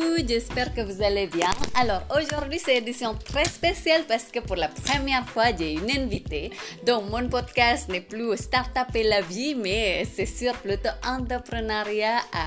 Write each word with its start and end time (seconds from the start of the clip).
coucou, 0.00 0.16
j'espère 0.26 0.72
que 0.74 0.80
vous 0.80 1.02
allez 1.02 1.26
bien. 1.26 1.50
Alors 1.74 2.02
aujourd'hui 2.16 2.58
c'est 2.58 2.78
une 2.78 2.88
édition 2.88 3.14
très 3.14 3.44
spéciale 3.44 4.02
parce 4.08 4.24
que 4.24 4.40
pour 4.40 4.56
la 4.56 4.68
première 4.68 5.28
fois 5.28 5.46
j'ai 5.56 5.72
une 5.72 5.90
invitée. 5.90 6.50
Donc 6.86 7.10
mon 7.10 7.28
podcast 7.28 7.88
n'est 7.88 8.00
plus 8.00 8.36
Startup 8.36 8.94
et 8.94 9.02
la 9.04 9.20
vie, 9.20 9.54
mais 9.54 10.06
c'est 10.14 10.26
sur 10.26 10.54
plutôt 10.54 10.90
entrepreneuriat 11.04 12.18
euh, 12.18 12.38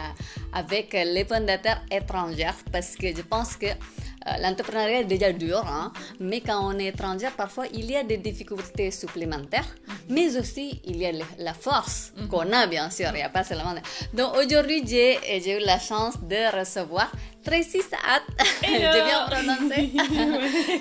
avec 0.54 0.93
les 0.93 1.25
fondateurs 1.25 1.82
étrangers 1.92 2.57
parce 2.71 2.96
que 2.96 3.07
je 3.16 3.21
pense 3.21 3.56
que 3.56 3.68
euh, 3.68 4.38
l'entrepreneuriat 4.39 5.01
est 5.01 5.06
déjà 5.06 5.33
dur, 5.33 5.64
hein, 5.68 5.92
mais 6.20 6.39
quand 6.39 6.74
on 6.74 6.79
est 6.79 6.88
étranger, 6.88 7.28
parfois 7.36 7.65
il 7.74 7.92
y 7.92 7.96
a 7.96 8.04
des 8.04 8.18
difficultés 8.18 8.89
supplémentaires, 8.92 9.68
mais 10.10 10.38
aussi 10.38 10.79
il 10.86 10.97
y 10.97 11.06
a 11.06 11.11
la 11.38 11.54
force 11.54 12.14
qu'on 12.29 12.51
a, 12.54 12.68
bien 12.68 12.89
sûr, 12.89 13.07
il 13.10 13.15
n'y 13.15 13.21
a 13.21 13.29
pas 13.29 13.43
seulement. 13.43 13.75
Donc 14.14 14.36
aujourd'hui, 14.38 14.82
j'ai 14.88 15.57
eu 15.57 15.65
la 15.65 15.78
chance 15.78 16.15
de 16.21 16.57
recevoir 16.57 17.11
Tracy 17.43 17.82
Saad. 17.82 18.24
J'ai 18.61 18.79
bien 18.79 19.25
prononcé. 19.29 19.92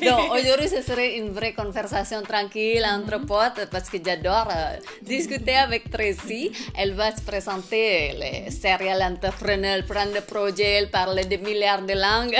Donc 0.04 0.32
aujourd'hui, 0.32 0.68
ce 0.76 0.82
serait 0.82 1.18
une 1.18 1.30
vraie 1.30 1.52
conversation 1.52 2.22
tranquille 2.22 2.84
entre 2.84 3.18
potes 3.26 3.68
parce 3.70 3.88
que 3.90 3.98
j'adore 4.04 4.48
euh, 4.50 4.76
discuter 5.02 5.56
avec 5.56 5.90
Tracy. 5.90 6.52
Elle 6.76 6.94
va 6.94 7.14
se 7.14 7.22
présenter 7.22 8.12
les 8.20 8.50
serial 8.50 9.02
entrepreneurs, 9.02 9.84
prendre 9.84 10.12
des 10.12 10.20
projets, 10.20 10.74
elle 10.78 10.90
parle 10.90 11.26
de 11.28 11.36
milliards 11.36 11.82
de 11.82 11.94
langues. 11.94 12.38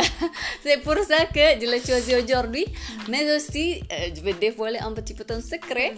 C'est 0.62 0.80
pour 0.82 0.98
ça 0.98 1.26
que 1.26 1.60
je 1.60 1.70
l'ai 1.70 1.80
choisi 1.80 2.14
aujourd'hui. 2.14 2.66
Mais 3.08 3.34
aussi, 3.34 3.82
euh, 3.92 4.10
je 4.14 4.20
vais 4.22 4.34
dévoiler 4.34 4.78
un 4.78 4.92
petit 4.92 5.14
peu 5.14 5.24
ton 5.24 5.40
secret. 5.40 5.94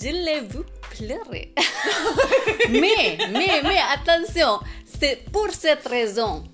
Je 0.00 0.08
l'ai 0.08 0.40
vu 0.40 0.62
pleurer. 0.90 1.54
mais, 2.70 3.18
mais, 3.30 3.62
mais 3.62 3.80
attention, 3.94 4.58
c'est 4.98 5.24
pour 5.30 5.50
cette 5.50 5.86
raison 5.86 6.44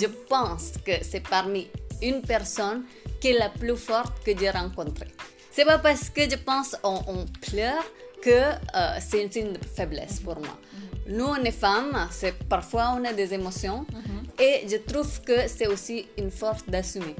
je 0.00 0.06
pense 0.28 0.72
que 0.84 0.92
c'est 1.02 1.26
parmi 1.28 1.68
une 2.02 2.22
personne 2.22 2.84
qui 3.20 3.28
est 3.28 3.38
la 3.38 3.48
plus 3.48 3.76
forte 3.76 4.22
que 4.24 4.36
j'ai 4.38 4.50
rencontrée. 4.50 5.08
C'est 5.50 5.64
pas 5.64 5.78
parce 5.78 6.10
que 6.10 6.22
je 6.28 6.36
pense 6.36 6.76
on, 6.82 7.00
on 7.06 7.24
pleure 7.40 7.84
que 8.22 8.30
euh, 8.30 8.98
c'est 9.00 9.36
une 9.36 9.56
faiblesse 9.76 10.20
pour 10.20 10.36
moi. 10.36 10.58
Nous, 11.06 11.24
on 11.24 11.42
est 11.44 11.50
femmes, 11.50 12.08
c'est 12.10 12.32
parfois 12.48 12.96
on 12.98 13.04
a 13.04 13.12
des 13.12 13.34
émotions 13.34 13.84
et 14.38 14.66
je 14.68 14.76
trouve 14.76 15.20
que 15.22 15.46
c'est 15.48 15.66
aussi 15.66 16.06
une 16.18 16.30
force 16.30 16.64
d'assumer. 16.66 17.16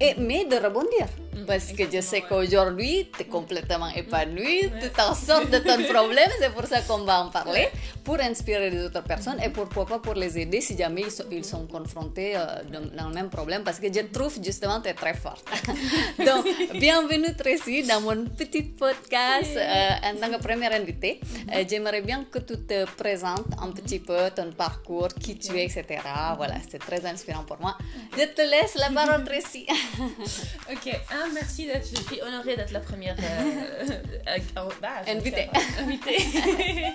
Et 0.00 0.14
mais 0.18 0.44
de 0.44 0.56
rebondir. 0.56 1.06
Parce 1.46 1.72
que 1.72 1.84
je 1.92 2.00
sais 2.00 2.22
qu'aujourd'hui, 2.22 3.08
tu 3.16 3.22
es 3.22 3.24
complètement 3.24 3.88
épanoui, 3.88 4.70
tu 4.80 4.90
t'en 4.90 5.14
sors 5.14 5.46
de 5.46 5.58
ton 5.58 5.82
problème, 5.92 6.30
c'est 6.38 6.52
pour 6.52 6.66
ça 6.66 6.80
qu'on 6.82 6.98
va 7.04 7.24
en 7.24 7.30
parler, 7.30 7.68
pour 8.04 8.20
inspirer 8.20 8.70
les 8.70 8.84
autres 8.84 9.02
personnes 9.02 9.40
et 9.42 9.48
pourquoi 9.48 9.86
pas 9.86 9.98
pour 9.98 10.14
les 10.14 10.38
aider 10.38 10.60
si 10.60 10.76
jamais 10.76 11.02
ils 11.02 11.10
sont, 11.10 11.24
ils 11.30 11.44
sont 11.44 11.66
confrontés 11.66 12.36
euh, 12.36 12.62
dans 12.96 13.08
le 13.08 13.14
même 13.14 13.30
problème, 13.30 13.62
parce 13.64 13.80
que 13.80 13.86
je 13.92 14.00
trouve 14.12 14.36
justement 14.42 14.78
que 14.78 14.84
tu 14.84 14.88
es 14.90 14.94
très 14.94 15.14
forte. 15.14 15.44
Donc, 16.18 16.46
bienvenue 16.74 17.34
Tracy 17.34 17.82
dans 17.84 18.00
mon 18.00 18.24
petit 18.26 18.62
podcast 18.62 19.56
euh, 19.56 20.10
en 20.10 20.14
tant 20.20 20.30
que 20.36 20.42
première 20.42 20.72
invitée. 20.72 21.20
Euh, 21.54 21.64
J'aimerais 21.68 22.02
bien 22.02 22.24
que 22.30 22.38
tu 22.40 22.56
te 22.58 22.84
présentes 22.96 23.46
un 23.60 23.70
petit 23.72 23.98
peu 23.98 24.30
ton 24.34 24.52
parcours, 24.52 25.08
qui 25.20 25.38
tu 25.38 25.56
es, 25.58 25.64
etc. 25.64 25.98
Voilà, 26.44 26.56
c'est 26.68 26.78
très 26.80 27.04
inspirant 27.06 27.44
pour 27.44 27.60
moi. 27.60 27.78
Je 28.18 28.24
te 28.24 28.42
laisse 28.42 28.74
la 28.74 28.90
parole 28.90 29.24
Tracy. 29.24 29.64
Ok, 30.72 30.86
ah, 31.10 31.26
merci 31.32 31.66
d'être. 31.66 31.86
Je 31.88 32.02
suis 32.02 32.20
honorée 32.22 32.56
d'être 32.56 32.72
la 32.72 32.80
première 32.80 33.14
euh, 33.18 33.84
euh, 34.28 34.68
bah, 34.80 35.02
Invitée. 35.06 35.48
invitée. 35.78 36.16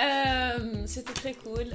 Euh, 0.00 0.82
C'était 0.86 1.12
très 1.12 1.34
cool. 1.34 1.66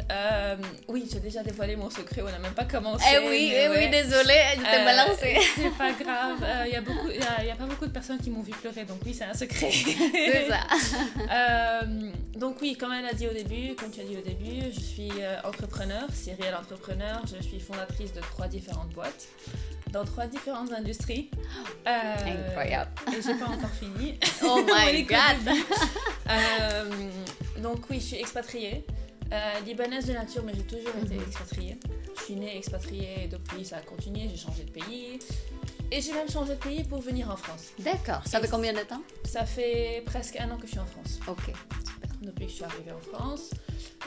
Oui, 0.87 1.07
j'ai 1.11 1.19
déjà 1.19 1.41
dévoilé 1.41 1.75
mon 1.75 1.89
secret. 1.89 2.21
On 2.21 2.30
n'a 2.30 2.37
même 2.39 2.53
pas 2.53 2.65
commencé. 2.65 3.05
Eh 3.13 3.27
oui, 3.30 3.53
eh 3.55 3.69
oui, 3.69 3.89
désolée, 3.89 4.41
je 4.57 4.61
t'ai 4.61 4.81
Euh, 4.81 4.85
balancé. 4.85 5.37
C'est 5.55 5.77
pas 5.77 5.91
grave. 5.93 6.45
Il 6.67 6.73
y 6.73 6.75
a 6.75 6.81
beaucoup, 6.81 7.09
y 7.09 7.21
a, 7.21 7.43
y 7.45 7.49
a 7.52 7.55
pas 7.55 7.65
beaucoup 7.65 7.87
de 7.87 7.92
personnes 7.92 8.19
qui 8.19 8.30
m'ont 8.30 8.42
vu 8.42 8.52
pleurer, 8.52 8.83
donc 8.86 8.99
oui, 9.05 9.14
c'est 9.17 9.23
un 9.23 9.33
secret. 9.33 9.71
C'est 9.71 10.48
ça. 10.48 11.81
Donc 12.36 12.58
oui, 12.61 12.75
comme 12.77 12.93
elle 12.93 13.05
a 13.05 13.14
dit 13.14 13.27
au 13.27 13.33
début, 13.33 13.75
comme 13.75 13.89
tu 13.92 14.02
as 14.02 14.03
dit 14.03 14.17
au 14.17 14.21
début, 14.21 14.71
je 14.73 14.80
suis 14.80 15.11
entrepreneur, 15.43 16.08
serial 16.14 16.55
entrepreneur. 16.55 16.98
Je 17.26 17.42
suis 17.42 17.60
fondatrice 17.60 18.14
de 18.14 18.20
trois 18.21 18.48
différentes 18.48 18.89
boîtes 18.89 19.27
dans 19.92 20.04
trois 20.05 20.27
différentes 20.27 20.71
industries. 20.73 21.32
Euh, 21.87 22.48
Incroyable. 22.48 22.92
Et 23.15 23.21
j'ai 23.21 23.33
pas 23.36 23.48
encore 23.48 23.70
fini. 23.71 24.20
Oh 24.43 24.61
my 24.67 25.04
god. 25.04 25.55
Euh, 26.30 26.89
donc 27.61 27.89
oui, 27.89 27.99
je 27.99 28.05
suis 28.05 28.17
expatriée. 28.17 28.86
Euh, 29.32 29.60
libanaise 29.65 30.05
de 30.08 30.14
nature, 30.14 30.43
mais 30.43 30.54
j'ai 30.55 30.64
toujours 30.64 30.95
été 31.04 31.15
Mhm. 31.15 31.21
expatriée. 31.27 31.80
Je 32.17 32.23
suis 32.23 32.36
née 32.36 32.58
expatriée 32.58 33.23
et 33.26 33.27
depuis 33.27 33.64
ça 33.66 33.77
a 33.77 33.81
continué, 33.81 34.27
j'ai 34.30 34.37
changé 34.37 34.64
de 34.64 34.71
pays. 34.71 35.20
Et 35.92 36.02
j'ai 36.02 36.14
même 36.14 36.30
changé 36.30 36.54
de 36.54 36.60
pays 36.60 36.83
pour 36.83 37.02
venir 37.02 37.30
en 37.31 37.36
France. 37.37 37.67
D'accord. 37.80 38.21
Ça 38.26 38.39
fait 38.39 38.48
combien 38.48 38.73
de 38.73 38.80
temps? 38.81 39.02
Ça 39.26 39.45
fait 39.45 40.04
presque 40.05 40.36
un 40.39 40.49
an 40.52 40.58
que 40.58 40.66
je 40.67 40.71
suis 40.71 40.80
en 40.80 40.86
France. 40.86 41.20
Ok. 41.27 41.52
depuis 42.21 42.45
que 42.45 42.52
je 42.52 42.55
suis 42.58 42.64
arrivée 42.66 42.92
en 42.92 42.99
France. 43.17 43.52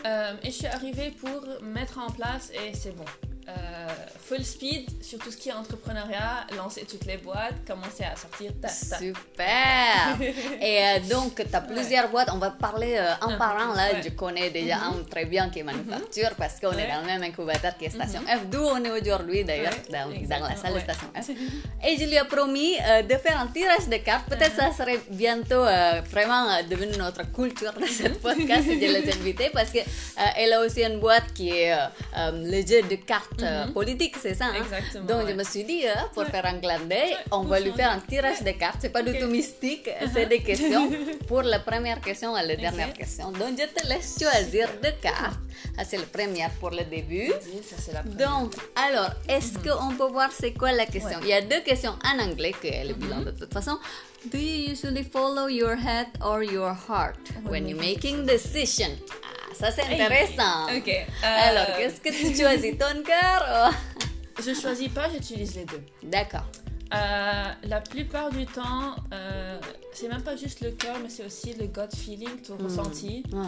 Euh, 0.05 0.35
et 0.43 0.47
je 0.47 0.57
suis 0.57 0.67
arrivée 0.67 1.11
pour 1.11 1.47
mettre 1.63 1.99
en 1.99 2.11
place, 2.11 2.51
et 2.51 2.75
c'est 2.75 2.97
bon, 2.97 3.05
euh, 3.49 3.89
full 4.33 4.45
speed 4.45 4.89
sur 5.03 5.19
tout 5.19 5.31
ce 5.31 5.37
qui 5.37 5.49
est 5.49 5.53
entrepreneuriat, 5.53 6.47
lancer 6.57 6.87
toutes 6.89 7.05
les 7.07 7.17
boîtes, 7.17 7.67
commencer 7.67 8.05
à 8.05 8.17
sortir 8.17 8.53
ta, 8.61 8.69
ta. 8.69 8.99
Super. 8.99 10.19
Et 10.61 10.79
euh, 10.79 10.99
donc, 11.11 11.35
tu 11.37 11.57
as 11.57 11.61
plusieurs 11.61 12.09
boîtes. 12.09 12.29
On 12.33 12.39
va 12.39 12.51
parler 12.51 12.95
euh, 12.97 13.13
un 13.21 13.37
par 13.37 13.59
un. 13.59 13.75
Là, 13.75 13.93
ouais. 13.93 14.03
je 14.03 14.11
connais 14.11 14.51
déjà 14.51 14.77
un 14.77 15.03
très 15.11 15.25
bien 15.25 15.51
qui 15.51 15.59
est 15.61 15.63
manufacture 15.65 16.31
parce 16.39 16.61
qu'on 16.61 16.73
est 16.73 16.89
dans 16.89 17.01
le 17.01 17.07
même 17.07 17.23
incubateur 17.23 17.77
qui 17.77 17.87
est 17.87 17.91
Station 17.91 18.21
F, 18.21 18.47
d'où 18.51 18.61
on 18.61 18.83
est 18.85 18.91
aujourd'hui 18.91 19.45
d'ailleurs, 19.45 19.75
dans, 19.91 20.09
dans 20.11 20.49
la 20.49 20.57
salle 20.57 20.75
de. 20.75 20.81
Station 20.81 21.09
F. 21.15 21.29
Et 21.87 21.97
je 21.97 22.07
lui 22.07 22.15
ai 22.15 22.25
promis 22.25 22.77
euh, 22.81 23.03
de 23.03 23.15
faire 23.17 23.39
un 23.41 23.49
tirage 23.49 23.89
de 23.89 23.97
cartes. 23.97 24.29
Peut-être 24.29 24.55
ça 24.55 24.73
serait 24.73 25.01
bientôt 25.11 25.65
vraiment 26.11 26.63
devenu 26.69 26.97
notre 26.97 27.31
culture 27.33 27.73
de 27.81 27.87
ce 27.87 28.09
podcast 28.09 28.67
de 28.67 28.73
les 28.73 29.13
inviter 29.13 29.51
parce 29.53 29.71
qu'elle 29.71 30.53
a 30.53 30.61
aussi 30.61 30.83
une 30.85 31.01
boîte 31.01 31.33
qui 31.35 31.51
est 31.51 31.75
le 32.17 32.67
jeu 32.67 32.83
de 32.89 32.97
cartes 32.97 33.32
euh, 33.43 33.67
politiques, 33.69 34.17
c'est 34.21 34.35
ça 34.35 34.47
hein? 34.47 34.55
Exactement, 34.63 35.05
Donc 35.07 35.29
je 35.29 35.35
me 35.35 35.45
suis 35.45 35.65
dit, 35.65 35.87
euh, 35.87 35.93
pour 36.15 36.23
Ouais. 36.25 36.31
faire 36.31 36.47
un 36.47 36.59
clin 36.59 36.81
d'œil, 36.81 37.17
on 37.31 37.43
va 37.43 37.59
lui 37.61 37.73
faire 37.73 37.91
un 37.91 38.01
tirage 38.01 38.43
de 38.43 38.51
cartes. 38.53 38.79
C'est 38.81 38.91
pas 38.91 39.03
du 39.03 39.19
tout 39.19 39.27
mystique, 39.29 39.89
c'est 40.13 40.27
des 40.27 40.41
questions 40.43 40.91
pour 41.29 41.43
la 41.43 41.59
première 41.61 42.01
question 42.01 42.37
et 42.37 42.47
la 42.47 42.57
dernière 42.57 42.93
question. 42.93 43.31
Donc 43.33 43.59
je 43.59 43.67
te 43.77 43.87
laisse 43.89 44.17
choisir 44.21 44.69
deux 44.83 44.93
cartes. 45.01 45.41
Ah, 45.79 45.85
c'est 45.85 45.97
la 45.99 46.05
première 46.05 46.51
pour 46.61 46.71
le 46.71 46.85
début. 46.85 47.33
Ça, 47.63 47.93
la. 47.93 48.03
Donc, 48.03 48.55
alors, 48.75 49.11
est-ce 49.29 49.55
qu'on 49.59 49.95
peut 49.95 50.11
voir 50.13 50.31
c'est 50.33 50.53
quoi 50.53 50.73
la 50.73 50.87
question? 50.87 51.19
Ouais. 51.21 51.25
Il 51.25 51.29
y 51.29 51.33
a 51.35 51.41
deux 51.43 51.61
questions 51.61 51.95
en 52.05 52.19
anglais 52.23 52.53
que 52.61 52.67
est 52.67 52.85
le 52.85 52.95
bilan 52.95 53.21
de 53.23 53.31
toute 53.31 53.53
façon. 53.53 53.79
Do 54.27 54.39
you 54.39 54.71
usually 54.73 55.03
follow 55.05 55.49
your 55.49 55.75
head 55.77 56.07
or 56.25 56.43
your 56.45 56.73
heart 56.89 57.17
when 57.49 57.69
you're 57.69 57.81
making 57.81 58.25
decision? 58.25 58.91
Ah, 59.25 59.42
ça 59.55 59.71
c'est 59.71 59.83
intéressant. 59.83 60.65
Ok. 60.77 60.89
euh, 60.89 61.05
Alors, 61.25 61.77
qu'est-ce 61.77 62.01
que 62.01 62.09
tu 62.11 62.35
choisis 62.41 62.77
Ton 62.79 63.03
cœur 63.03 63.71
ou- 63.71 64.43
Je 64.43 64.55
choisis 64.55 64.89
pas, 64.89 65.09
j'utilise 65.11 65.55
les 65.57 65.65
deux. 65.65 65.83
D'accord. 66.03 66.47
Euh, 66.95 67.45
la 67.65 67.81
plupart 67.81 68.31
du 68.31 68.45
temps, 68.45 68.97
euh, 69.15 69.59
c'est 69.95 70.09
même 70.09 70.23
pas 70.23 70.37
juste 70.37 70.61
le 70.61 70.73
cœur, 70.73 70.97
mais 71.03 71.09
c'est 71.09 71.25
aussi 71.25 71.55
le 71.55 71.67
gut 71.67 71.81
feeling, 71.97 72.41
ton 72.47 72.57
Hmm. 72.57 72.65
ressenti. 72.65 73.23
Ouais. 73.33 73.41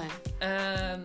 Euh, 0.42 0.96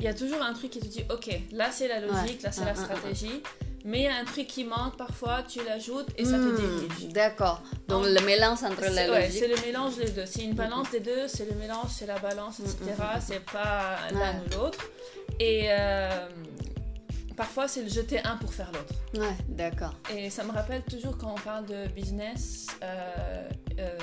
Il 0.00 0.04
y 0.06 0.08
a 0.08 0.14
toujours 0.14 0.42
un 0.42 0.52
truc 0.52 0.70
qui 0.70 0.80
te 0.80 0.86
dit, 0.86 1.04
ok, 1.10 1.30
là 1.52 1.70
c'est 1.70 1.88
la 1.88 2.00
logique, 2.00 2.38
Ouais. 2.42 2.44
là 2.44 2.52
c'est 2.52 2.64
la 2.64 2.72
ouais, 2.72 2.78
ouais. 2.78 2.84
stratégie, 2.84 3.42
mais 3.84 3.98
il 4.00 4.04
y 4.04 4.08
a 4.08 4.16
un 4.16 4.24
truc 4.24 4.46
qui 4.46 4.64
manque 4.64 4.96
parfois, 4.96 5.42
tu 5.46 5.62
l'ajoutes 5.64 6.08
et 6.16 6.24
ça 6.24 6.32
te 6.32 6.36
Hmm, 6.38 6.56
dirige. 6.56 7.08
D'accord. 7.12 7.62
Donc 7.88 8.06
le 8.06 8.20
mélange 8.24 8.62
entre 8.64 8.80
la 8.82 8.90
C'est 8.90 9.10
ouais, 9.10 9.26
logique. 9.26 9.38
c'est 9.40 9.48
le 9.48 9.66
mélange 9.66 9.96
des 9.96 10.10
deux. 10.10 10.26
C'est 10.26 10.42
une 10.44 10.54
balance 10.54 10.90
des 10.90 11.00
deux, 11.00 11.28
c'est 11.28 11.48
le 11.50 11.56
mélange, 11.56 11.90
c'est 11.90 12.06
la 12.06 12.18
balance, 12.18 12.60
etc. 12.60 12.78
C'est 13.20 13.44
pas 13.44 13.96
l'un 14.12 14.18
Ouais. 14.18 14.36
ou 14.56 14.58
l'autre. 14.58 14.78
Et 15.38 15.64
euh, 15.68 16.28
parfois, 17.36 17.66
c'est 17.68 17.82
le 17.82 17.88
jeter 17.88 18.20
un 18.24 18.36
pour 18.36 18.52
faire 18.54 18.70
l'autre. 18.72 18.94
Ouais, 19.20 19.34
d'accord. 19.48 19.94
Et 20.16 20.30
ça 20.30 20.44
me 20.44 20.52
rappelle 20.52 20.82
toujours 20.82 21.18
quand 21.18 21.32
on 21.36 21.40
parle 21.40 21.66
de 21.66 21.86
business, 21.88 22.66
euh, 22.82 23.48
euh, 23.80 23.98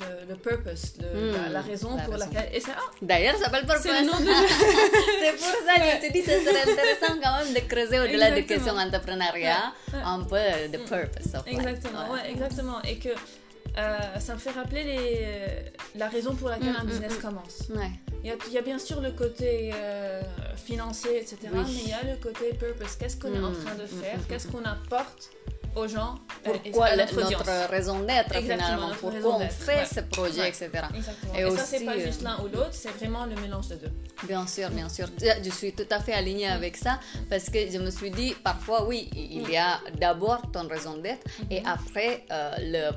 le, 0.00 0.28
le 0.30 0.34
purpose, 0.36 0.94
le- 1.00 1.30
Hmm, 1.30 1.32
la, 1.44 1.48
la 1.50 1.60
raison 1.60 1.96
la 1.96 2.02
pour 2.02 2.14
raison. 2.14 2.26
laquelle. 2.32 2.50
Et 2.54 2.60
ça, 2.60 2.72
ah, 2.76 2.90
D'ailleurs, 3.00 3.36
ça 3.36 3.44
s'appelle 3.44 3.64
c'est 3.80 4.00
le 4.00 4.06
nom 4.06 4.12
purpose. 4.12 4.26
de 4.26 4.32
C'est 5.20 5.32
pour 5.36 5.66
ça 5.66 5.74
que 5.76 5.90
je 5.96 6.00
suis 6.02 6.12
dit 6.12 6.22
que 6.22 6.30
ce 6.30 6.40
serait 6.44 6.62
intéressant 6.72 7.14
quand 7.22 7.44
même 7.44 7.54
de 7.54 7.60
creuser 7.72 7.98
au-delà 8.00 8.30
des 8.32 8.44
questions 8.44 8.74
entrepreneuriat, 8.76 9.72
Ouais, 9.92 9.98
ouais. 9.98 10.04
un 10.04 10.20
peu 10.24 10.68
de 10.72 10.78
purpose. 10.78 11.34
of 11.34 11.46
life. 11.46 11.58
Exactement, 11.58 12.10
ouais, 12.12 12.30
exactement. 12.30 12.82
Et 12.82 12.96
que 12.98 13.10
euh, 13.10 13.98
ça 14.20 14.34
me 14.34 14.38
fait 14.38 14.50
rappeler 14.50 14.84
les, 14.84 15.98
la 15.98 16.08
raison 16.08 16.34
pour 16.34 16.48
laquelle 16.48 16.72
Mm, 16.72 16.82
un 16.82 16.84
business 16.84 17.18
mm. 17.18 17.20
commence. 17.22 17.58
Ouais. 17.74 17.90
Il 18.22 18.28
y, 18.30 18.32
a, 18.32 18.36
il 18.48 18.52
y 18.52 18.58
a 18.58 18.62
bien 18.62 18.78
sûr 18.78 19.00
le 19.00 19.10
côté 19.12 19.70
euh, 19.74 20.22
financier, 20.56 21.18
etc. 21.18 21.36
Oui. 21.52 21.60
Mais 21.66 21.82
il 21.84 21.88
y 21.88 21.92
a 21.92 22.02
le 22.10 22.16
côté 22.22 22.52
purpose. 22.54 22.96
Qu'est-ce 22.98 23.16
qu'on 23.16 23.34
est 23.34 23.38
en 23.38 23.52
train 23.52 23.74
de 23.74 23.86
faire? 23.86 24.18
Qu'est-ce 24.28 24.46
qu'on 24.48 24.64
apporte 24.64 25.30
aux 25.76 25.88
gens 25.88 26.14
euh, 26.46 26.50
Pourquoi 26.62 26.90
le- 26.90 26.96
notre 27.02 27.20
notre 27.30 27.70
raison 27.70 28.00
d'être 28.00 28.34
finalement, 28.34 28.90
pourquoi 29.00 29.36
on 29.36 29.48
fait 29.48 29.76
ouais. 29.76 29.84
ce 29.94 30.00
projet, 30.00 30.40
Ouais. 30.42 30.48
etc. 30.48 30.70
Exactement. 30.94 31.34
Et 31.36 31.40
Et, 31.42 31.50
ça, 31.56 31.64
c'est 31.64 31.84
pas 31.84 31.92
euh, 31.96 32.00
juste 32.06 32.22
l'un 32.22 32.36
ou 32.40 32.44
l'autre, 32.44 32.70
c'est 32.72 32.90
vraiment 32.98 33.24
le 33.26 33.34
mélange 33.40 33.68
des 33.68 33.76
deux. 33.76 33.92
Bien 34.24 34.46
sûr, 34.46 34.68
bien 34.70 34.88
sûr. 34.88 35.06
Je 35.42 35.50
suis 35.50 35.72
tout 35.72 35.86
à 35.90 36.00
fait 36.00 36.12
alignée 36.12 36.48
avec 36.48 36.76
ça 36.76 37.00
parce 37.30 37.48
que 37.50 37.58
je 37.70 37.78
me 37.78 37.90
suis 37.90 38.10
dit, 38.10 38.34
parfois, 38.42 38.84
oui, 38.86 39.08
il 39.14 39.48
y 39.50 39.56
a 39.56 39.80
d'abord 39.98 40.42
ton 40.52 40.66
raison 40.68 40.96
d'être 40.98 41.26
et 41.50 41.62
après, 41.64 42.24
euh, 42.30 42.50
le, 42.60 42.90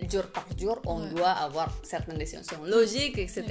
le 0.00 0.08
jour 0.10 0.24
par 0.26 0.46
jour, 0.58 0.80
on 0.86 1.00
Ouais. 1.00 1.10
doit 1.10 1.30
avoir 1.30 1.68
certaines 1.82 2.18
décisions 2.18 2.42
logiques, 2.66 3.16
etc. 3.18 3.44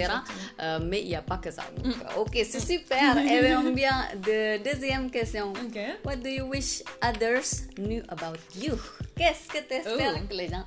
Euh, 0.62 0.80
mais 0.84 1.02
il 1.02 1.08
n'y 1.08 1.16
a 1.16 1.22
pas 1.22 1.38
que 1.38 1.50
ça. 1.52 1.64
Donc, 1.78 1.94
Ok, 2.18 2.34
c'est 2.50 2.60
super. 2.60 3.18
Et 3.18 3.40
bien, 3.42 3.62
on 3.66 3.74
vient 3.84 4.06
de 4.16 4.58
deuxième 4.64 5.10
question. 5.10 5.52
Ok. 5.54 5.80
What 6.06 6.18
do 6.18 6.30
you 6.30 6.46
wish 6.46 6.84
others 7.02 7.64
knew 7.78 8.02
about 8.10 8.38
you? 8.56 8.59
Qu'est-ce 9.18 9.48
que 9.48 9.64
tu 9.68 9.74
espères 9.74 10.16
Oh. 10.16 10.28
que 10.30 10.34
les 10.34 10.48
gens 10.50 10.66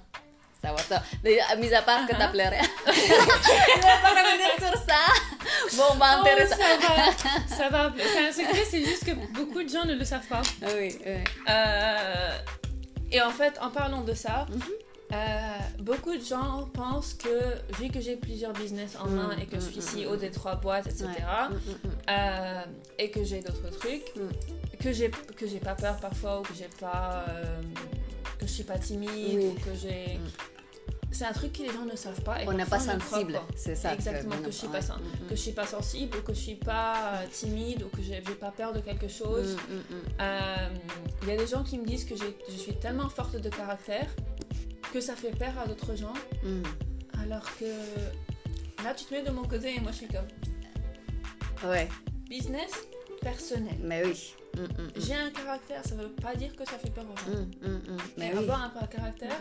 savent 0.62 0.86
toi? 0.88 0.98
Déjà, 1.22 1.56
mis 1.56 1.72
à 1.74 1.82
part 1.82 2.06
que 2.06 2.14
tu 2.14 2.20
as 2.20 2.28
Uh-huh. 2.28 2.32
pleuré. 2.32 2.58
je 2.86 3.80
pas 4.02 4.10
revenir 4.10 4.52
sur 4.58 4.78
ça. 4.82 5.76
Bon, 5.76 5.96
bah, 5.98 6.16
Oh, 6.18 6.20
intéressant. 6.26 6.56
ça 6.56 6.78
va, 6.78 7.56
ça 7.56 7.68
va. 7.68 7.92
C'est 7.96 8.28
un 8.28 8.32
secret, 8.32 8.64
c'est 8.70 8.84
juste 8.84 9.04
que 9.04 9.12
beaucoup 9.12 9.62
de 9.62 9.68
gens 9.68 9.84
ne 9.84 9.94
le 9.94 10.04
savent 10.04 10.26
pas. 10.26 10.42
Ah 10.62 10.66
Oui, 10.76 10.98
oui. 11.04 11.12
Euh, 11.48 12.38
et 13.10 13.20
en 13.22 13.30
fait, 13.30 13.58
en 13.60 13.70
parlant 13.70 14.02
de 14.02 14.14
ça, 14.14 14.46
Mhm. 14.50 14.62
euh, 15.12 15.58
beaucoup 15.80 16.16
de 16.16 16.24
gens 16.24 16.68
pensent 16.72 17.14
que 17.14 17.56
vu 17.78 17.88
que 17.90 18.00
j'ai 18.00 18.16
plusieurs 18.16 18.52
business 18.52 18.96
en 18.98 19.06
main 19.08 19.34
Mm, 19.36 19.40
et 19.40 19.46
que 19.46 19.56
je 19.60 19.70
suis 19.80 19.80
mm, 20.00 20.04
CEO 20.06 20.16
des 20.16 20.30
trois 20.30 20.54
boîtes, 20.56 20.86
etc., 20.86 21.04
Ouais. 21.08 21.48
Mm, 21.50 21.52
mm, 21.54 21.88
mm. 21.88 21.90
euh, 22.10 22.62
et 22.98 23.10
que 23.10 23.22
j'ai 23.24 23.40
d'autres 23.40 23.68
trucs, 23.78 24.14
Mm. 24.16 24.30
Que 24.82 24.92
j'ai 24.92 25.10
que 25.10 25.46
j'ai 25.46 25.60
pas 25.60 25.74
peur 25.74 25.96
parfois 25.98 26.40
ou 26.40 26.42
que 26.42 26.54
j'ai 26.54 26.68
pas 26.80 27.24
euh, 27.28 27.60
que 28.38 28.46
je 28.46 28.52
suis 28.52 28.64
pas 28.64 28.78
timide 28.78 29.10
Oui. 29.38 29.46
ou 29.46 29.54
que 29.64 29.74
j'ai 29.74 30.18
Mm. 30.18 30.28
c'est 31.14 31.24
un 31.26 31.32
truc 31.32 31.52
que 31.52 31.62
les 31.62 31.72
gens 31.72 31.84
ne 31.84 31.94
savent 31.94 32.22
pas 32.22 32.42
et 32.42 32.48
On 32.48 32.52
n'est 32.52 32.64
pas 32.64 32.80
sensible, 32.80 33.38
c'est 33.54 33.74
ça. 33.76 33.92
Exactement, 33.94 34.36
que 34.38 34.46
je 34.50 34.56
suis 34.56 34.66
pas 34.68 34.80
ouais. 34.80 34.96
Mm, 34.96 35.24
mm. 35.24 35.28
que 35.28 35.36
je 35.36 35.40
suis 35.40 35.52
pas 35.52 35.66
sensible 35.66 36.16
ou 36.18 36.22
que 36.22 36.32
je 36.34 36.40
suis 36.40 36.54
pas 36.56 36.94
euh, 37.16 37.26
timide 37.30 37.82
ou 37.82 37.88
que 37.94 38.02
j'ai 38.02 38.20
pas 38.20 38.50
peur 38.50 38.72
de 38.72 38.80
quelque 38.80 39.08
chose. 39.08 39.56
Mm. 39.68 39.94
Euh, 40.20 40.68
Il 41.22 41.28
y 41.28 41.32
a 41.32 41.36
des 41.36 41.46
gens 41.46 41.62
qui 41.62 41.78
me 41.78 41.84
disent 41.86 42.04
que 42.04 42.14
je 42.16 42.56
suis 42.56 42.74
tellement 42.80 43.08
forte 43.08 43.36
de 43.36 43.48
caractère 43.48 44.08
que 44.92 45.00
ça 45.00 45.14
fait 45.14 45.30
peur 45.30 45.52
à 45.62 45.66
d'autres 45.66 45.94
gens, 45.96 46.12
alors 47.22 47.44
que 47.58 47.70
là 48.84 48.92
tu 48.94 49.04
te 49.06 49.14
mets 49.14 49.22
de 49.22 49.30
mon 49.30 49.44
côté 49.44 49.76
et 49.76 49.80
moi 49.80 49.92
je 49.92 49.98
suis 49.98 50.08
comme 50.08 51.70
Ouais, 51.70 51.88
business? 52.28 52.72
Personnel. 53.22 53.76
mais 53.82 54.02
oui. 54.04 54.34
Mm, 54.54 54.60
mm, 54.60 54.64
mm. 54.64 54.90
J'ai 54.96 55.14
un 55.14 55.30
caractère, 55.30 55.80
ça 55.84 55.94
veut 55.94 56.08
pas 56.10 56.34
dire 56.34 56.54
que 56.54 56.64
ça 56.64 56.76
fait 56.78 56.90
peur 56.90 57.04
aux 57.12 57.16
gens. 57.16 57.38
Mais 57.62 57.70
Mais 58.18 58.32
oui. 58.32 58.38
avoir 58.44 58.70
un 58.82 58.86
caractère 58.86 59.38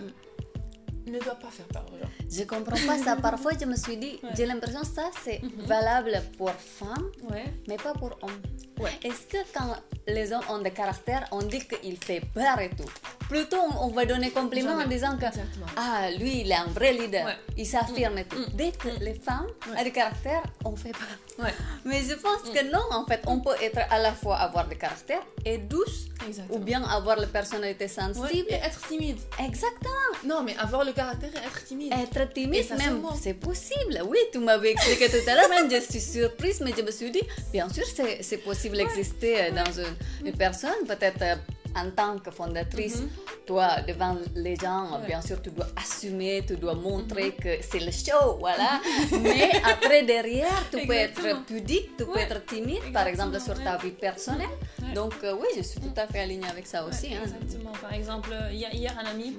ne 1.07 1.19
doit 1.19 1.35
pas 1.35 1.49
faire 1.49 1.65
peur 1.65 1.85
aux 1.93 1.97
gens. 1.97 2.11
Je 2.29 2.43
comprends 2.43 2.77
pas 2.87 2.97
ça. 3.03 3.15
Parfois, 3.15 3.51
je 3.59 3.65
me 3.65 3.75
suis 3.75 3.97
dit, 3.97 4.19
Ouais. 4.23 4.29
j'ai 4.37 4.45
l'impression 4.45 4.81
que 4.81 4.87
ça, 4.99 5.09
c'est 5.23 5.41
Mhm. 5.41 5.65
valable 5.65 6.21
pour 6.37 6.51
femmes, 6.51 7.09
Ouais. 7.29 7.45
mais 7.67 7.75
pas 7.77 7.93
pour 7.93 8.11
hommes. 8.21 8.41
Ouais. 8.79 8.91
Est-ce 9.03 9.23
que 9.33 9.37
quand 9.53 9.75
les 10.07 10.31
hommes 10.31 10.43
ont 10.49 10.59
des 10.59 10.71
caractères, 10.71 11.27
on 11.31 11.41
dit 11.53 11.61
qu'il 11.67 11.97
fait 11.97 12.21
peur 12.33 12.57
et 12.59 12.69
tout? 12.69 12.89
Plutôt, 13.29 13.61
on, 13.79 13.87
va 13.89 14.05
donner 14.05 14.29
compliment 14.31 14.73
en 14.73 14.79
Jamais. 14.81 14.95
disant 14.95 15.17
que 15.17 15.25
Exactement. 15.25 15.65
ah, 15.77 16.09
lui, 16.19 16.41
il 16.41 16.51
est 16.51 16.55
un 16.55 16.65
vrai 16.67 16.91
leader, 16.93 17.27
il 17.57 17.65
s'affirme 17.65 18.17
et 18.19 18.25
tout. 18.25 18.43
Dès 18.53 18.71
que 18.71 18.89
les 18.99 19.13
femmes 19.13 19.47
ont 19.69 19.83
des 19.83 19.91
caractères, 19.91 20.43
on 20.65 20.75
fait 20.75 20.91
peur. 20.91 21.17
Ouais. 21.39 21.53
Mais 21.85 22.01
je 22.07 22.13
pense 22.15 22.41
que 22.53 22.71
non, 22.71 22.83
en 22.91 23.05
fait, 23.05 23.21
on 23.27 23.39
peut 23.39 23.55
être 23.61 23.79
à 23.89 23.99
la 23.99 24.13
fois 24.13 24.37
avoir 24.37 24.67
des 24.67 24.75
caractères 24.75 25.23
et 25.45 25.57
douce, 25.57 26.07
Exactement. 26.27 26.55
ou 26.59 26.59
bien 26.63 26.83
avoir 26.83 27.17
la 27.17 27.27
personnalité 27.27 27.85
Ouais, 27.85 27.89
sensible. 27.89 28.47
et 28.49 28.53
être 28.55 28.87
timide. 28.87 29.17
Exactement. 29.39 30.09
Non, 30.25 30.43
mais 30.43 30.55
avoir 30.57 30.83
le 30.85 30.91
caractère 30.93 31.29
et 31.33 31.45
être 31.47 31.63
timide. 31.65 31.93
Être 31.93 32.31
timide, 32.33 32.65
même, 32.77 33.01
c'est 33.21 33.33
possible. 33.33 34.01
Oui, 34.07 34.19
tu 34.31 34.39
m'avais 34.39 34.71
expliqué 34.71 35.09
tout 35.09 35.27
à 35.29 35.35
l'heure, 35.35 35.49
même 35.49 35.69
je 35.71 35.79
suis 35.79 35.99
surprise, 35.99 36.61
mais 36.61 36.73
je 36.77 36.83
me 36.83 36.91
suis 36.91 37.09
dit, 37.11 37.21
bien 37.51 37.67
sûr, 37.69 37.83
c'est 38.21 38.37
possible 38.37 38.77
d'exister 38.77 39.41
euh, 39.45 39.51
dans 39.51 39.71
une, 39.71 40.27
une 40.27 40.37
personne, 40.37 40.85
peut-être 40.87 41.21
euh, 41.21 41.35
en 41.75 41.89
tant 41.91 42.17
que 42.19 42.31
fondatrice, 42.31 43.01
Mhm. 43.01 43.09
toi, 43.45 43.81
devant 43.87 44.17
les 44.35 44.55
gens, 44.55 44.91
Ouais. 44.93 44.99
Mhm. 44.99 45.05
bien 45.07 45.21
sûr, 45.21 45.41
tu 45.41 45.49
dois 45.51 45.67
assumer, 45.75 46.43
tu 46.47 46.55
dois 46.57 46.75
montrer 46.75 47.31
que 47.33 47.57
c'est 47.61 47.79
le 47.79 47.91
show, 47.91 48.37
voilà. 48.39 48.81
mais 49.21 49.49
après, 49.63 50.03
derrière, 50.03 50.63
tu 50.71 50.85
peux 50.85 50.93
être 50.93 51.45
pudique, 51.45 51.95
tu 51.97 52.05
peux 52.05 52.17
être 52.19 52.45
timide, 52.45 52.91
par 52.93 53.07
exemple, 53.07 53.39
sur 53.39 53.61
ta 53.63 53.77
vie 53.77 53.91
personnelle. 53.91 54.49
Donc, 54.95 55.13
euh, 55.23 55.33
oui, 55.39 55.47
je 55.57 55.61
suis 55.63 55.79
tout 55.79 55.93
à 55.97 56.07
fait 56.07 56.19
alignée 56.19 56.47
avec 56.49 56.67
ça 56.67 56.85
aussi. 56.85 57.07
Hein. 57.13 57.21
Exactement. 57.23 57.71
Par 57.81 57.93
exemple, 57.93 58.29
hier, 58.51 58.73
hier, 58.73 58.93
un 58.99 59.05
ami, 59.09 59.37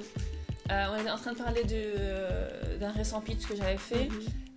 euh, 0.70 0.86
on 0.94 1.00
était 1.00 1.10
en 1.10 1.18
train 1.18 1.32
de 1.32 1.38
parler 1.38 1.64
de- 1.64 1.70
euh, 1.74 2.78
d'un 2.78 2.92
récent 2.92 3.20
pitch 3.20 3.46
que 3.46 3.54
j'avais 3.56 3.76
fait. 3.76 4.08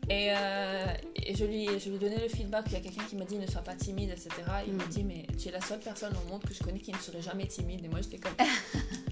Et, 0.09 0.29
euh, 0.31 0.85
et 1.15 1.35
je, 1.35 1.45
lui, 1.45 1.67
je 1.79 1.89
lui 1.89 1.97
donnais 1.97 2.19
le 2.21 2.27
feedback. 2.29 2.65
Il 2.67 2.73
y 2.73 2.75
a 2.75 2.79
quelqu'un 2.79 3.03
qui 3.09 3.15
m'a 3.15 3.25
dit 3.25 3.37
ne 3.37 3.47
sois 3.47 3.61
pas 3.61 3.73
timide, 3.75 4.09
etc. 4.11 4.29
Il 4.67 4.73
m'a 4.73 4.83
Mhm. 4.83 4.89
dit 4.91 5.03
mais 5.03 5.25
tu 5.37 5.47
es 5.49 5.51
la 5.51 5.61
seule 5.61 5.79
personne 5.79 6.13
au 6.25 6.29
monde 6.31 6.43
que 6.43 6.53
je 6.53 6.61
connais 6.63 6.79
qui 6.79 6.91
ne 6.91 6.97
serait 6.97 7.21
jamais 7.21 7.47
timide. 7.47 7.83
Et 7.83 7.87
moi 7.87 7.99
j'étais 8.01 8.17
comme 8.19 8.33
je 8.39 9.04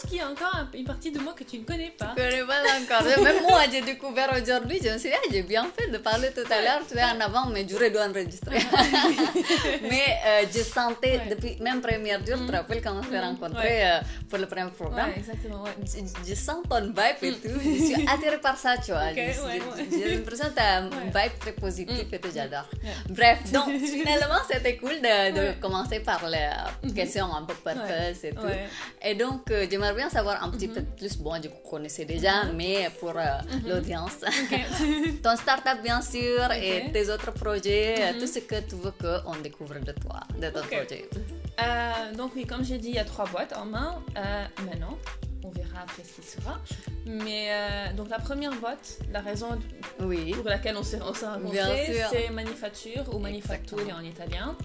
pense 0.00 0.10
qu'il 0.10 0.18
y 0.18 0.20
a 0.20 0.28
encore 0.28 0.54
un- 0.54 0.68
une 0.74 0.84
partie 0.84 1.10
de 1.10 1.18
moi 1.18 1.32
que 1.34 1.44
tu 1.44 1.58
ne 1.58 1.64
connais 1.64 1.92
pas. 1.98 2.14
Je 2.16 2.22
connais 2.22 2.44
pas 2.44 2.62
encore. 2.80 3.22
Même 3.22 3.42
moi, 3.48 3.60
j'ai 3.70 3.80
découvert 3.82 4.30
aujourd'hui. 4.40 4.78
Je 4.82 4.90
me 4.90 4.98
suis 4.98 5.08
dit, 5.10 5.14
ah, 5.16 5.26
j'ai 5.30 5.42
bien 5.42 5.66
fait 5.76 5.88
de 5.90 5.98
parler 5.98 6.30
tout 6.32 6.50
à 6.50 6.60
l'heure. 6.62 6.80
Tu 6.88 6.96
es 6.98 7.04
en 7.04 7.20
avant, 7.20 7.46
mais 7.46 7.66
j'aurais 7.68 7.90
dû 7.90 7.98
enregistrer. 7.98 8.58
mais 9.82 10.04
euh, 10.26 10.42
je 10.52 10.60
sentais, 10.62 11.16
Ouais. 11.18 11.22
depuis 11.30 11.56
même 11.60 11.80
première 11.80 12.24
jour, 12.26 12.36
tu 12.38 12.46
te 12.46 12.52
rappelles 12.52 12.82
quand 12.82 12.96
on 12.98 13.02
s'est 13.02 13.18
Mhm. 13.18 13.24
rencontrés 13.30 13.80
euh, 13.90 14.00
pour 14.28 14.38
le 14.38 14.46
premier 14.46 14.70
programme? 14.70 15.10
Ouais, 15.10 15.18
exactement. 15.18 15.64
Je, 15.84 16.30
je 16.30 16.34
sens 16.34 16.58
ton 16.68 16.80
vibe 16.86 17.22
et 17.22 17.32
tout. 17.32 17.58
Je 17.64 17.84
suis 17.84 18.08
attirée 18.08 18.40
par 18.40 18.56
ça, 18.56 18.76
tu 18.84 18.90
vois. 18.92 19.08
Ok, 19.10 19.16
Je- 19.16 19.20
ouais, 19.20 19.60
je- 19.60 19.82
ouais. 19.82 19.88
J'ai 19.90 20.14
l'impression 20.16 20.48
que 20.48 20.54
tu 20.54 20.60
as 20.60 20.76
un 20.78 20.88
vibe 20.88 21.38
très 21.40 21.52
positif 21.52 22.06
et 22.12 22.18
tout, 22.18 22.28
j'adore. 22.34 22.68
Bref, 23.08 23.38
donc 23.52 23.68
finalement, 23.80 24.40
c'était 24.50 24.76
cool 24.76 24.96
de, 25.00 25.60
commencer 25.60 26.00
par 26.00 26.20
les 26.28 26.92
questions 26.92 27.28
un 27.34 27.42
peu 27.44 27.54
purpose 27.54 28.24
et 28.24 28.30
tout. 28.34 28.40
Et 29.02 29.14
donc, 29.14 29.50
euh, 29.50 29.66
j'aimerais 29.86 30.02
bien 30.02 30.10
savoir 30.10 30.42
un 30.42 30.50
petit 30.50 30.68
peu 30.68 30.82
plus. 30.82 31.16
Bon, 31.18 31.34
je 31.42 31.48
connaissais 31.68 32.04
déjà, 32.04 32.44
mais 32.54 32.88
pour 32.98 33.10
euh, 33.16 33.24
l'audience. 33.66 34.18
Ton 35.22 35.36
startup, 35.36 35.82
bien 35.82 36.00
sûr, 36.02 36.50
et 36.52 36.90
tes 36.92 37.08
autres 37.10 37.32
projets, 37.32 37.94
euh, 37.98 38.20
tout 38.20 38.26
ce 38.26 38.40
que 38.40 38.60
tu 38.68 38.74
veux 38.76 38.92
qu'on 38.92 39.36
découvre 39.42 39.78
de 39.78 39.92
toi, 39.92 40.20
de 40.40 40.48
ton 40.48 40.62
projet. 40.62 41.08
Euh, 41.62 42.14
donc 42.16 42.32
oui, 42.34 42.44
comme 42.46 42.64
j'ai 42.64 42.78
dit, 42.78 42.88
il 42.88 42.94
y 42.96 42.98
a 42.98 43.04
trois 43.04 43.26
boîtes 43.26 43.56
en 43.56 43.66
main. 43.66 44.02
Euh, 44.16 44.44
maintenant, 44.64 44.98
on 45.46 45.50
verra 45.50 45.82
après 45.82 46.02
ce 46.04 46.20
qui 46.20 46.26
sera. 46.26 46.58
Mais 47.06 47.48
euh, 47.50 47.92
donc 47.94 48.08
la 48.10 48.18
première 48.18 48.52
boîte, 48.56 48.98
la 49.12 49.20
raison 49.20 49.58
Oui, 50.00 50.32
pour 50.32 50.44
laquelle 50.48 50.76
on 50.76 50.82
s'est 50.82 50.98
rencontrés, 50.98 52.02
c'est 52.10 52.30
Manufacture 52.30 53.04
ou 53.14 53.24
Exactement. 53.26 53.92
en 53.98 54.00
italien. 54.02 54.56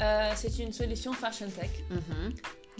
Euh, 0.00 0.30
c'est 0.34 0.58
une 0.58 0.72
solution 0.72 1.12
fashion 1.12 1.48
tech. 1.50 1.70
Mhm. 1.90 2.34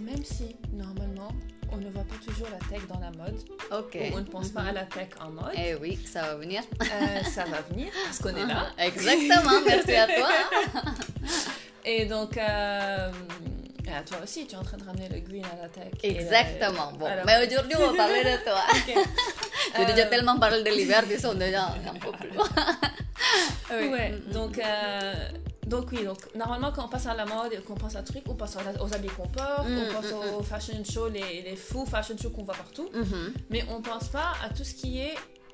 Même 0.05 0.23
si, 0.23 0.55
normalement, 0.73 1.29
on 1.71 1.77
ne 1.77 1.89
voit 1.89 2.03
pas 2.03 2.15
toujours 2.25 2.47
la 2.49 2.57
tech 2.69 2.87
dans 2.87 2.99
la 2.99 3.11
mode, 3.11 3.37
Ok. 3.71 3.95
ou 3.95 4.15
on 4.15 4.19
ne 4.19 4.23
pense 4.25 4.49
pas 4.49 4.61
Mhm. 4.61 4.67
à 4.69 4.71
la 4.71 4.83
tech 4.85 5.09
en 5.21 5.29
mode, 5.29 5.51
Eh 5.55 5.75
oui, 5.75 5.99
ça 6.05 6.21
va 6.21 6.35
venir. 6.35 6.61
Euh, 6.81 7.23
ça 7.23 7.43
va 7.45 7.61
venir, 7.69 7.91
parce 8.05 8.19
qu'on 8.19 8.35
est 8.35 8.45
là. 8.45 8.67
Exactement, 8.77 9.61
merci 9.65 9.95
à 9.95 10.07
toi. 10.07 10.29
Et 11.85 12.05
donc, 12.05 12.37
euh, 13.91 13.99
à 13.99 14.03
toi 14.03 14.17
aussi, 14.23 14.45
tu 14.47 14.55
es 14.55 14.57
en 14.57 14.63
train 14.63 14.77
de 14.77 14.83
ramener 14.85 15.09
le 15.09 15.19
green 15.19 15.43
à 15.45 15.61
la 15.63 15.69
tech. 15.69 15.91
et 16.03 16.13
la- 16.13 16.21
Exactement. 16.21 16.91
Bon, 16.93 17.05
Alors- 17.05 17.25
mais 17.25 17.45
aujourd'hui, 17.47 17.75
on 17.79 17.91
va 17.91 17.97
parler 17.97 18.23
de 18.23 18.43
toi. 18.43 18.61
Ok. 18.71 19.05
J'ai 19.77 19.85
déjà 19.85 20.05
Euh, 20.07 20.09
tellement 20.09 20.39
parlé 20.39 20.63
de 20.63 20.69
l'hiver 20.69 21.07
qu'ils 21.07 21.19
sont 21.19 21.33
déjà 21.35 21.63
un 21.67 21.93
peu 21.99 22.11
plus 22.11 22.29
loin. 22.29 22.47
Oui. 23.71 23.87
Ouais, 23.89 24.09
Mm, 24.11 24.29
mm. 24.29 24.31
donc, 24.33 24.57
euh, 24.57 25.13
donc 25.67 25.89
oui, 25.91 26.03
donc 26.03 26.17
normalement 26.35 26.71
quand 26.71 26.85
on 26.85 26.87
passe 26.87 27.05
à 27.05 27.13
la 27.13 27.25
mode 27.25 27.63
qu'on 27.65 27.75
pense 27.75 27.95
à 27.95 28.01
truc, 28.01 28.23
on 28.27 28.33
pense 28.33 28.55
aux 28.79 28.93
habits 28.95 29.09
qu'on 29.09 29.27
porte, 29.27 29.67
Mm, 29.67 29.77
on 29.89 29.93
pense 29.93 30.05
mm, 30.11 30.33
aux 30.39 30.41
fashion 30.43 30.83
shows, 30.89 31.09
les, 31.09 31.41
les 31.43 31.55
fous 31.55 31.85
fashion 31.85 32.15
shows 32.19 32.31
qu'on 32.31 32.43
voit 32.43 32.55
partout, 32.55 32.89
Mhm. 32.93 33.33
mais 33.51 33.63
on 33.69 33.81
pense 33.81 34.07
pas 34.07 34.33
à 34.43 34.49
tout 34.49 34.63
ce 34.63 34.73
qui 34.73 34.99
est 34.99 35.13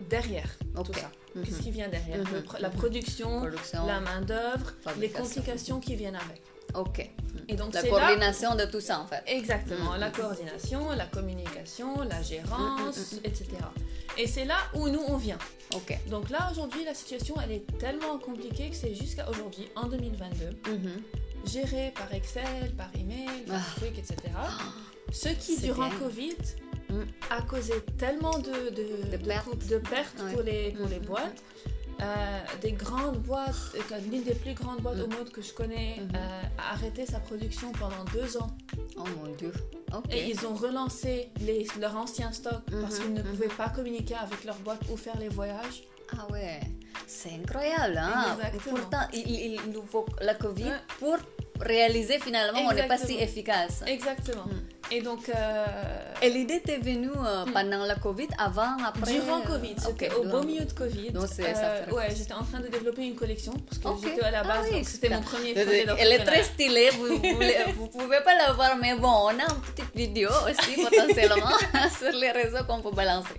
derrière 0.10 0.50
tout 0.84 0.94
ça. 0.94 1.12
Mhm. 1.36 1.44
Qu'est-ce 1.44 1.62
qui 1.62 1.72
vient 1.72 1.88
derrière 1.90 2.18
Mhm, 2.20 2.44
La 2.60 2.70
mhm. 2.70 2.76
production, 2.76 3.40
Production. 3.42 3.86
la 3.86 4.00
main 4.00 4.22
d'œuvre, 4.22 4.74
les 5.00 5.10
complications 5.10 5.80
qui 5.80 5.96
viennent 5.96 6.16
avec. 6.16 6.42
Ok. 6.74 7.10
Et 7.48 7.56
donc 7.56 7.74
La 7.74 7.82
là 7.82 7.88
coordination 7.90 8.56
de 8.56 8.66
tout 8.66 8.82
ça, 8.82 9.00
en 9.00 9.08
fait. 9.08 9.24
Exactement, 9.28 9.94
Mm, 9.96 10.00
la 10.00 10.10
coordination, 10.10 10.90
la 10.92 11.06
communication, 11.06 12.02
la 12.02 12.22
gérance, 12.22 13.14
etc. 13.24 13.46
Et 14.18 14.28
c'est 14.28 14.46
là 14.46 14.58
où 14.74 14.90
nous 14.90 15.02
on 15.08 15.16
vient. 15.18 15.38
Ok. 15.74 15.98
Donc 16.10 16.30
là 16.30 16.50
aujourd'hui 16.52 16.84
la 16.86 16.94
situation 16.94 17.36
elle 17.44 17.52
est 17.52 17.78
tellement 17.78 18.18
compliquée 18.18 18.70
que 18.70 18.76
c'est 18.76 18.94
jusqu'à 18.96 19.30
aujourd'hui, 19.30 19.68
en 19.76 19.88
2022, 19.88 20.50
Mhm. 20.72 21.02
géré 21.46 21.94
par 21.96 22.14
Excel, 22.14 22.74
par 22.78 22.90
email, 22.96 23.44
par 23.48 23.58
Ah. 23.62 23.76
truc, 23.80 23.98
etc. 23.98 24.16
Ce 25.12 25.30
qui 25.30 25.58
durant. 25.62 25.90
Covid. 25.92 26.36
A 27.30 27.42
causé 27.42 27.74
tellement 27.98 28.38
de, 28.40 28.70
de, 28.70 29.12
De 29.12 29.18
pertes. 29.18 29.68
de 29.68 29.78
pour, 30.34 30.42
les, 30.44 30.72
pour 30.72 30.88
les 30.88 31.00
boîtes 31.00 31.42
Euh, 32.02 32.40
des 32.62 32.74
grandes 32.74 33.20
boîtes, 33.20 33.56
l'une 34.12 34.24
des 34.24 34.36
plus 34.36 34.54
grandes 34.54 34.82
boîtes 34.82 35.00
au 35.00 35.08
Mm. 35.08 35.14
monde 35.16 35.30
que 35.32 35.42
je 35.42 35.54
connais, 35.54 35.96
Mhm. 36.02 36.10
euh, 36.14 36.42
a 36.58 36.74
arrêté 36.74 37.06
sa 37.06 37.20
production 37.22 37.72
pendant 37.72 38.04
deux 38.14 38.36
ans. 38.36 38.52
Oh 38.98 39.04
mon 39.24 39.32
dieu. 39.36 39.54
Et 40.12 40.30
ils 40.30 40.46
ont 40.46 40.56
relancé 40.56 41.30
les, 41.40 41.66
leur 41.80 41.96
ancien 41.96 42.34
stock 42.34 42.64
parce 42.82 43.00
qu'ils 43.00 43.14
ne 43.14 43.22
mhm. 43.22 43.30
pouvaient 43.30 43.48
pas 43.64 43.70
communiquer 43.70 44.16
avec 44.16 44.44
leur 44.44 44.58
boîte 44.58 44.82
ou 44.92 44.98
faire 44.98 45.18
les 45.18 45.30
voyages. 45.30 45.84
Ah 46.12 46.28
ouais, 46.34 46.60
c'est 47.08 47.32
incroyable. 47.42 47.98
Hein? 47.98 48.36
Exactement. 48.36 48.76
Pourtant, 48.76 49.08
il, 49.14 49.30
il 49.32 49.72
nous 49.72 49.84
faut 49.84 50.06
la 50.22 50.34
Covid 50.36 50.66
Ouais. 50.66 50.82
pour 51.00 51.16
réaliser 51.62 52.20
finalement 52.20 52.60
on 52.70 52.74
n'est 52.74 52.90
pas 52.90 52.98
si 52.98 53.14
efficace. 53.16 53.84
Exactement. 53.88 54.48
Et 54.92 55.02
donc, 55.02 55.30
euh, 55.30 55.66
Et 56.22 56.30
l'idée 56.30 56.62
t'est 56.62 56.78
venue 56.78 57.10
euh, 57.10 57.46
Mm. 57.46 57.52
pendant 57.54 57.86
la 57.86 57.96
Covid, 57.96 58.28
avant, 58.38 58.78
après 58.86 59.14
durant 59.14 59.40
euh, 59.40 59.44
Covid, 59.48 59.76
c'était 59.80 60.10
ok, 60.14 60.18
au 60.20 60.24
beau 60.30 60.44
milieu 60.44 60.64
de 60.64 60.72
Covid. 60.74 61.12
Donc, 61.12 61.28
c'est- 61.28 61.54
ça 61.56 61.70
fait 61.86 61.92
ouais, 61.92 62.08
j'étais 62.16 62.34
en 62.34 62.44
train 62.44 62.60
de 62.60 62.68
développer 62.68 63.04
une 63.06 63.16
collection 63.16 63.54
parce 63.68 63.80
que 64.00 64.08
j'étais 64.08 64.22
à 64.24 64.32
la 64.32 64.42
Ah 64.42 64.48
base, 64.48 64.68
oui, 64.72 64.86
c'était 64.86 65.10
mon 65.10 65.22
premier 65.22 65.54
Elle 65.58 65.88
projet 65.88 66.12
est 66.16 66.24
très 66.24 66.44
stylée, 66.44 66.90
vous, 66.92 67.18
vous 67.78 67.88
pouvez 67.88 68.22
pas 68.22 68.36
la 68.36 68.54
voir, 68.54 68.78
mais 68.82 68.96
bon, 68.96 69.08
on 69.10 69.28
a 69.30 69.34
une 69.34 69.62
petite 69.74 69.94
vidéo 69.96 70.30
aussi 70.48 70.82
potentiellement 70.90 71.58
sur 72.00 72.12
les 72.12 72.32
réseaux 72.32 72.64
qu'on 72.68 72.82
peut 72.82 72.92
balancer. 72.96 73.34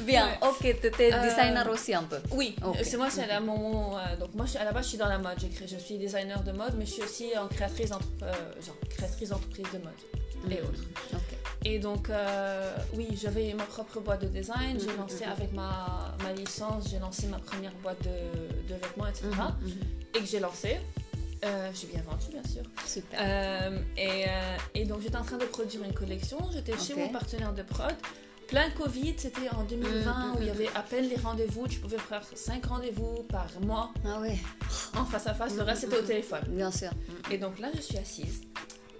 Bien, 0.00 0.26
Ouais. 0.26 0.48
ok, 0.48 0.58
tu 0.80 0.86
étais 0.86 1.12
Euh, 1.12 1.20
designer 1.22 1.68
aussi 1.70 1.94
un 1.94 2.02
peu. 2.04 2.18
Oui, 2.32 2.56
Ok. 2.64 2.78
c'est 2.82 2.96
moi, 2.96 3.08
c'est 3.10 3.26
là 3.26 3.40
mon. 3.40 3.96
euh, 3.98 4.16
donc 4.18 4.34
moi, 4.34 4.46
à 4.58 4.64
la 4.64 4.72
base, 4.72 4.84
je 4.84 4.88
suis 4.90 4.98
dans 4.98 5.08
la 5.08 5.18
mode. 5.18 5.38
Je 5.66 5.76
suis 5.76 5.98
designer 5.98 6.42
de 6.42 6.52
mode, 6.52 6.74
mais 6.78 6.86
je 6.86 6.92
suis 6.92 7.02
aussi 7.02 7.26
en 7.38 7.46
créatrice, 7.48 7.90
euh, 7.90 8.32
genre 8.64 8.76
créatrice 8.96 9.28
d'entreprise 9.28 9.66
de 9.72 9.78
mode 9.78 10.21
et 10.50 10.60
autres. 10.62 10.82
Et 11.64 11.78
donc, 11.78 12.10
euh, 12.10 12.74
oui, 12.94 13.06
j'avais 13.20 13.52
ma 13.54 13.62
propre 13.64 14.00
boîte 14.00 14.22
de 14.22 14.26
design. 14.28 14.78
J'ai 14.80 14.86
Mhm, 14.88 14.96
lancé 14.96 15.24
avec 15.24 15.52
ma, 15.52 16.12
ma 16.22 16.32
licence, 16.32 16.88
j'ai 16.90 16.98
lancé 16.98 17.28
ma 17.28 17.38
première 17.38 17.72
boîte 17.82 18.02
de, 18.02 18.68
de 18.68 18.80
vêtements, 18.80 19.06
etc. 19.06 19.26
Mhm, 19.30 19.68
mhm. 19.68 19.74
Et 20.16 20.18
que 20.18 20.26
j'ai 20.26 20.40
lancé. 20.40 20.78
Euh, 21.44 21.70
j'ai 21.74 21.86
bien 21.88 22.02
vendu, 22.02 22.26
bien 22.32 22.42
sûr. 22.44 22.62
Super. 22.86 23.18
Euh, 23.22 23.78
et, 23.96 24.24
et 24.80 24.84
donc, 24.84 25.02
j'étais 25.02 25.16
en 25.16 25.22
train 25.24 25.38
de 25.38 25.44
produire 25.44 25.84
une 25.84 25.92
collection. 25.94 26.38
J'étais 26.52 26.76
chez 26.78 26.94
mon 26.96 27.08
partenaire 27.10 27.52
de 27.52 27.62
prod. 27.62 27.94
Plein 28.48 28.68
Covid, 28.70 29.14
c'était 29.16 29.48
en 29.50 29.62
2020 29.64 30.26
Mhm, 30.26 30.34
où 30.36 30.40
il 30.42 30.46
y 30.48 30.50
avait 30.50 30.68
à 30.74 30.82
peine 30.82 31.08
les 31.08 31.16
rendez-vous. 31.16 31.66
Tu 31.68 31.78
pouvais 31.78 31.96
faire 31.98 32.22
5 32.34 32.66
rendez-vous 32.66 33.22
par 33.28 33.46
mois 33.60 33.92
Ah 34.04 34.18
oui, 34.20 34.36
en 34.96 35.04
face 35.04 35.26
à 35.28 35.34
face. 35.34 35.54
Le 35.54 35.62
reste, 35.62 35.82
c'était 35.82 35.96
au 35.98 36.02
téléphone. 36.02 36.42
bien 36.48 36.70
sûr. 36.72 36.90
Et 37.30 37.38
donc 37.38 37.58
là, 37.60 37.68
je 37.74 37.80
suis 37.80 37.96
assise 37.98 38.42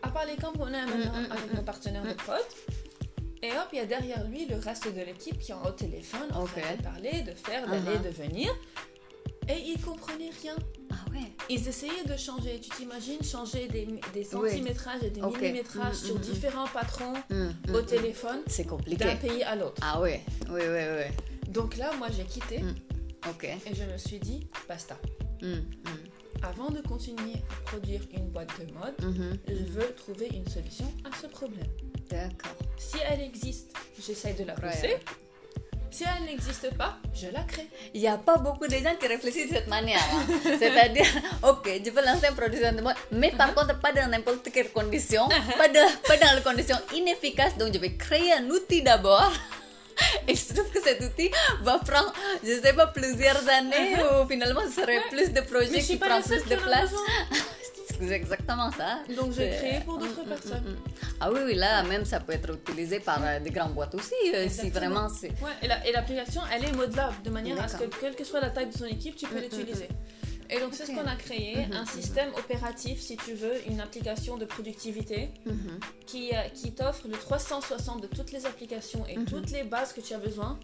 à 0.03 0.09
parler 0.09 0.35
comme 0.41 0.55
on 0.61 0.69
est 0.69 0.73
maintenant 0.87 1.13
Mm, 1.13 1.27
mm, 1.29 1.33
avec 1.33 1.53
mm, 1.53 1.57
mon 1.57 1.63
partenaire 1.65 2.03
de 2.03 2.13
prod. 2.15 2.41
Et 3.43 3.51
hop, 3.53 3.69
il 3.73 3.77
y 3.79 3.81
a 3.81 3.87
derrière 3.87 4.25
lui 4.29 4.47
le 4.47 4.57
reste 4.57 4.87
de 4.95 5.01
l'équipe 5.01 5.39
qui 5.39 5.51
est 5.53 5.55
au 5.55 5.71
téléphone 5.71 6.29
en 6.35 6.45
train 6.45 6.61
Ok. 6.61 6.77
de 6.79 6.83
parler, 6.83 7.23
de 7.23 7.33
faire, 7.35 7.67
d'aller, 7.69 7.97
Uh-huh. 7.99 8.03
de 8.03 8.09
venir. 8.11 8.53
Et 9.49 9.59
ils 9.67 9.81
comprenaient 9.81 10.31
rien. 10.41 10.55
Ah 10.93 10.95
ouais. 11.11 11.33
Ils 11.51 11.67
essayaient 11.67 12.05
de 12.07 12.17
changer. 12.17 12.61
Tu 12.61 12.71
t'imagines 12.71 13.23
changer 13.25 13.67
des, 13.67 13.89
des 14.15 14.23
centimétrages 14.23 15.03
et 15.03 15.11
des 15.11 15.21
millimétrages 15.21 15.97
sur 15.97 16.17
différents 16.21 16.69
patrons 16.69 17.15
au 17.75 17.83
téléphone 17.83 18.41
C'est 18.47 18.65
compliqué. 18.67 19.05
d'un 19.05 19.17
pays 19.17 19.43
à 19.43 19.57
l'autre. 19.57 19.81
Ah 19.83 20.01
ouais, 20.01 20.21
oui, 20.49 20.61
oui, 20.63 20.85
oui. 20.99 21.51
Donc 21.53 21.77
là, 21.77 21.91
moi, 21.99 22.07
j'ai 22.17 22.25
quitté. 22.25 22.61
Ok. 23.29 23.45
et 23.45 23.75
je 23.75 23.83
me 23.85 23.99
suis 23.99 24.19
dit, 24.21 24.47
basta. 24.69 24.97
Mm, 26.43 26.47
mm, 26.47 26.49
Avant 26.51 26.71
de 26.71 26.81
continuer 26.83 27.35
à 27.51 27.71
produire 27.71 28.01
une 28.15 28.29
boîte 28.29 28.51
de 28.61 28.73
mode, 28.73 28.95
mhm, 29.03 29.39
je 29.49 29.55
mhm. 29.55 29.65
veux 29.67 29.95
trouver 29.95 30.29
une 30.35 30.49
solution 30.49 30.91
à 31.05 31.17
ce 31.21 31.27
problème. 31.27 31.67
D'accord. 32.11 32.57
Si 32.77 32.97
elle 33.09 33.21
existe, 33.23 33.73
j'essaye 34.05 34.35
de 34.35 34.45
la 34.45 34.55
Ouais. 34.55 34.71
pousser. 34.71 34.97
Si 35.91 36.05
elle 36.05 36.25
n'existe 36.25 36.75
pas, 36.77 36.97
je 37.15 37.27
la 37.29 37.43
crée. 37.43 37.69
Il 37.93 38.01
n'y 38.01 38.09
a 38.09 38.17
pas 38.17 38.39
beaucoup 38.39 38.67
de 38.67 38.75
gens 38.77 38.95
qui 38.99 39.07
réfléchissent 39.07 39.51
de 39.51 39.57
cette 39.57 39.69
manière. 39.69 40.01
hein. 40.15 40.25
C'est-à-dire, 40.59 41.07
ok, 41.43 41.69
je 41.85 41.91
veux 41.91 42.03
lancer 42.03 42.27
un 42.29 42.33
produit 42.33 42.61
de 42.61 42.81
mode, 42.81 42.95
mais 43.13 43.31
par 43.31 43.55
contre, 43.55 43.79
pas 43.79 43.93
dans 43.93 44.09
n'importe 44.11 44.51
quelle 44.51 44.71
condition, 44.73 45.29
pas, 45.59 45.69
de- 45.69 46.07
pas 46.09 46.17
dans 46.17 46.35
les 46.35 46.43
conditions 46.43 46.79
inefficaces. 46.95 47.59
Donc, 47.59 47.75
je 47.75 47.79
vais 47.79 47.95
créer 47.95 48.33
un 48.33 48.49
outil 48.49 48.81
d'abord. 48.83 49.31
Et 50.29 50.35
je 50.35 50.55
trouve 50.55 50.71
que 50.71 50.81
cet 50.83 51.01
outil 51.01 51.31
va 51.63 51.79
prendre, 51.79 52.13
je 52.43 52.61
sais 52.61 52.73
pas, 52.73 52.87
plusieurs 52.89 53.47
années 53.49 53.97
ou 54.23 54.27
finalement, 54.29 54.61
ce 54.69 54.81
serait 54.83 55.01
plus 55.11 55.33
de 55.33 55.41
projets 55.43 55.81
qui 55.81 55.97
prennent 55.97 56.11
la 56.11 56.21
plus 56.23 56.45
de 56.45 56.57
place. 56.57 56.91
C'est 58.01 58.11
exactement 58.11 58.71
ça. 58.73 58.99
Donc 59.17 59.31
je 59.33 59.37
C'est- 59.43 59.51
crée 59.59 59.83
pour 59.85 59.99
d'autres 59.99 60.23
Mm, 60.23 60.25
mm, 60.25 60.29
personnes. 60.29 60.65
mm, 60.65 60.71
mm. 60.71 61.07
Ah 61.21 61.31
oui, 61.31 61.41
oui, 61.45 61.55
là, 61.55 61.83
même 61.85 62.05
ça 62.05 62.19
peut 62.19 62.33
être 62.33 62.53
utilisé 62.53 62.99
par 62.99 63.21
euh, 63.23 63.39
des 63.39 63.51
grandes 63.51 63.75
boîtes 63.75 63.95
aussi, 63.95 64.15
euh, 64.35 64.49
si 64.49 64.71
vraiment 64.71 65.09
c'est... 65.09 65.29
Ouais, 65.41 65.53
et 65.63 65.69
la- 65.69 65.79
l'application, 65.93 66.41
elle 66.53 66.65
est 66.65 66.73
modelable 66.73 67.15
de 67.23 67.31
manière 67.31 67.63
à 67.63 67.69
ce 67.69 67.77
que, 67.77 67.85
quelle 68.01 68.17
que 68.17 68.25
soit 68.25 68.41
la 68.41 68.51
taille 68.51 68.67
de 68.67 68.77
son 68.77 68.87
équipe, 68.87 69.15
tu 69.15 69.27
peux 69.27 69.37
Mm, 69.37 69.39
mm, 69.39 69.43
l'utiliser. 69.43 69.89
Et 70.55 70.61
donc, 70.61 70.75
c'est 70.75 70.85
ce 70.85 70.93
qu'on 70.93 71.07
a 71.07 71.17
créé, 71.17 71.57
Mhm, 71.67 71.73
un 71.73 71.87
système 71.87 72.29
opératif, 72.35 73.01
si 73.01 73.17
tu 73.17 73.33
veux, 73.33 73.55
une 73.69 73.81
application 73.81 74.37
de 74.37 74.45
productivité 74.45 75.31
Mhm. 75.47 75.81
qui, 76.07 76.31
euh, 76.35 76.43
qui 76.55 76.73
t'offre 76.73 77.09
le 77.09 77.15
360 77.17 78.03
de 78.03 78.07
toutes 78.07 78.33
les 78.33 78.45
applications 78.45 79.07
et 79.07 79.17
Mhm. 79.17 79.25
toutes 79.25 79.51
les 79.51 79.63
bases 79.65 79.93
que 79.95 80.01
tu 80.03 80.13
as 80.13 80.19
besoin 80.19 80.59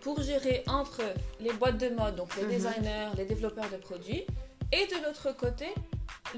pour 0.00 0.22
gérer 0.22 0.62
entre 0.66 1.02
les 1.40 1.52
boîtes 1.52 1.78
de 1.78 1.90
mode, 1.90 2.16
donc 2.16 2.34
les 2.36 2.46
designers, 2.46 3.08
les 3.18 3.26
développeurs 3.26 3.68
de 3.70 3.76
produits, 3.76 4.24
et 4.72 4.86
de 4.86 5.04
l'autre 5.04 5.36
côté, 5.36 5.66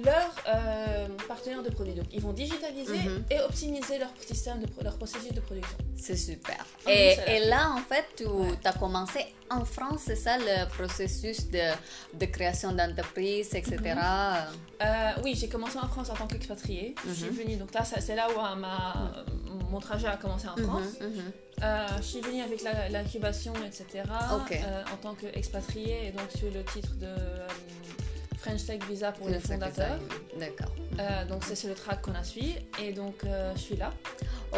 leurs 0.05 0.35
euh, 0.49 1.07
partenaires 1.29 1.63
de 1.63 1.71
produits. 1.71 1.95
Donc, 1.95 2.07
ils 2.13 2.21
vont 2.21 2.33
digitaliser 2.33 2.97
Mhm. 2.99 3.25
et 3.31 3.41
optimiser 3.41 3.99
leur 3.99 4.11
système, 4.27 4.59
de, 4.61 4.67
leur 4.83 4.97
processus 4.97 5.33
de 5.33 5.41
production. 5.41 5.77
C'est 5.97 6.17
super. 6.17 6.65
Et, 6.89 7.17
là, 7.47 7.71
en 7.71 7.79
fait, 7.81 8.05
tu 8.17 8.27
Ouais. 8.27 8.49
as 8.65 8.73
commencé 8.73 9.25
en 9.51 9.65
France, 9.65 10.01
c'est 10.07 10.17
ça 10.17 10.37
le 10.39 10.67
processus 10.69 11.49
de, 11.49 11.61
de 12.15 12.27
création 12.27 12.73
d'entreprise, 12.73 13.55
etc. 13.55 13.77
Euh, 14.83 15.11
oui, 15.23 15.35
j'ai 15.37 15.49
commencé 15.49 15.79
en 15.79 15.87
France 15.89 16.11
en 16.11 16.15
tant 16.15 16.27
qu'expatriée. 16.27 16.95
Je 17.07 17.13
suis 17.13 17.31
Mhm. 17.31 17.37
venue, 17.37 17.57
donc 17.57 17.73
là, 17.73 17.85
c'est 17.85 18.17
là 18.17 18.27
où 18.31 18.39
euh, 18.39 18.55
ma, 18.57 19.13
mon 19.71 19.79
trajet 19.81 20.09
a 20.09 20.17
commencé 20.17 20.49
en 20.49 20.57
France. 20.57 20.99
Mhm. 21.01 21.33
Euh, 21.63 21.87
je 21.99 22.03
suis 22.03 22.21
venue 22.21 22.43
avec 22.43 22.63
l'incubation, 22.91 23.53
etc. 23.65 24.03
Euh, 24.11 24.83
en 24.93 24.97
tant 24.97 25.15
qu'expatriée 25.15 26.09
et 26.09 26.11
donc 26.11 26.29
sur 26.37 26.51
le 26.51 26.65
titre 26.65 26.95
de 26.97 27.07
euh, 27.07 27.49
French 28.45 28.67
Tech 28.67 28.81
Visa 28.89 29.11
pour 29.13 29.29
les 29.29 29.41
fondateurs. 29.41 29.99
D'accord. 30.39 30.73
Euh, 31.01 31.25
donc 31.25 31.43
c'est 31.45 31.67
le 31.67 31.75
track 31.75 32.03
qu'on 32.03 32.15
a 32.15 32.23
suivi 32.23 32.55
et 32.83 32.93
donc 32.93 33.15
euh, 33.25 33.53
je 33.57 33.61
suis 33.61 33.77
là. 33.77 33.91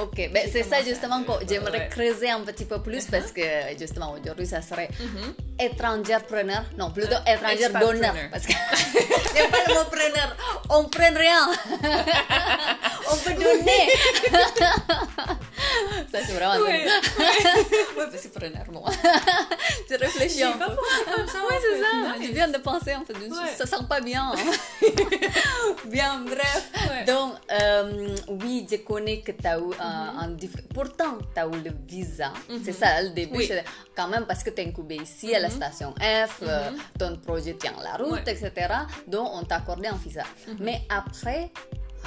Ok, 0.02 0.16
ben 0.34 0.46
c'est 0.52 0.62
ça 0.64 0.82
justement 0.82 1.22
que 1.22 1.32
j'aimerais 1.48 1.78
ouais. 1.78 1.88
creuser 1.88 2.28
un 2.30 2.40
petit 2.40 2.64
peu 2.66 2.82
plus 2.82 3.04
parce 3.06 3.30
que 3.32 3.40
justement 3.78 4.12
aujourd'hui 4.20 4.44
ça 4.46 4.60
serait 4.60 4.88
Mhm. 5.00 5.34
étranger 5.58 6.18
preneur, 6.28 6.64
non 6.76 6.90
plutôt 6.90 7.14
Euh, 7.14 7.32
étranger 7.34 7.68
donneur 7.80 8.14
parce 8.32 8.44
que 8.46 8.52
j'aime 9.34 9.50
pas 9.50 9.64
le 9.68 9.74
mot 9.74 9.84
preneur, 9.90 10.36
on 10.70 10.84
prend 10.84 11.14
rien, 11.14 11.42
on 13.12 13.16
peut 13.24 13.34
donner. 13.34 13.82
ça 16.12 16.18
c'est 16.26 16.32
vraiment 16.32 16.64
Ouais. 16.64 16.86
ouais, 16.86 18.06
parce 18.10 18.22
que 18.26 18.70
bon. 18.72 18.84
tu 19.88 19.94
réfléchis 19.96 20.42
un 20.42 20.52
peu. 20.52 20.64
comme 20.66 21.26
ça. 21.26 21.38
Ouais, 21.46 21.58
c'est 21.60 21.80
ça. 21.82 22.18
Nice. 22.18 22.28
Je 22.28 22.32
viens 22.32 22.48
de 22.48 22.58
penser 22.58 22.94
en 22.94 23.04
fait. 23.04 23.14
Ouais. 23.14 23.28
Ça 23.56 23.66
sent 23.66 23.84
pas 23.88 24.00
bien. 24.00 24.32
hein. 24.34 24.86
bien, 25.86 26.20
bref. 26.24 26.70
Ouais. 26.90 27.04
Donc, 27.04 27.34
euh, 27.60 28.16
oui, 28.28 28.66
je 28.70 28.76
connais 28.76 29.20
que 29.20 29.32
tu 29.32 29.46
as 29.46 29.58
eu 29.58 29.72
un, 29.80 30.18
un 30.20 30.28
diff- 30.30 30.66
Pourtant, 30.74 31.18
tu 31.34 31.40
as 31.40 31.46
eu 31.46 31.60
le 31.64 31.70
visa. 31.86 32.32
C'est 32.64 32.72
ça, 32.72 33.02
le 33.02 33.10
début. 33.10 33.36
Oui. 33.38 33.50
Quand 33.96 34.08
même, 34.08 34.26
parce 34.26 34.42
que 34.42 34.50
tu 34.50 34.62
es 34.62 34.66
incubé 34.68 34.96
ici 34.96 35.34
à 35.34 35.40
la 35.40 35.50
station 35.50 35.94
F, 36.00 36.40
euh, 36.42 36.70
ton 36.98 37.16
projet 37.16 37.54
tient 37.54 37.74
la 37.82 38.02
route, 38.02 38.12
Ouais. 38.26 38.32
etc. 38.32 38.50
Donc, 39.06 39.28
on 39.32 39.42
t'a 39.44 39.56
accordé 39.56 39.88
un 39.88 39.96
visa. 39.96 40.24
Mais 40.58 40.82
après. 40.88 41.50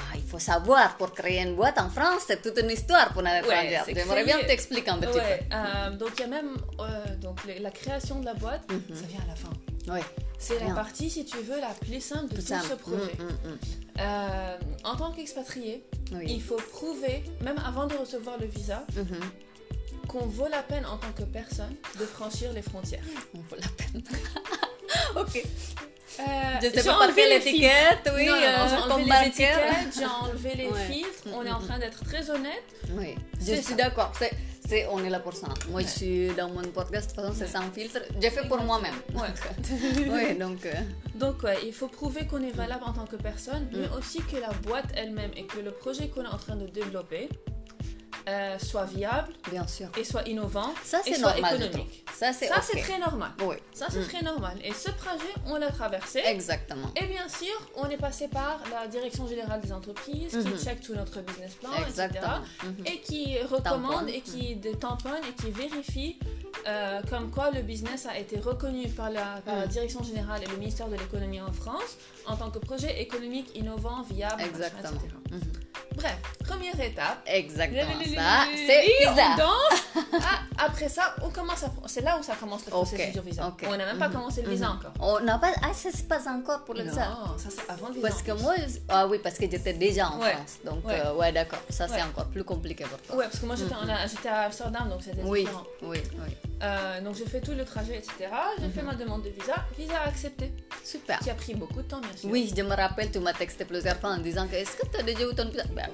Ah, 0.02 0.16
il 0.16 0.24
faut 0.24 0.40
savoir, 0.40 0.96
pour 0.98 1.12
créer 1.14 1.42
une 1.42 1.56
boîte 1.56 1.78
en 1.80 1.90
France, 1.90 2.22
c'est 2.28 2.42
toute 2.42 2.58
une 2.64 2.70
histoire 2.72 3.10
pour 3.14 3.24
un 3.26 3.40
étranger. 3.40 3.80
c'est 3.86 3.94
J'aimerais 3.96 4.24
bien 4.24 4.40
t'expliquer 4.40 4.92
un 4.92 4.98
petit 5.00 5.18
Ouais, 5.18 5.42
euh, 5.52 5.90
donc 5.98 6.12
il 6.18 6.22
y 6.22 6.24
a 6.24 6.28
même 6.28 6.56
euh, 6.80 7.16
donc 7.18 7.38
la 7.60 7.72
création 7.72 8.20
de 8.20 8.26
la 8.26 8.34
boîte, 8.34 8.64
Mhm. 8.72 8.96
ça 8.96 9.06
vient 9.08 9.22
à 9.24 9.28
la 9.28 9.36
fin. 9.36 9.50
peu. 9.50 9.92
Oui, 9.94 10.00
C'est 10.38 10.60
la 10.60 10.74
partie, 10.74 11.10
si 11.10 11.26
tu 11.26 11.38
veux, 11.38 11.60
la 11.60 11.74
plus 11.86 12.02
simple 12.02 12.34
de 12.34 12.42
tout 12.42 12.48
ce 12.48 12.76
projet. 12.76 13.14
Mm, 13.20 13.24
mm, 13.24 13.52
mm. 13.52 13.58
Euh, 14.02 14.58
en 14.86 14.96
tant 14.96 15.12
qu'expatrié, 15.12 15.84
Oui. 16.14 16.26
il 16.28 16.42
faut 16.42 16.56
prouver, 16.72 17.24
même 17.42 17.60
avant 17.66 17.88
de 17.88 17.96
recevoir 17.96 18.38
le 18.40 18.46
visa, 18.48 18.86
Mhm. 18.96 19.20
qu'on 20.08 20.26
vaut 20.28 20.48
la 20.50 20.64
peine 20.64 20.86
en 20.86 20.98
tant 20.98 21.12
que 21.12 21.24
personne 21.24 21.76
de 22.00 22.06
franchir 22.06 22.54
les 22.54 22.62
frontières. 22.62 23.04
On 23.36 23.40
vaut 23.40 23.58
la 23.60 23.68
peine. 23.80 24.04
ok. 25.16 25.44
Euh, 26.20 26.24
Je 26.62 26.68
sais 26.70 26.82
j'ai 26.82 26.84
pas 26.90 26.98
par 27.00 27.16
quelle 27.16 27.32
étiquette, 27.34 28.12
oui, 28.16 28.26
Non, 28.28 28.34
non, 28.36 28.42
euh, 28.42 28.68
j'ai 28.70 28.92
enlevé 28.94 29.06
les 29.22 29.28
étiquettes, 29.28 29.98
j'ai 29.98 30.06
enlevé 30.06 30.56
les 30.56 30.68
Ouais. 30.68 30.86
filtres, 30.92 31.24
on 31.34 31.46
est 31.46 31.52
en 31.52 31.60
mm, 31.60 31.68
train 31.68 31.80
d'être 31.80 32.04
très 32.04 32.30
honnête. 32.30 32.64
Oui, 32.92 33.16
je 33.40 33.56
suis 33.56 33.76
d'accord. 33.76 34.12
C'est, 34.20 34.32
c'est, 34.68 34.86
on 34.92 35.04
est 35.04 35.10
là 35.10 35.20
pour 35.20 35.34
ça. 35.34 35.48
Moi, 35.70 35.82
je 35.82 35.86
Ouais. 35.86 35.92
suis 35.92 36.28
dans 36.36 36.50
mon 36.50 36.62
podcast, 36.64 37.10
de 37.12 37.16
toute 37.16 37.24
façon, 37.24 37.34
c'est 37.38 37.46
Ouais. 37.46 37.66
sans 37.66 37.72
filtre. 37.72 38.00
J'ai 38.22 38.30
fait 38.30 38.48
pour 38.48 38.62
moi-même. 38.62 38.96
Ouais. 39.16 39.30
oui, 40.10 40.36
donc. 40.38 40.66
euh, 40.66 40.74
Donc 41.16 41.42
ouais, 41.44 41.58
il 41.66 41.74
faut 41.74 41.88
prouver 41.88 42.26
qu'on 42.28 42.42
est 42.44 42.52
valable 42.52 42.84
en 42.86 42.94
tant 42.94 43.06
que 43.06 43.16
personne, 43.16 43.68
mais 43.72 43.88
Mm. 43.88 43.94
aussi 43.98 44.20
que 44.24 44.38
la 44.38 44.50
boîte 44.68 44.86
elle-même 44.96 45.32
et 45.38 45.46
que 45.46 45.60
le 45.60 45.72
projet 45.72 46.10
qu'on 46.10 46.24
est 46.24 46.28
en 46.28 46.38
train 46.38 46.56
de 46.56 46.68
développer 46.68 47.30
euh, 48.28 48.58
soit 48.60 48.86
viable 48.86 49.34
Bien 49.50 49.66
sûr. 49.68 49.88
et 49.98 50.04
soit 50.04 50.28
innovant 50.28 50.74
Ça, 50.84 51.00
et 51.06 51.14
c'est 51.14 51.20
soit 51.20 51.34
normal. 51.34 51.62
économique. 51.64 52.06
Ça, 52.14 52.34
c'est 52.34 52.48
Ça, 52.48 52.62
c'est 52.62 52.80
très 52.82 53.00
normal. 53.00 53.32
Oui, 53.44 53.56
Ça, 53.74 53.88
c'est 53.90 54.00
Mm. 54.02 54.08
très 54.08 54.22
normal. 54.22 54.58
Et 54.64 54.74
ce 54.74 54.92
trajet, 54.92 55.34
on 55.48 55.56
l'a 55.58 55.72
traversé. 55.72 56.20
exactement. 56.26 56.92
Et 56.96 57.06
bien 57.08 57.28
sûr, 57.30 57.54
on 57.76 57.88
est 57.90 57.98
passé 57.98 58.28
par 58.28 58.62
la 58.72 58.88
direction 58.88 59.28
générale 59.28 59.62
des 59.62 59.72
entreprises 59.72 60.32
qui 60.38 60.64
check 60.64 60.82
tout 60.82 60.94
notre 60.96 61.22
business 61.22 61.54
plan, 61.56 61.72
etc. 61.74 61.88
Exactement. 61.88 62.40
Mhm. 62.64 62.86
Et 62.88 63.00
qui 63.02 63.38
recommande 63.40 63.92
Tamponne. 63.92 64.10
et 64.10 64.22
qui 64.22 64.56
de- 64.56 64.74
tamponne 64.74 65.24
et 65.30 65.34
qui 65.42 65.52
vérifie 65.52 66.20
euh, 66.68 67.02
comme 67.10 67.32
quoi 67.32 67.52
le 67.52 67.62
business 67.62 68.06
a 68.06 68.18
été 68.18 68.38
reconnu 68.40 68.90
par, 68.90 69.10
la, 69.12 69.40
par 69.46 69.56
la 69.56 69.66
Mhm. 69.66 69.72
direction 69.72 70.04
générale 70.04 70.44
et 70.44 70.48
le 70.48 70.58
ministère 70.58 70.88
de 70.90 70.96
l'économie 70.96 71.40
en 71.40 71.54
France 71.54 71.98
en 72.26 72.36
tant 72.36 72.50
que 72.52 72.60
projet 72.60 73.02
économique 73.02 73.56
innovant, 73.56 74.02
viable, 74.04 74.42
Exactement. 74.42 75.00
etc. 75.00 75.40
Bref, 76.00 76.18
première 76.48 76.80
étape. 76.80 77.20
Exactement 77.26 78.00
ça. 78.16 78.46
C'est 78.56 78.86
Et 78.88 79.08
on 79.08 79.16
danse. 79.16 80.06
Ah, 80.14 80.66
après 80.66 80.88
ça, 80.90 81.16
on 81.22 81.30
commence 81.30 81.64
à... 81.64 81.72
c'est 81.88 82.02
là 82.02 82.18
où 82.20 82.24
ça 82.24 82.36
commence 82.36 82.66
le 82.66 82.72
processus 82.72 83.14
du 83.14 83.20
visa. 83.22 83.54
On 83.68 83.76
n'a 83.78 83.86
même 83.86 83.98
pas 84.00 84.08
Mhm, 84.08 84.14
commencé 84.14 84.42
le 84.42 84.50
visa 84.50 84.68
mhm. 84.70 84.76
encore. 84.78 84.94
On 85.00 85.20
n'a 85.24 85.38
pas. 85.38 85.52
Ah, 85.62 85.74
ça 85.74 85.90
c'est 85.94 86.08
pas 86.08 86.20
encore 86.30 86.64
pour 86.66 86.76
le 86.76 86.84
visa. 86.84 87.06
Non, 87.10 87.38
ça 87.38 87.50
c'est 87.50 87.70
avant 87.70 87.90
le 87.90 87.96
visa. 87.96 88.08
Parce 88.08 88.22
que 88.22 88.32
moi, 88.32 88.54
ah 88.90 89.08
oui, 89.08 89.20
parce 89.22 89.36
que 89.38 89.50
j'étais 89.50 89.74
déjà 89.74 90.10
en 90.10 90.20
Ouais. 90.20 90.32
France. 90.34 90.58
Donc, 90.64 90.86
Ouais. 90.88 91.00
euh, 91.06 91.14
ouais, 91.16 91.32
d'accord. 91.32 91.60
Ça, 91.70 91.88
c'est 91.88 91.96
Ouais. 91.96 92.02
encore 92.04 92.28
plus 92.28 92.44
compliqué 92.44 92.86
pour 92.86 92.98
toi. 93.00 93.16
Ouais, 93.18 93.26
parce 93.26 93.40
que 93.40 93.46
moi 93.46 93.56
j'étais 93.56 93.76
en- 93.76 94.08
j'étais 94.08 94.30
à 94.30 94.42
Amsterdam, 94.44 94.90
donc 94.90 95.02
c'était 95.04 95.22
Oui, 95.24 95.42
différent. 95.42 95.64
oui, 95.84 96.00
oui. 96.14 96.34
Euh, 96.62 97.02
donc 97.02 97.16
j'ai 97.16 97.26
fait 97.26 97.40
tout 97.42 97.54
le 97.54 97.64
trajet, 97.64 97.98
etc. 97.98 98.14
J'ai 98.60 98.66
Mhm. 98.68 98.74
fait 98.74 98.82
ma 98.82 98.94
demande 98.96 99.24
de 99.24 99.30
visa. 99.30 99.56
Visa 99.78 100.02
accepté. 100.06 100.52
Super. 100.84 101.20
Qui 101.20 101.30
a 101.30 101.36
pris 101.36 101.54
beaucoup 101.56 101.82
de 101.82 101.88
temps, 101.88 102.00
bien 102.02 102.16
sûr. 102.16 102.30
Oui, 102.30 102.52
je 102.56 102.62
me 102.62 102.76
rappelle, 102.76 103.12
tu 103.12 103.20
m'as 103.20 103.34
texté 103.34 103.64
plusieurs 103.66 103.98
fois 103.98 104.12
en 104.12 104.18
disant 104.18 104.48
que 104.48 104.56
est-ce 104.56 104.76
que 104.76 104.86
tu 104.88 104.98
as 105.00 105.04
déjà 105.04 105.22
eu 105.24 105.36
ton 105.36 105.48
visa? 105.50 105.64
Ben 105.74 105.89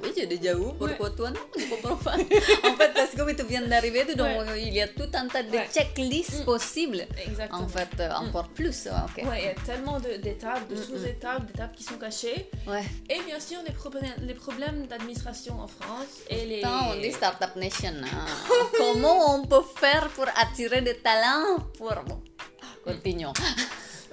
toi 1.15 1.29
non 1.31 1.39
Je 1.57 1.65
comprends 1.69 1.95
pas. 1.95 2.13
en 2.15 2.75
fait, 2.77 2.93
parce 2.93 3.11
que 3.11 3.21
oui, 3.21 3.35
tu 3.35 3.43
viens 3.45 3.61
d'arriver, 3.67 4.05
donc 4.15 4.27
il 4.57 4.73
y 4.73 4.81
a 4.81 4.87
tout 4.87 5.09
un 5.13 5.27
tas 5.27 5.43
de 5.43 5.57
checklists 5.73 6.41
Mm. 6.41 6.45
possibles. 6.45 7.05
Exactement. 7.27 7.61
En 7.61 7.67
fait, 7.67 7.89
euh, 7.99 8.11
encore 8.13 8.49
plus. 8.49 8.87
euh, 8.87 8.91
Ok. 9.05 9.23
Ouais, 9.29 9.39
il 9.41 9.45
y 9.45 9.47
a 9.49 9.53
tellement 9.65 9.99
d'étapes, 9.99 10.67
de, 10.69 10.75
Mm, 10.75 10.79
mm. 10.79 10.83
sous-étapes, 10.83 11.45
d'étapes 11.45 11.75
qui 11.75 11.83
sont 11.83 11.97
cachées. 11.97 12.49
Ouais. 12.67 12.83
Et 13.09 13.21
bien 13.23 13.39
sûr, 13.39 13.59
les 13.65 13.73
problèmes, 13.73 14.13
les 14.21 14.33
problèmes 14.33 14.87
d'administration 14.87 15.59
en 15.59 15.67
France 15.67 16.13
et 16.29 16.45
les. 16.45 16.61
On 16.65 16.95
dit 16.99 17.11
Startup 17.11 17.55
Nation. 17.55 17.93
hein. 18.03 18.25
Comment 18.77 19.35
on 19.35 19.45
peut 19.45 19.63
faire 19.77 20.07
pour 20.09 20.25
attirer 20.35 20.81
des 20.81 20.97
talents 20.97 21.57
pour... 21.77 21.93
Bon, 22.07 22.21
continuons. 22.83 23.33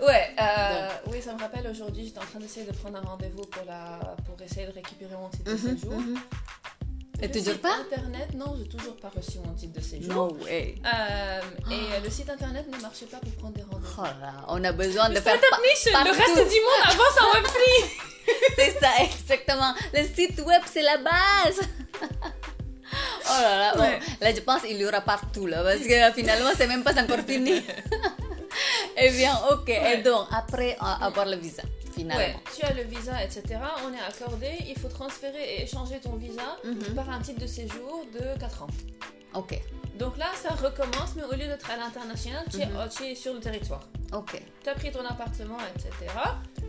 Ouais, 0.07 0.31
euh, 0.41 0.89
oui, 1.13 1.23
ça 1.23 1.33
me 1.35 1.39
rappelle 1.41 1.67
aujourd'hui, 1.71 2.05
j'étais 2.07 2.19
en 2.19 2.23
train 2.29 2.41
d'essayer 2.41 2.67
de 2.67 2.73
prendre 2.73 2.99
un 2.99 3.03
rendez-vous 3.03 3.43
pour, 3.43 3.65
la, 3.65 4.01
pour 4.27 4.41
essayer 4.45 4.67
de 4.67 4.73
récupérer 4.73 5.15
mon 5.15 5.29
titre 5.29 5.45
de 5.45 5.53
Mhm, 5.53 5.79
séjour. 5.79 5.93
mhm. 5.95 6.19
Et 7.21 7.29
Le 7.29 7.33
toujours 7.33 7.59
pas 7.61 7.77
Internet, 7.77 8.35
non, 8.35 8.57
j'ai 8.59 8.69
toujours 8.69 8.97
pas 8.97 9.11
reçu 9.15 9.39
mon 9.47 9.53
titre 9.55 9.75
de 9.79 9.81
séjour. 9.81 10.13
No 10.13 10.37
way. 10.45 10.75
Euh, 10.85 11.41
et 11.71 11.75
euh, 11.75 12.01
le 12.03 12.11
site 12.11 12.29
internet 12.29 12.67
ne 12.69 12.81
marchait 12.83 13.07
pas 13.07 13.19
pour 13.19 13.31
prendre 13.35 13.55
des 13.55 13.63
rendez-vous. 13.63 13.95
Oh 13.97 14.03
là, 14.03 14.33
on 14.49 14.65
a 14.65 14.73
besoin 14.73 15.09
de 15.09 15.21
faire... 15.21 15.39
Pa- 15.39 15.59
Nation, 15.59 15.91
le 16.01 16.17
partout. 16.17 16.35
reste 16.35 16.51
du 16.53 16.61
monde 16.61 16.83
avance 16.85 17.19
en 17.21 17.35
web 17.37 17.47
C'est 18.57 18.81
ça, 18.81 18.89
exactement. 19.05 19.73
Le 19.95 20.03
site 20.03 20.41
web, 20.41 20.63
c'est 20.67 20.83
la 20.83 20.97
base. 20.99 21.61
Oh 22.95 23.41
là 23.41 23.57
là, 23.59 23.73
bon, 23.75 23.81
Ouais. 23.83 24.01
là 24.21 24.35
je 24.35 24.41
pense 24.41 24.61
qu'il 24.63 24.77
y 24.77 24.85
aura 24.85 25.01
partout 25.01 25.47
là, 25.47 25.63
parce 25.63 25.79
que 25.79 26.13
finalement 26.15 26.51
c'est 26.55 26.67
même 26.67 26.83
pas 26.83 26.93
encore 27.01 27.21
fini. 27.27 27.63
Eh 28.97 29.11
bien, 29.11 29.35
ok. 29.51 29.67
Ouais. 29.69 29.99
Et 29.99 30.03
donc, 30.03 30.27
après 30.31 30.77
avoir 30.81 31.27
le 31.27 31.37
visa, 31.37 31.63
Ouais, 31.63 31.93
finalement. 31.95 32.41
tu 32.57 32.65
as 32.65 32.73
le 32.73 32.83
visa, 32.85 33.23
etc. 33.23 33.43
On 33.87 33.93
est 33.93 34.01
accordé. 34.01 34.49
Il 34.69 34.79
faut 34.79 34.89
transférer 34.89 35.43
et 35.57 35.63
échanger 35.63 36.01
ton 36.01 36.17
visa 36.17 36.57
Mhm. 36.65 36.95
par 36.95 37.09
un 37.11 37.21
titre 37.21 37.41
de 37.41 37.47
séjour 37.47 38.05
de 38.13 38.39
4 38.41 38.63
ans. 38.63 38.69
Ok, 39.35 39.59
Donc 39.99 40.17
là, 40.19 40.27
ça 40.43 40.51
recommence, 40.55 41.11
mais 41.17 41.23
au 41.23 41.33
lieu 41.33 41.47
d'être 41.47 41.71
à 41.71 41.77
l'international, 41.77 42.45
tu, 42.51 42.59
es- 42.61 42.67
Mhm. 42.67 42.89
tu 42.95 43.05
es 43.05 43.15
sur 43.15 43.33
le 43.35 43.41
territoire. 43.41 43.85
ok. 44.13 44.43
Tu 44.63 44.69
as 44.69 44.75
pris 44.75 44.91
ton 44.91 45.05
appartement, 45.07 45.57
etc. 45.75 45.91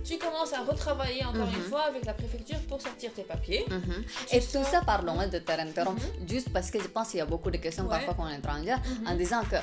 Tu 0.05 0.17
commences 0.17 0.53
à 0.53 0.61
retravailler 0.63 1.23
encore 1.25 1.47
Mhm. 1.47 1.55
une 1.55 1.63
fois 1.63 1.83
avec 1.87 2.05
la 2.05 2.13
préfecture 2.13 2.59
pour 2.69 2.79
sortir 2.81 3.11
tes 3.13 3.23
papiers. 3.23 3.65
Mhm. 3.69 4.03
Tu 4.29 4.35
Et 4.35 4.39
tout 4.41 4.63
ça, 4.63 4.81
pardon 4.85 5.19
hein, 5.19 5.27
de 5.27 5.39
t'interrompre, 5.39 6.01
juste 6.27 6.49
parce 6.53 6.69
que 6.71 6.79
je 6.81 6.87
pense 6.87 7.09
qu'il 7.09 7.19
y 7.19 7.21
a 7.21 7.25
beaucoup 7.25 7.49
de 7.51 7.57
questions 7.57 7.83
Ouais. 7.85 7.89
parfois 7.95 8.13
qu'on 8.13 8.27
est 8.29 8.37
étranger 8.37 8.75
en 9.07 9.15
disant 9.15 9.41
que, 9.49 9.57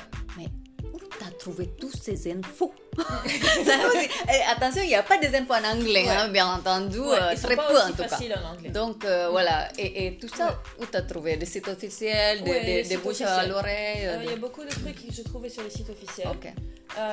t'as 1.23 1.31
trouvé 1.37 1.67
tous 1.79 1.91
ces 2.05 2.31
infos. 2.31 2.73
Et 2.97 4.41
attention, 4.53 4.81
il 4.83 4.87
n'y 4.89 4.95
a 4.95 5.03
pas 5.03 5.17
des 5.17 5.33
infos 5.35 5.53
en 5.53 5.63
anglais, 5.63 6.03
Ouais. 6.05 6.09
hein, 6.09 6.27
bien 6.29 6.47
entendu, 6.47 6.99
Ouais, 6.99 7.17
euh, 7.21 7.35
très 7.35 7.55
peu 7.55 7.61
en 7.79 7.91
tout 7.91 8.03
cas. 8.03 8.17
en. 8.17 8.71
Donc 8.71 9.05
euh, 9.05 9.29
voilà, 9.29 9.69
et, 9.77 10.07
et 10.07 10.17
tout 10.17 10.27
ça, 10.27 10.59
où 10.79 10.85
t'as 10.85 11.01
trouvé 11.03 11.37
Des 11.37 11.45
sites 11.45 11.67
officiels, 11.67 12.43
des, 12.43 12.51
Ouais, 12.51 12.83
des, 12.83 12.97
bouches 12.97 13.21
à 13.21 13.45
l'oreille 13.45 14.05
Euh, 14.05 14.17
euh, 14.17 14.23
Il 14.25 14.29
y 14.31 14.33
a 14.33 14.37
beaucoup 14.37 14.63
de 14.63 14.69
trucs 14.69 15.07
que 15.07 15.13
je 15.13 15.21
trouvais 15.21 15.49
sur 15.49 15.63
les 15.63 15.69
sites 15.69 15.89
officiels. 15.89 16.27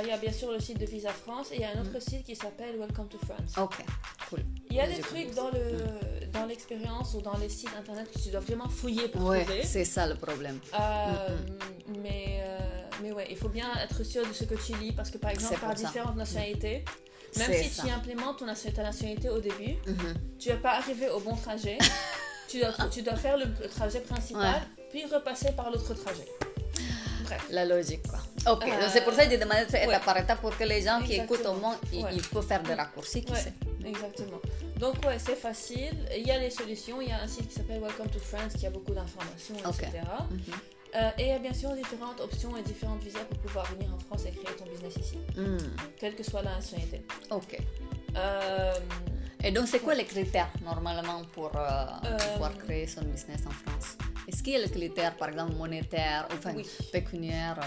Il 0.02 0.08
y 0.08 0.12
a 0.12 0.16
bien 0.16 0.32
sûr 0.32 0.50
le 0.50 0.58
site 0.60 0.78
de 0.78 0.86
Visa 0.86 1.10
France 1.10 1.48
et 1.52 1.56
il 1.56 1.60
y 1.60 1.64
a 1.64 1.68
un 1.76 1.80
autre 1.82 2.00
site 2.00 2.24
qui 2.24 2.34
s'appelle 2.34 2.74
Welcome 2.78 3.08
to 3.08 3.18
France. 3.26 3.52
ok, 3.56 3.76
cool. 4.28 4.40
Il 4.70 4.76
y 4.76 4.80
a 4.80 4.84
Ouais, 4.84 4.94
des 4.94 5.00
trucs 5.00 5.34
dans 5.34 5.50
le 5.50 6.28
dans 6.32 6.44
l'expérience 6.46 7.14
ou 7.14 7.20
dans 7.22 7.36
les 7.38 7.48
sites 7.48 7.70
internet 7.78 8.06
que 8.12 8.18
tu 8.22 8.28
dois 8.30 8.40
vraiment 8.40 8.68
fouiller 8.68 9.08
pour 9.08 9.22
Ouais, 9.30 9.44
trouver. 9.44 9.62
c'est 9.64 9.84
ça 9.84 10.06
le 10.06 10.14
problème. 10.16 10.58
Mais 12.02 12.42
mais 13.02 13.12
ouais, 13.12 13.26
il 13.30 13.36
faut 13.36 13.48
bien 13.48 13.68
être 13.82 14.02
sûr 14.04 14.26
de 14.26 14.32
ce 14.32 14.44
que 14.44 14.54
tu 14.54 14.76
lis 14.78 14.92
parce 14.92 15.10
que 15.10 15.18
par 15.18 15.30
exemple 15.30 15.58
par 15.60 15.76
ça. 15.76 15.86
différentes 15.86 16.16
nationalités, 16.16 16.84
même 17.36 17.52
si 17.52 17.68
ça. 17.68 17.82
tu 17.84 17.90
implémentes 17.90 18.38
ton 18.38 18.46
ta 18.46 18.82
nationalité 18.82 19.28
au 19.28 19.40
début, 19.40 19.76
Mhm. 19.86 20.14
tu 20.38 20.48
vas 20.50 20.56
pas 20.56 20.72
arriver 20.78 21.08
au 21.10 21.20
bon 21.20 21.36
trajet. 21.36 21.78
tu 22.48 22.60
dois 22.60 22.72
tu 22.90 23.02
dois 23.02 23.16
faire 23.16 23.36
le, 23.36 23.44
le 23.60 23.68
trajet 23.68 24.00
principal 24.00 24.62
puis 24.90 25.04
repasser 25.04 25.52
par 25.52 25.70
l'autre 25.70 25.92
trajet. 25.94 26.26
Bref. 27.24 27.46
La 27.50 27.64
logique, 27.66 28.02
quoi. 28.08 28.20
Ok, 28.52 28.64
Euh, 28.64 28.80
donc 28.80 28.88
c'est 28.90 29.02
pour 29.04 29.12
ça 29.12 29.24
que 29.26 29.30
j'ai 29.30 29.36
demandé 29.36 29.60
ça 29.68 29.78
étape 29.82 29.88
ouais. 29.90 30.04
par 30.04 30.16
étape 30.16 30.40
pour 30.40 30.56
que 30.56 30.64
les 30.64 30.80
gens 30.80 31.02
qui 31.02 31.14
écoutent 31.14 31.44
au 31.44 31.52
moins, 31.54 31.76
ils, 31.92 32.02
Ouais. 32.02 32.10
ils 32.14 32.22
peuvent 32.22 32.46
faire 32.46 32.62
des 32.62 32.72
raccourcis, 32.72 33.22
qui 33.22 33.34
sait. 33.36 33.52
Exactement. 33.84 34.40
Donc 34.78 34.94
ouais, 35.04 35.18
c'est 35.18 35.36
facile. 35.36 35.94
Il 36.16 36.26
y 36.26 36.30
a 36.30 36.38
les 36.38 36.48
solutions. 36.50 37.02
Il 37.02 37.08
y 37.08 37.12
a 37.12 37.20
un 37.20 37.26
site 37.28 37.48
qui 37.48 37.54
s'appelle 37.54 37.80
Welcome 37.82 38.08
to 38.08 38.18
France 38.18 38.54
qui 38.58 38.66
a 38.66 38.70
beaucoup 38.70 38.92
d'informations, 38.94 39.56
etc. 39.56 39.88
Mhm. 40.30 40.40
Euh, 40.96 41.10
et 41.18 41.22
il 41.24 41.28
y 41.28 41.32
a 41.32 41.38
bien 41.38 41.52
sûr 41.52 41.70
différentes 41.74 42.20
options 42.20 42.56
et 42.56 42.62
différentes 42.62 43.02
visas 43.02 43.24
pour 43.24 43.38
pouvoir 43.40 43.66
venir 43.74 43.92
en 43.94 43.98
France 43.98 44.24
et 44.26 44.30
créer 44.30 44.56
ton 44.56 44.64
business 44.64 44.96
ici, 44.96 45.18
Hmm, 45.36 45.58
quelle 45.98 46.14
que 46.14 46.22
soit 46.22 46.42
la 46.42 46.52
nationalité. 46.56 47.02
Ok. 47.30 47.58
Euh, 48.16 48.72
Et 49.44 49.52
donc, 49.52 49.68
c'est 49.68 49.80
quoi 49.80 49.94
les 49.94 50.04
critères 50.06 50.50
normalement 50.64 51.22
pour 51.34 51.50
euh, 51.54 51.86
Euh, 52.04 52.16
pouvoir 52.32 52.56
créer 52.58 52.86
son 52.86 53.02
business 53.02 53.40
en 53.46 53.50
France? 53.50 53.96
Est-ce 54.28 54.42
qu'il 54.42 54.52
y 54.52 54.56
a 54.56 54.58
les 54.58 54.68
critères, 54.70 55.16
par 55.16 55.30
exemple, 55.30 55.54
monétaires, 55.54 56.28
enfin, 56.32 56.52
Oui. 56.54 56.66
pécuniaires 56.92 57.58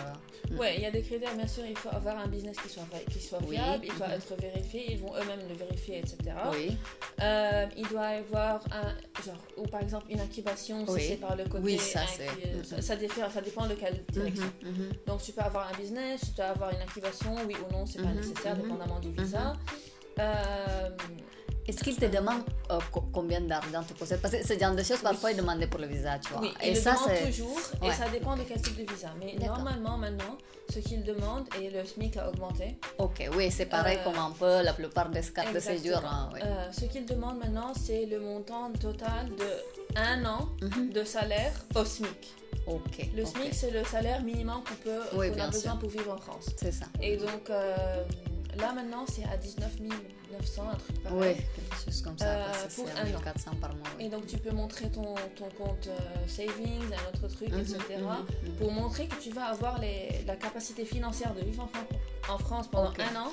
euh, 0.51 0.57
Ouais, 0.57 0.75
il 0.77 0.83
y 0.83 0.85
a 0.85 0.91
des 0.91 1.01
critères, 1.01 1.33
bien 1.35 1.47
sûr, 1.47 1.63
il 1.67 1.75
faut 1.75 1.89
avoir 1.89 2.19
un 2.19 2.27
business 2.27 2.55
qui 2.57 2.69
soit, 2.69 2.83
qui 3.11 3.19
soit 3.19 3.39
Oui. 3.47 3.55
viable, 3.55 3.85
il 3.87 3.95
doit 3.97 4.07
Mhm. 4.09 4.13
être 4.13 4.35
vérifié, 4.39 4.91
ils 4.91 4.99
vont 4.99 5.13
eux-mêmes 5.15 5.39
le 5.49 5.55
vérifier, 5.55 5.97
etc. 5.99 6.17
Oui, 6.51 6.77
Euh, 7.21 7.65
il 7.77 7.87
doit 7.87 8.11
y 8.13 8.17
avoir 8.17 8.61
un, 8.71 8.93
genre, 9.25 9.37
ou 9.57 9.63
par 9.63 9.81
exemple 9.81 10.05
une 10.11 10.19
incubation, 10.19 10.85
si 10.85 10.91
Oui. 10.93 11.01
c'est 11.09 11.15
par 11.17 11.35
le 11.35 11.45
côté. 11.45 11.63
Oui, 11.63 11.77
ça, 11.79 12.01
c'est- 12.05 12.25
Mhm. 12.55 12.63
ça, 12.63 12.81
ça 12.81 12.95
diffère- 12.95 13.31
ça 13.31 13.41
dépend 13.41 13.65
de 13.67 13.73
quelle 13.75 14.03
direction. 14.11 14.51
Mhm, 14.63 14.69
mhm. 14.71 14.89
Donc 15.07 15.21
tu 15.23 15.31
peux 15.31 15.41
avoir 15.41 15.67
un 15.73 15.77
business, 15.77 16.21
tu 16.25 16.31
peux 16.31 16.43
avoir 16.43 16.71
une 16.73 16.81
incubation, 16.81 17.35
oui 17.47 17.55
ou 17.67 17.71
non, 17.73 17.85
c'est 17.87 18.01
pas 18.03 18.11
nécessaire, 18.13 18.55
dépendamment 18.55 18.99
du 18.99 19.11
visa. 19.11 19.53
Euh, 20.19 20.89
Est-ce 21.67 21.83
qu'il 21.83 21.95
te 21.95 22.05
demande 22.05 22.41
euh, 22.71 22.79
co- 22.91 23.05
combien 23.13 23.39
d'argent 23.41 23.83
tu 23.87 23.93
possèdes? 23.93 24.19
Parce 24.21 24.35
que 24.35 24.45
ce 24.45 24.57
genre 24.57 24.73
de 24.75 24.83
choses, 24.83 24.99
parfois, 25.01 25.31
ils 25.31 25.37
demandent 25.37 25.65
pour 25.67 25.79
le 25.79 25.87
visa, 25.87 26.17
tu 26.19 26.33
vois. 26.33 26.41
oui, 26.41 26.53
Et 26.61 26.73
le 26.73 26.79
ça, 26.79 26.95
c'est. 27.05 27.25
toujours, 27.27 27.57
Ouais. 27.81 27.89
et 27.89 27.91
ça 27.91 28.09
dépend 28.09 28.35
de 28.35 28.41
quel 28.43 28.61
type 28.61 28.75
de 28.77 28.91
visa. 28.91 29.09
Mais 29.19 29.35
normalement, 29.35 29.97
maintenant, 29.97 30.37
ce 30.73 30.79
qu'il 30.79 31.03
demande, 31.03 31.47
et 31.61 31.69
le 31.69 31.85
SMIC 31.85 32.17
a 32.17 32.29
augmenté, 32.29 32.77
Ok, 32.97 33.29
oui, 33.37 33.51
c'est 33.51 33.67
pareil 33.67 33.97
Euh, 33.99 34.03
comme 34.03 34.17
un 34.19 34.31
peu 34.31 34.63
la 34.63 34.73
plupart 34.73 35.09
des 35.09 35.21
cartes 35.21 35.53
de 35.53 35.59
séjour. 35.59 35.97
hein, 36.03 36.29
oui. 36.33 36.39
Euh, 36.43 36.71
ce 36.71 36.85
qu'il 36.85 37.05
demande 37.05 37.37
maintenant, 37.39 37.73
c'est 37.75 38.05
le 38.05 38.19
montant 38.19 38.71
total 38.79 39.29
de 39.37 39.97
un 39.97 40.25
an 40.25 40.49
Mhm. 40.61 40.89
de 40.91 41.03
salaire 41.03 41.53
au 41.75 41.85
SMIC. 41.85 42.33
Ok. 42.67 43.09
Le. 43.15 43.25
SMIC, 43.25 43.53
c'est 43.53 43.71
le 43.71 43.83
salaire 43.83 44.21
minimum 44.23 44.61
qu'on 44.67 44.75
peut, 44.75 44.99
Oui, 45.17 45.27
a 45.39 45.47
besoin 45.47 45.71
sûr. 45.73 45.79
pour 45.79 45.89
vivre 45.89 46.13
en 46.13 46.17
France. 46.17 46.47
C'est 46.57 46.71
ça. 46.71 46.85
Et 47.01 47.17
donc 47.17 47.49
euh, 47.49 48.03
là 48.57 48.73
maintenant, 48.73 49.05
c'est 49.07 49.23
à 49.25 49.37
19 49.37 49.71
900, 50.31 50.63
un 50.71 50.75
truc 50.75 51.03
pareil. 51.03 51.35
Oui, 51.37 51.43
quelque 51.55 51.83
chose 51.85 52.01
comme 52.01 52.17
ça. 52.17 52.25
Euh, 52.25 52.53
pour 52.75 52.87
un 52.87 53.01
an. 53.01 53.05
1400 53.05 53.51
par 53.59 53.75
mois. 53.75 53.87
Et 53.99 54.07
donc 54.07 54.25
tu 54.27 54.37
peux 54.37 54.51
montrer 54.51 54.89
ton, 54.89 55.13
ton 55.35 55.49
compte 55.57 55.87
euh, 55.87 56.27
savings, 56.27 56.85
un 56.85 57.09
autre 57.09 57.27
truc, 57.35 57.49
Mhm, 57.51 57.59
etc. 57.59 57.79
mhm, 57.99 58.05
mhm. 58.49 58.55
Pour 58.57 58.71
montrer 58.71 59.07
que 59.07 59.15
tu 59.21 59.29
vas 59.31 59.47
avoir 59.47 59.79
les, 59.79 60.23
la 60.25 60.37
capacité 60.37 60.85
financière 60.85 61.33
de 61.33 61.41
vivre 61.41 61.63
en, 61.63 61.67
Fran- 61.67 62.33
en 62.33 62.37
France 62.37 62.69
pendant 62.71 62.91
un 62.91 63.15
an 63.23 63.29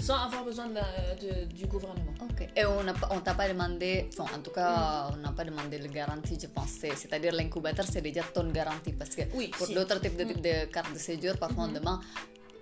sans 0.00 0.16
avoir 0.16 0.44
besoin 0.44 0.66
de 0.66 0.74
la- 0.74 1.14
de- 1.14 1.44
du 1.52 1.66
gouvernement. 1.66 2.12
Ok. 2.22 2.48
Et 2.56 2.64
on 2.66 3.20
t'a 3.20 3.34
pas 3.34 3.48
demandé, 3.48 4.08
enfin, 4.18 4.36
en 4.36 4.40
tout 4.42 4.50
cas, 4.50 5.10
on 5.12 5.16
n'a 5.18 5.30
pas 5.32 5.44
demandé 5.44 5.78
le 5.78 5.86
garantie, 5.88 6.36
je 6.40 6.48
pensais. 6.48 6.90
C'est-à-dire 6.96 7.32
l'incubateur, 7.34 7.86
c'est 7.88 8.02
déjà 8.02 8.22
ton 8.34 8.50
garantie. 8.50 8.92
Parce 8.94 9.14
que 9.14 9.22
Oui, 9.34 9.48
pour 9.56 9.66
si. 9.68 9.74
d'autres 9.74 10.00
types 10.00 10.16
de, 10.16 10.24
de 10.24 10.64
cartes 10.72 10.92
de 10.92 10.98
séjour, 10.98 11.36
parfois 11.38 11.64
on 11.64 11.72
demande 11.72 12.00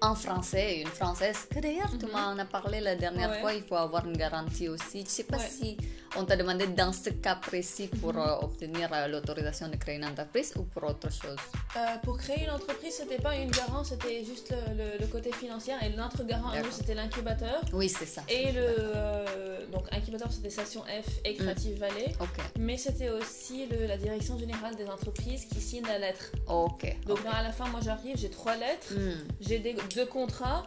un 0.01 0.15
Français 0.15 0.77
et 0.77 0.81
une 0.83 0.89
Française, 0.89 1.47
que 1.51 1.59
d'ailleurs, 1.61 1.91
tu 1.99 2.07
m'en 2.07 2.37
as 2.39 2.45
parlé 2.45 2.81
la 2.81 2.95
dernière 2.97 3.31
Ouais. 3.31 3.41
fois, 3.41 3.53
il 3.55 3.63
faut 3.63 3.77
avoir 3.77 4.07
une 4.07 4.17
garantie 4.17 4.69
aussi. 4.69 5.03
Je 5.05 5.09
sais 5.11 5.25
pas 5.25 5.39
Ouais. 5.39 5.49
si 5.49 5.77
on 6.17 6.25
t'a 6.25 6.37
demandé 6.37 6.67
dans 6.69 6.93
ce 6.93 7.11
cas 7.11 7.37
précis 7.37 7.89
pour 8.01 8.17
euh, 8.17 8.37
obtenir 8.43 8.89
euh, 8.93 9.09
l'autorisation 9.09 9.69
de 9.69 9.77
créer 9.77 9.97
une 9.97 10.05
entreprise 10.05 10.53
ou 10.57 10.63
pour 10.63 10.85
autre 10.85 11.11
chose? 11.11 11.37
Euh, 11.77 11.81
pour 12.05 12.19
créer 12.19 12.45
une 12.45 12.51
entreprise, 12.51 12.95
c'était 12.95 13.21
pas 13.21 13.35
une 13.37 13.51
garant, 13.51 13.83
c'était 13.83 14.25
juste 14.25 14.51
le, 14.53 14.75
le- 14.77 14.99
le 15.01 15.07
côté 15.07 15.33
financier. 15.33 15.75
Et 15.83 15.91
notre 15.97 16.23
garant, 16.25 16.53
nous, 16.55 16.71
c'était 16.71 16.95
l'incubateur. 16.95 17.61
Oui, 17.73 17.89
c'est 17.89 18.07
ça. 18.07 18.23
Et 18.29 18.53
le. 18.53 19.67
donc, 19.73 19.87
incubateur, 19.93 20.31
c'était 20.33 20.51
Station 20.51 20.83
F 20.83 21.09
et 21.25 21.35
Creative 21.35 21.79
Valley. 21.79 22.13
Ok, 22.21 22.39
Mais 22.59 22.77
c'était 22.77 23.11
aussi 23.11 23.67
le- 23.67 23.87
la 23.87 23.97
direction 23.97 24.39
générale 24.39 24.77
des 24.77 24.87
entreprises 24.87 25.47
qui 25.47 25.61
signe 25.61 25.85
la 25.87 25.99
lettre. 25.99 26.31
ok. 26.49 26.97
Donc, 27.07 27.19
à 27.33 27.43
la 27.43 27.51
fin, 27.53 27.67
moi, 27.69 27.81
j'arrive, 27.83 28.17
j'ai 28.17 28.31
trois 28.31 28.57
lettres, 28.57 28.95
Hmm. 28.95 29.25
j'ai 29.41 29.59
des- 29.59 29.75
deux 29.95 30.07
contrats 30.07 30.67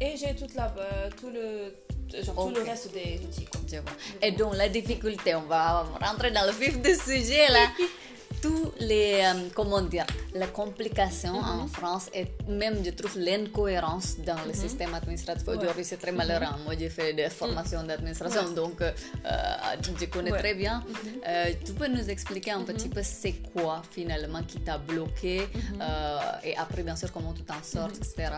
et 0.00 0.16
j'ai 0.16 0.34
toute 0.34 0.54
la, 0.54 0.74
euh, 0.78 1.10
tout, 1.18 1.30
le, 1.30 2.22
genre, 2.22 2.48
tout 2.48 2.54
le 2.54 2.62
reste 2.62 2.92
des 2.92 3.20
outils. 3.24 3.46
quoi. 3.46 3.92
Et 4.22 4.32
donc 4.32 4.54
la 4.56 4.68
difficulté, 4.68 5.34
on 5.34 5.42
va 5.42 5.82
rentrer 6.00 6.30
dans 6.30 6.44
le 6.44 6.52
vif 6.52 6.80
du 6.80 6.94
sujet 6.94 7.48
là. 7.48 7.66
Tous 8.42 8.72
les, 8.80 9.22
euh, 9.24 9.48
comment 9.54 9.80
dire, 9.82 10.06
la 10.34 10.46
complication 10.46 11.34
en 11.34 11.62
Mhm. 11.62 11.68
France 11.68 12.10
et 12.14 12.26
même 12.48 12.84
je 12.84 12.90
trouve 12.90 13.18
l'incohérence 13.18 14.08
dans 14.24 14.38
le 14.46 14.52
système 14.52 14.94
administratif. 14.94 15.46
Ouais. 15.48 15.56
Aujourd'hui 15.56 15.84
c'est 15.84 15.96
très 15.96 16.12
malheureux. 16.12 16.44
hein. 16.44 16.58
Moi 16.64 16.74
j'ai 16.78 16.90
fait 16.90 17.12
des 17.14 17.30
formations 17.30 17.82
d'administration 17.82 18.44
Ouais. 18.48 18.54
donc 18.54 18.80
euh, 18.82 18.92
euh, 19.24 19.98
je 20.00 20.04
connais 20.06 20.32
Ouais. 20.32 20.38
très 20.38 20.54
bien. 20.54 20.84
Euh, 21.26 21.46
tu 21.64 21.72
peux 21.72 21.88
nous 21.88 22.08
expliquer 22.10 22.52
un 22.52 22.62
petit 22.62 22.88
peu 22.88 23.02
c'est 23.02 23.36
quoi 23.52 23.82
finalement 23.90 24.42
qui 24.42 24.58
t'a 24.60 24.78
bloqué 24.78 25.34
euh, 25.80 26.18
et 26.48 26.56
après 26.56 26.82
bien 26.82 26.96
sûr 26.96 27.10
comment 27.12 27.32
tu 27.32 27.42
t'en 27.42 27.62
sors, 27.62 27.88
etc. 27.88 28.30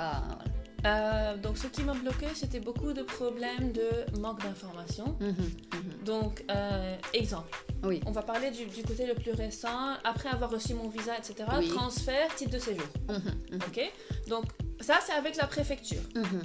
Euh, 0.87 1.37
donc, 1.37 1.59
ce 1.59 1.67
qui 1.67 1.83
m'a 1.83 1.95
bloqué, 1.95 2.27
c'était 2.35 2.61
beaucoup 2.61 2.93
de 2.93 3.03
problèmes 3.03 3.73
de 3.73 4.19
manque 4.21 4.43
d'information. 4.43 5.17
Mhm, 5.21 5.29
mhm. 5.29 6.05
Donc, 6.05 6.45
euh, 6.51 6.97
exemple. 7.13 7.65
Oui. 7.83 8.01
On 8.07 8.13
va 8.13 8.23
parler 8.23 8.51
du, 8.51 8.67
du 8.67 8.83
côté 8.85 9.07
le 9.07 9.15
plus 9.15 9.33
récent. 9.33 9.95
Après 10.05 10.29
avoir 10.29 10.51
reçu 10.51 10.75
mon 10.75 10.89
visa, 10.89 11.17
etc., 11.19 11.49
Oui. 11.59 11.69
transfert, 11.69 12.33
titre 12.37 12.53
de 12.53 12.59
séjour. 12.59 12.87
Mhm, 13.09 13.17
mhm, 13.53 13.59
Ok 13.67 13.93
Donc, 14.29 14.45
ça, 14.81 14.99
c'est 15.05 15.13
avec 15.13 15.37
la 15.37 15.47
préfecture. 15.47 16.03
mhm, 16.15 16.43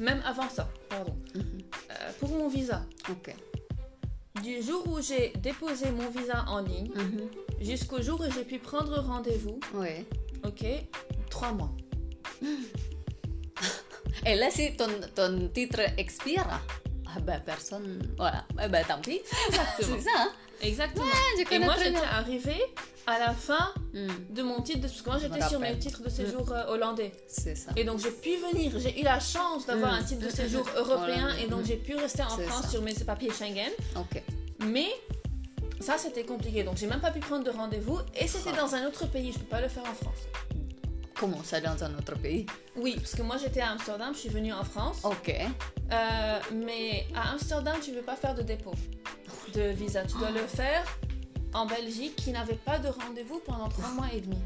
Même 0.00 0.20
avant 0.26 0.48
ça, 0.50 0.68
pardon. 0.90 1.16
Euh, 1.36 2.10
pour 2.20 2.28
mon 2.30 2.48
visa, 2.48 2.84
Ok. 3.10 3.34
du 4.42 4.60
jour 4.62 4.86
où 4.88 5.00
j'ai 5.00 5.32
déposé 5.38 5.90
mon 5.90 6.10
visa 6.10 6.44
en 6.48 6.60
ligne 6.60 6.90
jusqu'au 7.60 8.02
jour 8.02 8.20
où 8.20 8.30
j'ai 8.30 8.44
pu 8.44 8.58
prendre 8.58 9.00
rendez-vous, 9.00 9.58
Oui. 9.74 10.04
ok 10.44 10.66
Trois 11.30 11.52
mois. 11.52 11.70
Et 14.26 14.36
là, 14.36 14.50
si 14.50 14.74
ton, 14.76 14.88
ton 15.14 15.48
titre 15.48 15.80
expire, 15.98 16.46
ah 17.06 17.20
ben 17.20 17.40
personne. 17.44 18.00
Voilà, 18.16 18.44
eh 18.62 18.68
ben 18.68 18.84
tant 18.86 19.00
pis. 19.00 19.20
Exactement. 19.48 19.96
C'est 19.98 20.00
ça, 20.02 20.10
hein? 20.16 20.30
Exactement. 20.62 21.04
Et 21.50 21.58
moi, 21.58 21.74
j'étais 21.82 21.98
arrivée 21.98 22.62
à 23.06 23.18
la 23.18 23.32
fin 23.32 23.72
Hmm, 23.92 24.08
de 24.30 24.42
mon 24.42 24.60
titre 24.62 24.80
de... 24.80 24.86
Parce 24.88 25.02
que 25.02 25.10
moi, 25.10 25.18
j'étais 25.20 25.46
sur 25.48 25.60
mes 25.60 25.78
titres 25.78 26.02
de 26.02 26.08
séjour 26.08 26.50
euh, 26.52 26.64
hollandais. 26.68 27.12
c'est 27.28 27.54
ça. 27.54 27.70
Et 27.76 27.84
donc 27.84 27.98
j'ai 28.00 28.10
pu 28.10 28.30
venir, 28.38 28.72
j'ai 28.78 28.98
eu 28.98 29.04
la 29.04 29.20
chance 29.20 29.66
d'avoir 29.66 29.92
Mm. 29.92 29.96
un 29.98 30.02
titre 30.02 30.22
de 30.26 30.30
séjour 30.34 30.66
européen 30.76 31.28
et 31.42 31.46
donc 31.46 31.64
j'ai 31.64 31.76
pu 31.76 31.94
rester 31.96 32.22
en 32.22 32.30
C'est 32.36 32.44
France 32.44 32.62
ça. 32.62 32.68
sur 32.70 32.82
mes 32.82 32.94
papiers 32.94 33.30
Schengen. 33.30 33.70
Ok. 33.96 34.20
Mais 34.66 34.86
ça 35.80 35.96
c'était 35.98 36.24
compliqué, 36.24 36.64
donc 36.64 36.76
j'ai 36.78 36.86
même 36.88 37.00
pas 37.00 37.10
pu 37.12 37.20
prendre 37.20 37.44
de 37.44 37.50
rendez-vous 37.50 37.98
et 38.18 38.26
c'était 38.26 38.50
Ah. 38.56 38.62
dans 38.62 38.74
un 38.74 38.86
autre 38.86 39.06
pays, 39.06 39.32
je 39.32 39.38
peux 39.38 39.44
pas 39.46 39.60
le 39.60 39.68
faire 39.68 39.84
en 39.84 39.94
France. 39.94 40.22
Comment 41.18 41.42
ça 41.44 41.60
dans 41.60 41.82
un 41.84 41.94
autre 41.96 42.16
pays? 42.16 42.46
Oui, 42.76 42.96
parce 42.96 43.14
que 43.14 43.22
moi 43.22 43.36
j'étais 43.36 43.60
à 43.60 43.70
Amsterdam, 43.70 44.12
je 44.14 44.18
suis 44.18 44.28
venue 44.28 44.52
en 44.52 44.64
France, 44.64 45.00
Ok. 45.04 45.30
Euh, 45.92 46.38
mais 46.52 47.06
à 47.14 47.32
Amsterdam 47.32 47.76
tu 47.82 47.92
veux 47.92 48.02
pas 48.02 48.16
faire 48.16 48.34
de 48.34 48.42
dépôt 48.42 48.74
de 49.54 49.62
visa, 49.70 50.04
tu 50.04 50.16
dois 50.18 50.30
le 50.30 50.46
faire 50.46 50.84
en 51.52 51.66
Belgique 51.66 52.16
qui 52.16 52.32
n'avait 52.32 52.54
pas 52.56 52.78
de 52.78 52.88
rendez-vous 52.88 53.40
pendant 53.46 53.68
trois 53.68 53.90
mois 53.90 54.08
et 54.12 54.20
demi. 54.20 54.38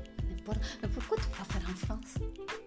Mais 0.83 0.89
pourquoi 0.89 1.17
tu 1.19 1.25
vas 1.39 1.45
faire 1.45 1.69
en 1.71 1.77
France? 1.77 2.15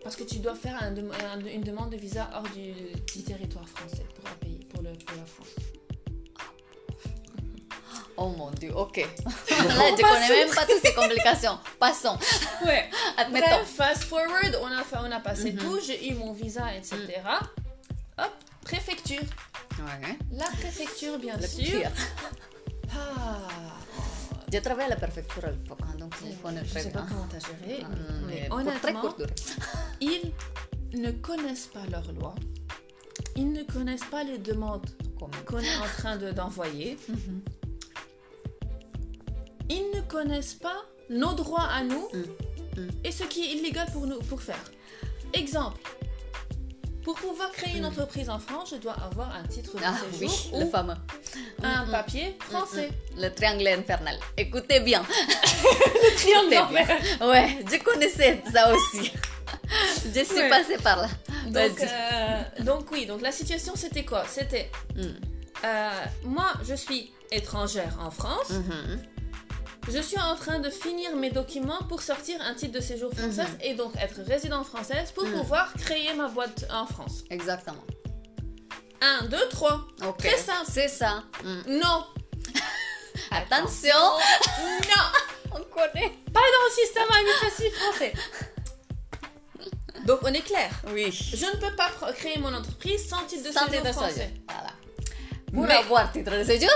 Parce 0.04 0.16
que 0.16 0.24
tu 0.24 0.38
dois 0.40 0.54
faire 0.56 0.78
un 0.82 0.92
dem- 0.92 1.12
un- 1.34 1.46
une 1.46 1.62
demande 1.64 1.90
de 1.92 1.98
visa 1.98 2.30
hors 2.34 2.44
du, 2.50 2.74
du 3.14 3.24
territoire 3.24 3.68
français 3.68 4.06
pour 4.16 4.26
un 4.30 4.36
pays, 4.36 4.60
pour, 4.72 4.84
le, 4.84 4.92
pour 5.06 5.18
la 5.18 5.26
France. 5.26 5.48
Oh 8.24 8.30
mon 8.38 8.52
dieu, 8.52 8.72
ok. 8.76 8.98
là, 8.98 9.06
je 9.98 10.02
connais 10.02 10.30
même 10.30 10.54
pas 10.54 10.66
toutes 10.66 10.82
ces 10.84 10.94
complications. 10.94 11.58
Passons. 11.80 12.18
Ouais. 12.66 12.90
Admettons. 13.18 13.48
Bref, 13.48 13.74
fast 13.76 14.04
forward, 14.04 14.58
on 14.62 14.68
a, 14.68 14.84
fait, 14.84 14.98
on 15.00 15.12
a 15.12 15.20
passé 15.20 15.52
Mhm. 15.54 15.60
tout, 15.60 15.80
j'ai 15.86 16.10
eu 16.10 16.14
mon 16.16 16.32
visa, 16.34 16.76
etc. 16.76 16.98
Hop, 18.20 18.32
préfecture. 18.64 19.24
Ouais. 19.80 20.18
La 20.32 20.46
préfecture, 20.46 21.18
bien 21.18 21.40
sûr. 21.42 21.82
Ah, 22.94 23.38
J'ai 24.52 24.62
travaillé 24.62 24.88
à 24.88 24.90
la 24.90 24.96
préfecture 24.98 25.44
à 25.46 25.52
l'époque, 25.52 25.80
hein, 25.84 25.96
donc 25.98 26.14
je 26.20 26.36
connais 26.44 26.64
je 26.66 26.70
très 26.72 26.82
sais 26.84 26.92
pas 26.92 27.06
comment 27.08 27.26
t'as 27.32 27.40
géré, 27.40 27.84
Ah, 27.84 27.88
mais 28.28 28.42
très 28.50 28.52
honnêtement, 28.52 29.02
courte 29.02 29.18
durée. 29.18 29.34
ils 30.02 30.32
ne 31.00 31.12
connaissent 31.12 31.68
pas 31.68 31.86
leurs 31.90 32.12
lois. 32.12 32.36
Ils 33.38 33.52
ne 33.52 33.64
connaissent 33.64 34.10
pas 34.12 34.24
les 34.24 34.38
demandes 34.40 34.86
qu'on 35.18 35.60
est 35.60 35.78
en 35.78 35.88
train 35.98 36.18
de- 36.18 36.32
d'envoyer. 36.32 36.98
Mhm. 37.08 37.42
Ils 39.76 39.88
ne 39.96 40.02
connaissent 40.16 40.54
pas 40.68 40.80
nos 41.10 41.34
droits 41.42 41.68
à 41.78 41.82
nous 41.92 42.08
Mm. 42.14 42.82
Mm. 42.82 42.90
et 43.08 43.12
ce 43.20 43.24
qui 43.32 43.40
est 43.46 43.52
illégal 43.58 43.88
pour 43.94 44.06
nous 44.10 44.20
pour 44.30 44.42
faire. 44.50 44.64
Exemple. 45.42 45.80
Pour 47.06 47.16
pouvoir 47.26 47.52
créer 47.52 47.74
une 47.78 47.84
Mm. 47.88 47.94
entreprise 47.94 48.30
en 48.30 48.40
France, 48.48 48.68
je 48.74 48.80
dois 48.86 48.94
avoir 49.10 49.30
un 49.42 49.46
titre 49.56 49.74
de 49.78 49.84
Ah 49.84 49.96
oui, 50.22 50.30
le 50.54 50.66
ou 50.66 50.70
fameux. 50.70 51.00
un 51.64 51.84
papier 51.98 52.38
français. 52.50 52.90
Le 53.24 53.30
triangle 53.38 53.68
infernal. 53.82 54.18
Écoutez 54.38 54.80
bien. 54.90 55.02
Triangle 56.18 56.54
Écoutez 56.54 56.86
bien. 57.20 57.28
Ouais, 57.32 57.48
je 57.72 57.78
connaissais 57.88 58.34
ça 58.54 58.64
aussi. 58.76 59.12
je 60.16 60.24
suis 60.24 60.36
Ouais. 60.42 60.50
passée 60.50 60.78
par 60.78 60.98
là. 61.04 61.10
Donc, 61.48 61.78
euh, 61.82 62.64
donc 62.70 62.92
oui, 62.92 63.06
donc 63.06 63.22
la 63.22 63.32
situation 63.32 63.74
c'était 63.76 64.06
quoi? 64.06 64.24
C'était 64.30 64.70
euh, 65.66 65.90
moi 66.24 66.50
je 66.64 66.76
suis 66.76 67.12
étrangère 67.32 67.94
en 68.00 68.12
France, 68.12 68.52
Mhm. 68.52 69.00
Je 69.90 70.00
suis 70.00 70.20
en 70.20 70.36
train 70.36 70.60
de 70.60 70.70
finir 70.70 71.16
mes 71.16 71.32
documents 71.32 71.82
pour 71.90 72.02
sortir 72.02 72.40
un 72.42 72.54
titre 72.54 72.74
de 72.74 72.80
séjour 72.82 73.12
français 73.14 73.44
Mhm. 73.44 73.58
et 73.62 73.74
donc 73.74 73.94
être 73.98 74.22
résident 74.28 74.64
française 74.64 75.12
pour 75.12 75.26
Mm. 75.26 75.32
pouvoir 75.34 75.74
créer 75.74 76.14
ma 76.14 76.28
boîte 76.28 76.66
en 76.72 76.86
France. 76.86 77.24
Exactement. 77.30 77.84
1, 79.02 79.26
2, 79.26 79.50
3. 79.50 79.88
Ok. 80.08 80.18
Très 80.20 80.38
simple. 80.38 80.68
C'est 80.70 80.88
ça. 80.88 81.24
Mm. 81.44 81.62
Non. 81.80 82.06
Attention, 83.32 83.96
Non. 83.96 85.04
on 85.54 85.64
connaît. 85.74 86.12
Pas 86.34 86.40
dans 86.40 86.66
le 86.68 86.72
système 86.76 87.08
administratif 87.10 87.74
français. 87.80 88.14
Donc 90.06 90.20
on 90.24 90.28
est 90.34 90.42
clair. 90.42 90.72
Oui. 90.94 91.12
Je 91.12 91.46
ne 91.46 91.52
peux 91.60 91.76
pas 91.76 91.90
créer 92.14 92.38
mon 92.40 92.54
entreprise 92.54 93.08
sans 93.08 93.24
titre 93.26 93.44
de 93.50 93.52
Sans 93.52 93.66
séjour 93.66 93.72
titre 93.82 93.88
de 93.88 93.92
français. 93.94 94.14
séjour. 94.14 94.38
Voilà. 94.48 94.70
Pour 95.54 95.64
Mais- 95.66 95.74
avoir 95.76 96.12
titre 96.12 96.32
de 96.32 96.44
séjour, 96.44 96.70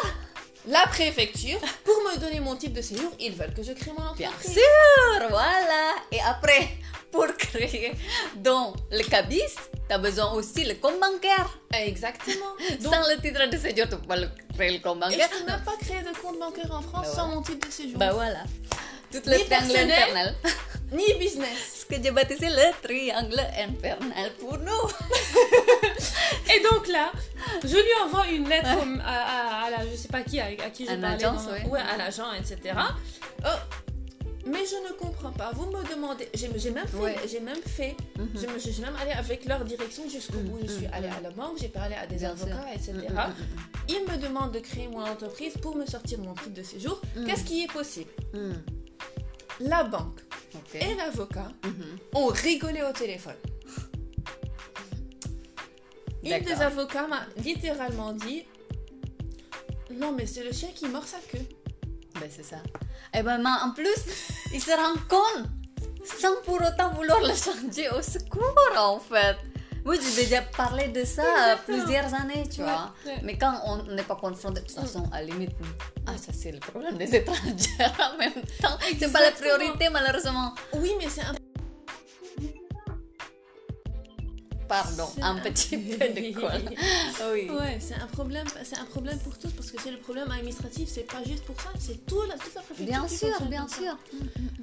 La 0.67 0.88
préfecture, 0.88 1.60
pour 1.84 1.93
me 2.04 2.17
donner 2.19 2.39
mon 2.39 2.56
titre 2.56 2.73
de 2.73 2.82
séjour, 2.82 3.12
ils 3.19 3.34
veulent 3.34 3.54
que 3.54 3.62
je 3.62 3.73
crée 3.73 3.91
mon 3.91 4.13
bien 4.15 4.30
entreprise. 4.30 4.54
sûr, 4.54 5.28
voilà. 5.30 5.91
Et 6.12 6.19
après, 6.21 6.69
pour 7.12 7.28
créer 7.38 7.93
dans 8.38 8.73
le 8.91 9.04
cabis, 9.04 9.41
tu 9.88 9.93
as 9.93 9.97
besoin 9.99 10.34
aussi 10.34 10.65
le 10.65 10.73
compte 10.75 10.99
bancaire. 10.99 11.60
Exactement. 11.71 12.56
Donc, 12.82 12.93
Sans 12.93 13.01
le 13.08 13.21
titre 13.21 13.47
de 13.47 13.58
séjour, 13.58 13.88
tu 13.89 13.95
peux 13.95 14.08
pas 14.08 14.17
créer 14.56 14.71
le 14.78 14.80
compte 14.80 14.97
et 14.97 14.99
bancaire. 15.01 15.30
je 15.32 15.38
peux 15.39 15.45
même 15.51 15.63
pas 15.63 15.78
créer 15.80 16.01
de 16.01 16.17
compte 16.19 16.39
bancaire 16.39 16.71
en 16.71 16.82
France 16.82 17.08
Bah 17.10 17.13
sans 17.15 17.28
mon 17.28 17.41
titre 17.43 17.67
de 17.67 17.71
séjour. 17.71 17.99
Bah 17.99 18.12
voilà. 18.13 18.39
Tout 19.12 19.22
Ni 19.30 19.38
le 19.38 19.46
triangle 19.46 19.91
infernal. 19.91 20.36
Ni 20.91 21.13
business. 21.20 21.60
Ce 21.82 21.86
que 21.86 22.02
j'ai 22.02 22.12
baptisé 22.12 22.48
le 22.50 22.72
triangle 22.82 23.39
infernal 23.58 24.32
pour 24.39 24.58
nous. 24.58 24.84
Et 26.54 26.60
donc 26.63 26.88
là, 26.88 27.12
je 27.63 27.76
lui 27.76 27.94
envoie 28.04 28.28
une 28.28 28.48
lettre 28.48 28.70
à, 29.04 29.12
à- 29.12 29.65
à 29.65 29.70
la, 29.72 29.86
je 29.89 29.96
sais 29.96 30.08
pas 30.08 30.22
qui, 30.22 30.39
à, 30.39 30.46
à 30.46 30.70
qui 30.70 30.86
l'agence, 30.86 31.46
dans- 31.48 31.70
ouais. 31.70 31.80
à 31.80 31.98
l'agent, 31.98 32.32
etc. 32.34 32.76
Oh, 33.44 33.48
mais 34.46 34.60
je 34.63 34.76
ne 34.88 34.94
comprends 34.98 35.32
pas. 35.32 35.52
Vous 35.54 35.65
me 35.65 35.84
demandez. 35.89 36.30
J'ai 36.36 36.50
j'ai 36.58 36.70
même 36.70 36.88
fait. 36.88 36.98
Ouais. 36.98 37.15
J'ai 37.30 37.39
même 37.39 37.62
fait. 37.65 37.96
Mhm. 38.18 38.30
Je 38.36 38.48
me 38.48 38.60
suis 38.60 38.80
même 38.82 38.96
allée 39.02 39.12
avec 39.13 39.46
leur 39.46 39.65
direction 39.65 40.08
jusqu'au 40.08 40.38
Mhm, 40.38 40.48
bout. 40.50 40.60
Je 40.68 40.72
suis 40.72 40.88
mhm, 40.88 40.94
allée 40.94 41.08
à 41.10 41.20
la 41.22 41.32
banque, 41.32 41.58
j'ai 41.60 41.68
parlé 41.70 41.96
à 41.96 42.06
des 42.06 42.18
Bien 42.18 42.36
sûr. 42.38 42.46
avocats, 42.46 42.74
etc. 42.76 42.91
Mm, 42.94 43.89
Ils 43.89 44.04
me 44.08 44.18
demandent 44.18 44.52
de 44.52 44.60
créer 44.60 44.88
mon 44.88 45.02
entreprise 45.04 45.54
pour 45.62 45.76
me 45.76 45.86
sortir 45.88 46.20
mon 46.20 46.34
titre 46.36 46.54
de 46.54 46.63
séjour. 46.63 47.02
Mm. 47.15 47.26
Qu'est-ce 47.26 47.44
qui 47.44 47.63
est 47.63 47.72
possible? 47.72 48.12
La 49.60 49.84
banque 49.84 50.20
et 50.74 50.96
l'avocat 50.96 51.52
Mhm. 51.63 51.98
ont 52.13 52.28
rigolé 52.28 52.82
au 52.84 52.91
téléphone. 52.91 53.36
Une 56.24 56.39
des 56.44 56.62
avocats 56.62 57.08
m'a 57.08 57.22
littéralement 57.44 58.13
dit 58.13 58.44
Non, 59.91 60.12
mais 60.12 60.26
c'est 60.26 60.44
le 60.44 60.52
chien 60.52 60.70
qui 60.74 60.88
mord 60.88 61.04
sa 61.06 61.20
queue. 61.20 61.46
Ben 62.20 62.30
c'est 62.30 62.44
ça. 62.44 62.58
Et 63.13 63.22
ben 63.22 63.38
mais 63.38 63.50
en 63.63 63.72
plus, 63.72 63.96
il 64.54 64.62
se 64.62 64.72
rend 64.72 64.96
compte 65.08 65.46
sans 66.04 66.36
pour 66.44 66.56
autant 66.56 66.91
vouloir 66.94 67.20
le 67.22 67.34
changer 67.36 67.89
au 67.89 68.02
secours 68.02 68.56
en 68.78 69.00
fait. 69.00 69.38
Oui, 69.86 70.00
j'ai 70.02 70.24
déjà 70.24 70.41
parlé 70.41 70.88
de 70.88 71.06
ça 71.06 71.24
plusieurs 71.65 72.12
années, 72.13 72.43
tu 72.50 72.62
vois. 72.62 72.93
Mais 73.24 73.38
quand 73.38 73.54
on 73.65 73.84
n'est 73.93 74.04
pas 74.04 74.15
confronté, 74.15 74.62
de 74.62 74.65
toute 74.65 74.76
façon, 74.76 75.08
à 75.12 75.21
la 75.21 75.28
limite, 75.28 75.52
ah, 76.08 76.17
ça 76.17 76.32
c'est 76.34 76.52
le 76.52 76.60
problème 76.60 76.98
des 76.98 77.15
étrangers 77.19 77.69
en 77.80 78.17
même 78.17 78.34
temps. 78.62 78.78
C'est 79.00 79.12
pas 79.12 79.21
la 79.21 79.32
priorité, 79.32 79.89
malheureusement. 79.91 80.54
Oui, 80.74 80.91
mais 80.98 81.08
c'est 81.10 81.21
un 81.21 81.34
pardon, 84.67 85.10
un, 85.21 85.36
petit 85.36 85.78
peu 85.78 85.97
de 85.97 86.39
colle. 86.39 86.75
oui. 87.34 87.49
Ouais, 87.49 87.78
c'est 87.80 87.95
un 87.95 88.08
problème, 88.08 88.47
c'est 88.63 88.78
un 88.78 88.86
problème 88.86 89.17
pour 89.19 89.38
tous 89.38 89.51
parce 89.51 89.71
que 89.71 89.82
c'est 89.82 89.91
le 89.91 89.97
problème 89.97 90.32
administratif, 90.32 90.89
c'est 90.89 91.01
pas 91.12 91.23
juste 91.25 91.43
pour 91.43 91.60
ça, 91.60 91.69
c'est 91.80 92.06
tout 92.06 92.21
la, 92.23 92.36
toute 92.36 92.56
la 92.56 92.62
préfecture. 92.62 92.86
Bien 92.86 93.08
sûr, 93.08 93.41
bien 93.45 93.67
sûr. 93.67 93.97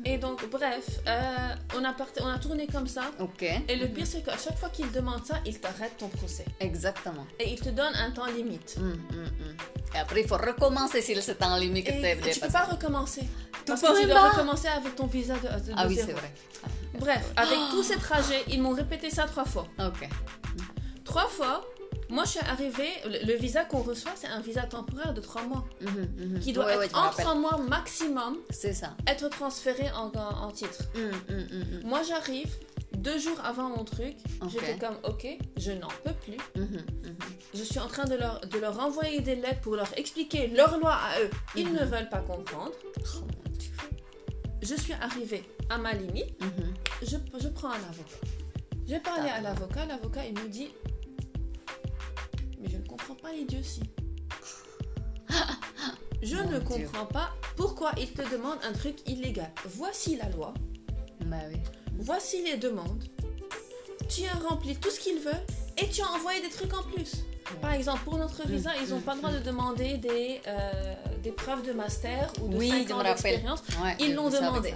Et 0.04 0.18
donc, 0.18 0.48
bref, 0.50 1.00
euh, 1.06 1.54
on 1.76 1.84
a 1.84 1.94
on 2.20 2.26
a 2.26 2.38
tourné 2.38 2.66
comme 2.66 2.86
ça. 2.86 3.10
Ok. 3.20 3.42
Et 3.42 3.76
le 3.76 3.86
pire, 3.88 4.06
c'est 4.06 4.24
qu'à 4.24 4.36
chaque 4.36 4.58
fois 4.58 4.68
qu'il 4.70 4.90
demande 4.90 5.24
ça, 5.24 5.36
il 5.46 5.58
t'arrête 5.60 5.96
ton 5.98 6.08
procès. 6.08 6.44
Exactement. 6.60 7.26
Et 7.38 7.50
il 7.50 7.60
te 7.60 7.68
donne 7.68 7.94
un 7.94 8.10
temps 8.10 8.26
limite. 8.26 8.76
Mm, 8.78 8.82
mm, 8.82 9.24
mm. 9.24 9.56
Et 9.94 9.98
après, 9.98 10.22
il 10.22 10.28
faut 10.28 10.36
recommencer 10.36 11.02
si 11.02 11.20
ce 11.20 11.32
temps 11.32 11.56
limite 11.56 11.88
est 11.88 12.32
Tu 12.32 12.40
peux 12.40 12.48
pas 12.48 12.64
recommencer. 12.64 13.22
Parce 13.66 13.80
que 13.80 14.00
tu 14.00 14.06
dois 14.06 14.30
recommencer 14.30 14.68
avec 14.68 14.96
ton 14.96 15.06
visa 15.06 15.34
de, 15.34 15.48
de 15.66 15.72
Ah 15.76 15.86
oui, 15.86 15.96
c'est 15.96 16.12
vrai. 16.12 16.32
Bref, 16.98 17.32
avec 17.36 17.58
tous 17.70 17.82
ces 17.82 17.96
trajets, 17.96 18.44
ils 18.48 18.60
m'ont 18.60 18.74
répété 18.74 19.10
ça 19.10 19.24
trois 19.24 19.44
fois. 19.44 19.66
Ok. 19.92 20.09
Trois 21.05 21.28
fois, 21.28 21.64
moi, 22.12 22.24
je 22.24 22.31
suis 22.33 22.40
arrivée. 22.40 22.90
Le, 23.07 23.35
visa 23.37 23.64
qu'on 23.64 23.83
reçoit, 23.83 24.12
c'est 24.16 24.26
un 24.26 24.40
visa 24.40 24.62
temporaire 24.62 25.14
de 25.14 25.20
trois 25.22 25.42
mois. 25.44 25.64
Mhm, 25.81 26.09
mhm. 26.16 26.40
Qui 26.40 26.52
doit 26.52 26.85
être 26.85 26.96
en 26.96 27.11
trois 27.11 27.35
mois 27.35 27.57
maximum. 27.57 28.37
C'est 28.50 28.74
ça. 28.74 28.94
Être 29.07 29.28
transféré 29.28 29.90
en, 29.92 30.12
en, 30.14 30.50
titre. 30.50 30.85
Mhm, 30.94 31.83
moi, 31.85 32.02
j'arrive. 32.02 32.55
Deux 32.94 33.18
jours 33.18 33.40
avant 33.42 33.70
mon 33.70 33.85
truc, 33.85 34.16
j'étais 34.48 34.76
comme 34.76 34.96
ok, 35.02 35.26
je 35.57 35.72
n'en 35.72 35.88
peux 36.05 36.12
plus. 36.12 36.37
Je 37.55 37.62
suis 37.62 37.78
en 37.81 37.88
train 37.88 38.05
de 38.05 38.14
leur, 38.14 38.40
de 38.46 38.59
leur 38.59 38.78
envoyer 38.78 39.20
des 39.20 39.35
lettres 39.35 39.62
pour 39.62 39.76
leur 39.76 39.88
expliquer 39.98 40.48
leur 40.48 40.78
loi 40.78 40.92
à 40.92 41.20
eux. 41.22 41.31
Ils 41.57 41.72
ne 41.72 41.85
veulent 41.85 42.11
pas 42.11 42.20
comprendre. 42.20 42.72
Oh, 43.16 43.26
je 44.61 44.74
suis 44.74 44.92
arrivée 44.92 45.42
à 45.70 45.78
ma 45.78 45.94
limite. 45.94 46.38
je, 47.02 47.16
je 47.40 47.48
prends 47.48 47.70
un 47.70 47.83
avocat. 47.90 48.26
J'ai 48.86 48.98
parlé 48.98 49.30
à 49.30 49.40
l'avocat, 49.40 49.86
l'avocat 49.86 50.24
il 50.26 50.38
me 50.38 50.48
dit 50.48 50.70
Mais 52.60 52.68
je 52.68 52.76
ne 52.76 52.86
comprends 52.86 53.14
pas 53.14 53.32
l'idiotie. 53.32 53.82
je 56.22 56.36
ne 56.36 56.58
comprends 56.58 57.06
pas 57.06 57.30
pourquoi 57.56 57.92
il 57.98 58.12
te 58.12 58.22
demande 58.30 58.58
un 58.64 58.72
truc 58.72 58.96
illégal. 59.08 59.50
Voici 59.76 60.16
la 60.16 60.28
loi. 60.30 60.52
Bah 61.26 61.36
oui. 61.48 61.60
Voici 61.98 62.42
les 62.44 62.56
demandes. 62.56 63.04
Tu 64.08 64.24
as 64.26 64.48
rempli 64.48 64.76
tout 64.76 64.90
ce 64.90 65.00
qu'ils 65.00 65.20
veulent 65.20 65.46
et 65.78 65.88
tu 65.88 66.02
as 66.02 66.10
envoyé 66.10 66.40
des 66.42 66.50
trucs 66.50 66.74
en 66.74 66.82
plus. 66.82 67.24
Par 67.60 67.72
exemple, 67.72 68.00
pour 68.04 68.18
notre 68.18 68.46
visa, 68.46 68.70
ils 68.82 68.90
n'ont 68.90 69.00
pas 69.00 69.14
le 69.14 69.20
droit 69.20 69.32
de 69.32 69.40
demander 69.40 69.98
des, 69.98 70.40
euh, 70.46 70.94
des 71.22 71.32
preuves 71.32 71.66
de 71.66 71.72
master 71.72 72.32
ou 72.42 72.48
de 72.48 72.56
oui, 72.56 72.70
5 72.86 72.90
ans 72.92 73.02
d'expérience. 73.02 73.62
ils 74.00 74.14
l'ont 74.14 74.30
demandé. 74.30 74.74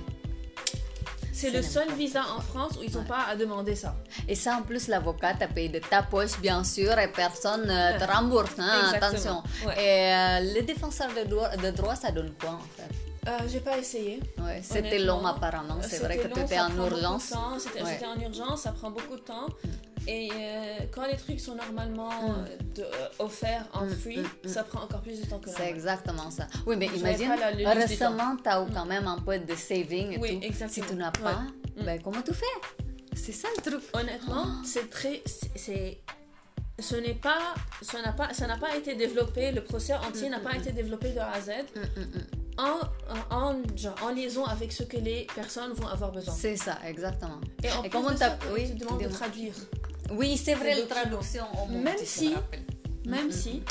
C'est 1.37 1.51
le 1.51 1.61
seul 1.61 1.93
visa 1.93 2.23
en 2.35 2.41
France 2.41 2.73
où 2.79 2.83
ils 2.83 2.93
n'ont 2.93 3.05
pas 3.05 3.27
à 3.31 3.37
demander 3.37 3.75
ça. 3.75 3.95
Et 4.27 4.35
ça, 4.35 4.57
en 4.57 4.63
plus, 4.63 4.89
l'avocat 4.89 5.35
t'a 5.35 5.49
payé 5.49 5.69
de 5.69 5.79
ta 5.79 6.03
poche, 6.03 6.39
bien 6.41 6.65
sûr, 6.65 6.99
et 6.99 7.09
personne 7.09 7.67
ne 7.67 7.95
euh, 7.95 7.99
te 7.99 8.11
rembourse. 8.11 8.55
Hein, 8.59 8.93
attention. 8.95 9.43
Et 9.77 10.15
euh, 10.15 10.41
les 10.55 10.63
défenseurs 10.63 11.11
de 11.15 11.29
droit, 11.29 11.51
de 11.51 11.71
droit, 11.73 11.95
ça 11.95 12.11
donne 12.11 12.33
quoi, 12.41 12.53
en 12.53 12.69
fait? 12.75 12.91
Euh, 13.29 13.39
j'ai 13.53 13.61
pas 13.61 13.77
essayé. 13.77 14.21
Ouais, 14.39 14.61
c'était 14.63 14.99
long 14.99 15.27
apparemment. 15.27 15.79
C'est 15.83 15.99
vrai 15.99 16.17
que 16.17 16.29
tu 16.29 16.41
étais 16.41 16.59
en 16.59 16.75
urgence. 16.75 17.35
J'étais 17.63 18.07
en 18.07 18.19
urgence, 18.19 18.63
ça 18.63 18.73
prend 18.73 18.91
beaucoup 18.91 19.17
de 19.17 19.21
temps. 19.21 19.49
Et 20.09 20.31
euh, 20.33 20.79
quand 20.93 21.07
les 21.07 21.17
trucs 21.17 21.41
sont 21.41 21.55
normalement 21.55 22.11
mm. 22.11 22.47
euh, 22.79 23.09
offerts 23.19 23.67
en 23.73 23.87
mm, 23.87 23.91
free, 23.91 24.19
mm, 24.19 24.49
ça 24.49 24.65
prend 24.65 24.83
encore 24.83 25.01
plus 25.01 25.21
de 25.21 25.27
temps 25.27 25.39
que 25.39 25.51
C'est 25.51 25.69
exactement 25.69 26.31
ça. 26.31 26.47
Oui, 26.67 26.77
mais 26.77 26.87
imagine, 26.87 27.33
récemment, 27.67 28.37
tu 28.37 28.49
as 28.49 28.65
quand 28.73 28.87
même 28.87 29.07
un 29.07 29.19
peu 29.19 29.39
de 29.39 29.55
saving 29.55 30.13
et 30.13 30.19
oui, 30.19 30.39
tout. 30.39 30.47
Exactement. 30.47 30.87
Si 30.87 30.93
tu 30.93 30.97
n'as 30.97 31.11
pas, 31.11 31.43
ben, 31.85 32.01
comment 32.03 32.23
tu 32.23 32.35
fais? 32.35 32.45
C'est 33.15 33.33
ça 33.33 33.49
le 33.57 33.63
truc. 33.63 33.83
Honnêtement, 33.95 34.47
c'est 34.65 34.91
très. 34.91 35.23
c'est 35.55 35.99
ce 36.79 36.95
n'est 36.97 37.15
pas 37.15 37.55
ça 37.81 38.03
n'a 38.03 38.13
pas 38.13 38.35
ça 38.35 38.47
n'a 38.47 38.59
pas 38.59 38.77
été 38.77 38.95
développé 38.95 39.51
le 39.51 39.65
procès 39.65 39.95
entier 39.95 40.29
n'a 40.29 40.41
pas 40.41 40.55
été 40.55 40.73
développé 40.73 41.09
de 41.09 41.19
A 41.21 41.31
à 41.33 41.41
Z 41.41 41.51
en, 42.59 42.81
en, 43.31 43.63
en, 44.03 44.11
liaison 44.11 44.45
avec 44.45 44.73
ce 44.73 44.83
que 44.83 44.97
les 44.97 45.27
personnes 45.35 45.73
vont 45.73 45.87
avoir 45.87 46.13
besoin. 46.13 46.35
C'est 46.35 46.57
ça, 46.57 46.79
exactement. 46.87 47.41
Et, 47.63 47.71
en 47.71 47.83
comment 47.91 48.15
tu 48.15 48.23
oui, 48.53 48.71
demande 48.71 49.03
de 49.03 49.09
traduire. 49.09 49.55
Oui, 50.13 50.37
c'est 50.37 50.55
vrai, 50.55 50.75
la 50.75 50.87
traduction. 50.87 51.45
même 51.71 51.97
si, 52.05 52.35
même 53.07 53.31
si, 53.31 53.63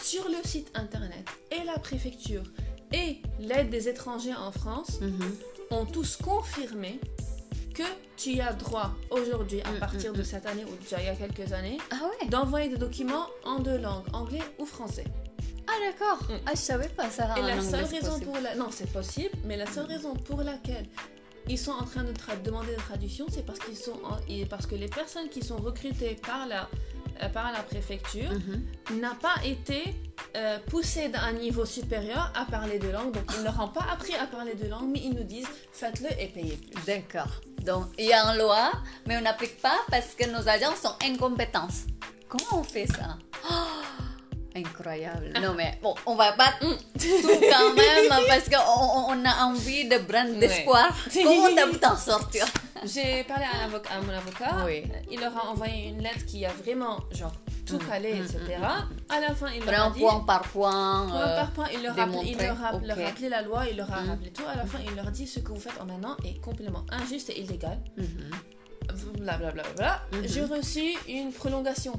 sur 0.00 0.28
le 0.28 0.36
site 0.44 0.70
internet 0.74 1.24
et 1.50 1.64
la 1.64 1.78
préfecture 1.78 2.42
et 2.92 3.18
l'aide 3.38 3.70
des 3.70 3.88
étrangers 3.88 4.34
en 4.34 4.52
France 4.52 5.00
mm-hmm. 5.00 5.74
ont 5.74 5.86
tous 5.86 6.16
confirmé 6.16 7.00
que 7.74 7.82
tu 8.16 8.40
as 8.40 8.52
droit 8.52 8.92
aujourd'hui, 9.10 9.62
à 9.62 9.70
mm, 9.70 9.78
partir 9.78 10.12
mm, 10.12 10.16
de 10.16 10.20
mm. 10.20 10.24
cette 10.24 10.46
année 10.46 10.64
ou 10.64 10.76
déjà 10.82 11.00
il 11.00 11.06
y 11.06 11.08
a 11.08 11.14
quelques 11.14 11.52
années, 11.52 11.78
ah 11.90 12.26
d'envoyer 12.28 12.68
des 12.68 12.76
documents 12.76 13.26
en 13.44 13.60
deux 13.60 13.78
langues, 13.78 14.04
anglais 14.12 14.42
ou 14.58 14.66
français. 14.66 15.04
Ah 15.66 15.72
d'accord. 15.80 16.18
Ah 16.46 16.50
je 16.52 16.60
savais 16.60 16.88
pas 16.88 17.08
ça. 17.08 17.34
Et 17.38 17.42
la 17.42 17.60
seule 17.62 17.84
raison 17.84 18.18
pour 18.20 18.36
la 18.38 18.54
non 18.56 18.68
c'est 18.70 18.92
possible, 18.92 19.34
mais 19.44 19.56
la 19.56 19.66
seule 19.66 19.86
raison 19.86 20.14
pour 20.14 20.42
laquelle 20.42 20.86
ils 21.48 21.58
sont 21.58 21.72
en 21.72 21.84
train 21.84 22.04
de 22.04 22.12
demander 22.44 22.70
des 22.70 22.76
traductions, 22.76 23.26
c'est 23.30 23.44
parce 23.44 23.58
qu'ils 23.58 23.76
sont 23.76 23.98
parce 24.48 24.66
que 24.66 24.74
les 24.74 24.88
personnes 24.88 25.28
qui 25.28 25.42
sont 25.42 25.56
recrutées 25.56 26.16
par 26.26 26.46
la 26.46 26.68
euh, 27.22 27.28
par 27.28 27.52
la 27.52 27.62
préfecture 27.62 28.30
mm-hmm. 28.30 29.00
n'a 29.00 29.14
pas 29.14 29.34
été 29.44 29.94
euh, 30.34 30.58
poussé 30.66 31.08
d'un 31.08 31.32
niveau 31.32 31.66
supérieur 31.66 32.32
à 32.34 32.46
parler 32.46 32.78
deux 32.78 32.90
langues. 32.90 33.12
Donc, 33.12 33.24
ils 33.36 33.44
n'auront 33.44 33.68
pas 33.68 33.86
appris 33.92 34.14
à 34.14 34.26
parler 34.26 34.54
deux 34.54 34.68
langues, 34.68 34.90
mais 34.90 35.00
ils 35.00 35.14
nous 35.14 35.24
disent 35.24 35.48
faites-le 35.72 36.08
et 36.18 36.28
payez 36.28 36.56
plus. 36.56 36.84
D'accord. 36.86 37.28
Donc, 37.64 37.86
il 37.98 38.06
y 38.06 38.12
a 38.12 38.24
une 38.24 38.38
loi, 38.38 38.72
mais 39.06 39.16
on 39.18 39.20
n'applique 39.20 39.60
pas 39.60 39.76
parce 39.90 40.14
que 40.14 40.28
nos 40.30 40.48
agents 40.48 40.74
sont 40.74 40.94
incompétents. 41.04 41.68
Comment 42.28 42.60
on 42.60 42.62
fait 42.62 42.86
ça? 42.86 43.18
Incroyable. 44.54 45.32
Non, 45.40 45.54
mais 45.54 45.78
bon, 45.82 45.94
on 46.06 46.14
va 46.14 46.32
pas 46.32 46.52
tout 46.60 46.76
quand 46.98 47.74
même 47.74 48.26
parce 48.28 48.48
qu'on 48.48 49.12
on 49.12 49.24
a 49.24 49.44
envie 49.44 49.88
de 49.88 49.98
brand 49.98 50.38
d'espoir. 50.38 50.88
Comment 51.12 51.54
t'as 51.54 51.68
pu 51.68 51.78
t'en 51.78 51.96
sortir? 51.96 52.46
J'ai 52.84 53.24
parlé 53.24 53.44
à, 53.44 53.64
à, 53.64 54.00
mon 54.00 54.12
avocat. 54.12 54.64
Oui. 54.66 54.84
Il 55.10 55.20
leur 55.20 55.36
a 55.36 55.50
envoyé 55.50 55.88
une 55.88 56.02
lettre 56.02 56.26
qui 56.26 56.44
a 56.44 56.50
vraiment, 56.50 56.98
genre, 57.12 57.32
tout 57.64 57.76
mm, 57.76 57.86
calé, 57.88 58.14
mm, 58.14 58.24
etc. 58.24 58.40
Mm, 58.58 59.12
à 59.12 59.20
la 59.20 59.34
fin, 59.34 59.46
il 59.54 59.64
leur 59.64 59.86
a 59.86 59.90
dit... 59.90 60.00
point 60.00 60.20
par 60.20 60.42
point. 60.42 61.06
Point 61.08 61.36
par 61.36 61.50
point, 61.52 61.66
il 61.72 61.82
leur, 61.82 61.94
rappelé, 61.94 62.18
il 62.24 62.38
leur 62.38 62.64
a 62.64 62.72
leur 62.72 62.96
rappelé 62.96 63.28
la 63.28 63.42
loi, 63.42 63.64
il 63.70 63.76
leur 63.76 63.92
a 63.92 64.02
rappelé 64.02 64.30
tout. 64.32 64.42
À 64.46 64.56
la 64.56 64.66
fin, 64.66 64.78
il 64.84 64.94
leur 64.96 65.10
dit 65.10 65.26
ce 65.26 65.38
que 65.38 65.48
vous 65.52 65.60
faites 65.60 65.80
en 65.80 65.88
un 65.88 66.04
an 66.04 66.16
est 66.24 66.40
complètement 66.40 66.84
injuste 66.90 67.30
et 67.30 67.40
illégal. 67.40 67.78
Blablabla. 69.18 69.62
Bla, 69.62 69.62
bla, 69.76 70.02
bla, 70.10 70.26
J'ai 70.26 70.42
reçu 70.42 70.96
une 71.08 71.32
prolongation 71.32 71.92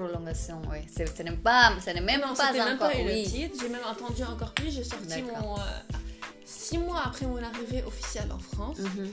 prolongation, 0.00 0.62
oui. 0.70 0.78
Ce 0.88 1.22
n'est 1.22 1.32
pas, 1.32 1.72
ce 1.84 1.90
n'est 1.90 2.00
même 2.00 2.20
pas 2.20 2.52
même 2.52 2.74
encore. 2.74 2.90
Pas 2.90 2.98
eu 2.98 3.04
le 3.04 3.24
titre. 3.24 3.56
J'ai 3.60 3.68
même 3.68 3.84
entendu 3.86 4.22
encore 4.24 4.52
plus. 4.52 4.70
J'ai 4.70 4.84
sorti 4.84 5.22
mon 5.22 5.56
euh, 5.58 5.62
six 6.44 6.78
mois 6.78 7.02
après 7.06 7.26
mon 7.26 7.42
arrivée 7.42 7.82
officielle 7.84 8.30
en 8.32 8.38
France. 8.38 8.78
Mhm. 8.78 9.12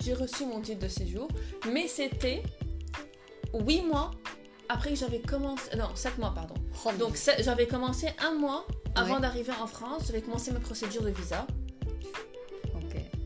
J'ai 0.00 0.14
reçu 0.14 0.46
mon 0.46 0.60
titre 0.60 0.80
de 0.80 0.88
séjour, 0.88 1.28
mais 1.70 1.88
c'était 1.88 2.42
huit 3.54 3.82
mois 3.82 4.10
après 4.68 4.90
que 4.90 4.96
j'avais 4.96 5.20
commencé. 5.20 5.76
Non, 5.76 5.94
sept 5.94 6.16
mois, 6.18 6.32
pardon. 6.34 6.54
Oh 6.84 6.92
Donc 6.98 7.18
j'avais 7.40 7.66
commencé 7.66 8.08
un 8.18 8.34
mois 8.34 8.66
avant 8.94 9.20
d'arriver 9.20 9.52
en 9.60 9.66
France. 9.66 10.04
J'avais 10.06 10.22
commencé 10.22 10.52
ma 10.52 10.60
procédure 10.60 11.02
de 11.02 11.10
visa. 11.10 11.46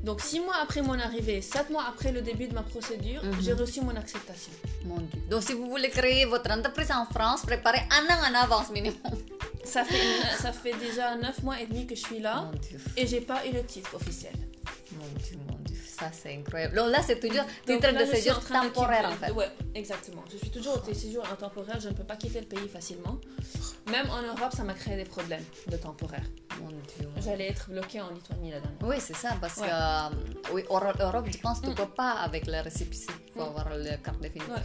Donc 0.02 0.20
six 0.22 0.40
mois 0.40 0.56
après 0.62 0.80
mon 0.82 0.98
arrivée, 0.98 1.42
sept 1.42 1.68
mois 1.70 1.84
après 1.88 2.10
le 2.10 2.22
début 2.22 2.46
de 2.48 2.54
ma 2.54 2.62
procédure, 2.62 3.22
mhm. 3.22 3.36
j'ai 3.42 3.52
reçu 3.52 3.80
mon 3.82 3.94
acceptation. 3.96 4.52
Mon 4.86 4.96
Dieu. 4.96 5.20
Donc 5.28 5.42
si 5.42 5.52
vous 5.52 5.68
voulez 5.68 5.90
créer 5.90 6.24
votre 6.24 6.50
entreprise 6.50 6.90
en 6.90 7.04
France, 7.04 7.42
préparez 7.42 7.82
un 7.90 8.14
an 8.14 8.30
en 8.30 8.34
avance 8.42 8.70
minimum. 8.70 8.96
Ça 9.64 9.84
fait, 9.84 10.00
ça 10.38 10.52
fait 10.52 10.72
déjà 10.78 11.14
neuf 11.16 11.42
mois 11.42 11.60
et 11.60 11.66
demi 11.66 11.86
que 11.86 11.94
je 11.94 12.00
suis 12.00 12.18
là 12.18 12.50
et 12.96 13.06
j'ai 13.06 13.20
pas 13.20 13.46
eu 13.46 13.52
le 13.52 13.62
titre 13.62 13.94
officiel. 13.94 14.32
Mon 14.92 15.06
Dieu, 15.22 15.36
mon 15.48 15.54
Dieu, 15.56 15.60
ça 16.00 16.10
c'est 16.12 16.34
incroyable. 16.34 16.74
Donc 16.74 16.90
là, 16.90 17.00
c'est 17.06 17.20
toujours 17.20 17.44
titre 17.66 17.92
de 17.92 18.04
séjour 18.06 18.40
temporaire 18.40 19.08
en 19.08 19.16
fait. 19.16 19.32
Oui, 19.32 19.44
exactement. 19.74 20.24
Je 20.32 20.38
suis 20.38 20.50
toujours 20.50 20.82
au 20.88 20.94
séjour 20.94 21.22
temporaire, 21.36 21.78
je 21.78 21.88
ne 21.88 21.94
peux 21.94 22.04
pas 22.04 22.16
quitter 22.16 22.40
le 22.40 22.46
pays 22.46 22.68
facilement. 22.68 23.18
Même 23.90 24.08
en 24.10 24.22
Europe, 24.22 24.52
ça 24.56 24.64
m'a 24.64 24.74
créé 24.74 24.96
des 24.96 25.04
problèmes 25.04 25.44
de 25.68 25.76
temporaire. 25.76 26.24
J'allais 27.24 27.48
être 27.48 27.70
bloquée 27.70 28.00
en 28.00 28.10
Lituanie 28.10 28.50
la 28.50 28.60
dernière 28.60 28.78
Oui, 28.82 28.96
c'est 28.98 29.16
ça, 29.16 29.30
parce 29.40 29.56
que 29.56 29.62
euh, 29.64 30.52
oui, 30.52 30.64
Europe, 30.70 31.26
je 31.30 31.38
pense 31.38 31.60
que 31.60 31.64
tu 31.64 31.70
ne 31.70 31.74
peux 31.74 31.86
pas 31.86 32.12
avec 32.12 32.46
la 32.46 32.62
récépissé. 32.62 33.08
Il 33.28 33.32
faut 33.32 33.40
mm. 33.40 33.48
avoir 33.48 33.70
la 33.76 33.96
carte 33.96 34.20
définitive. 34.20 34.62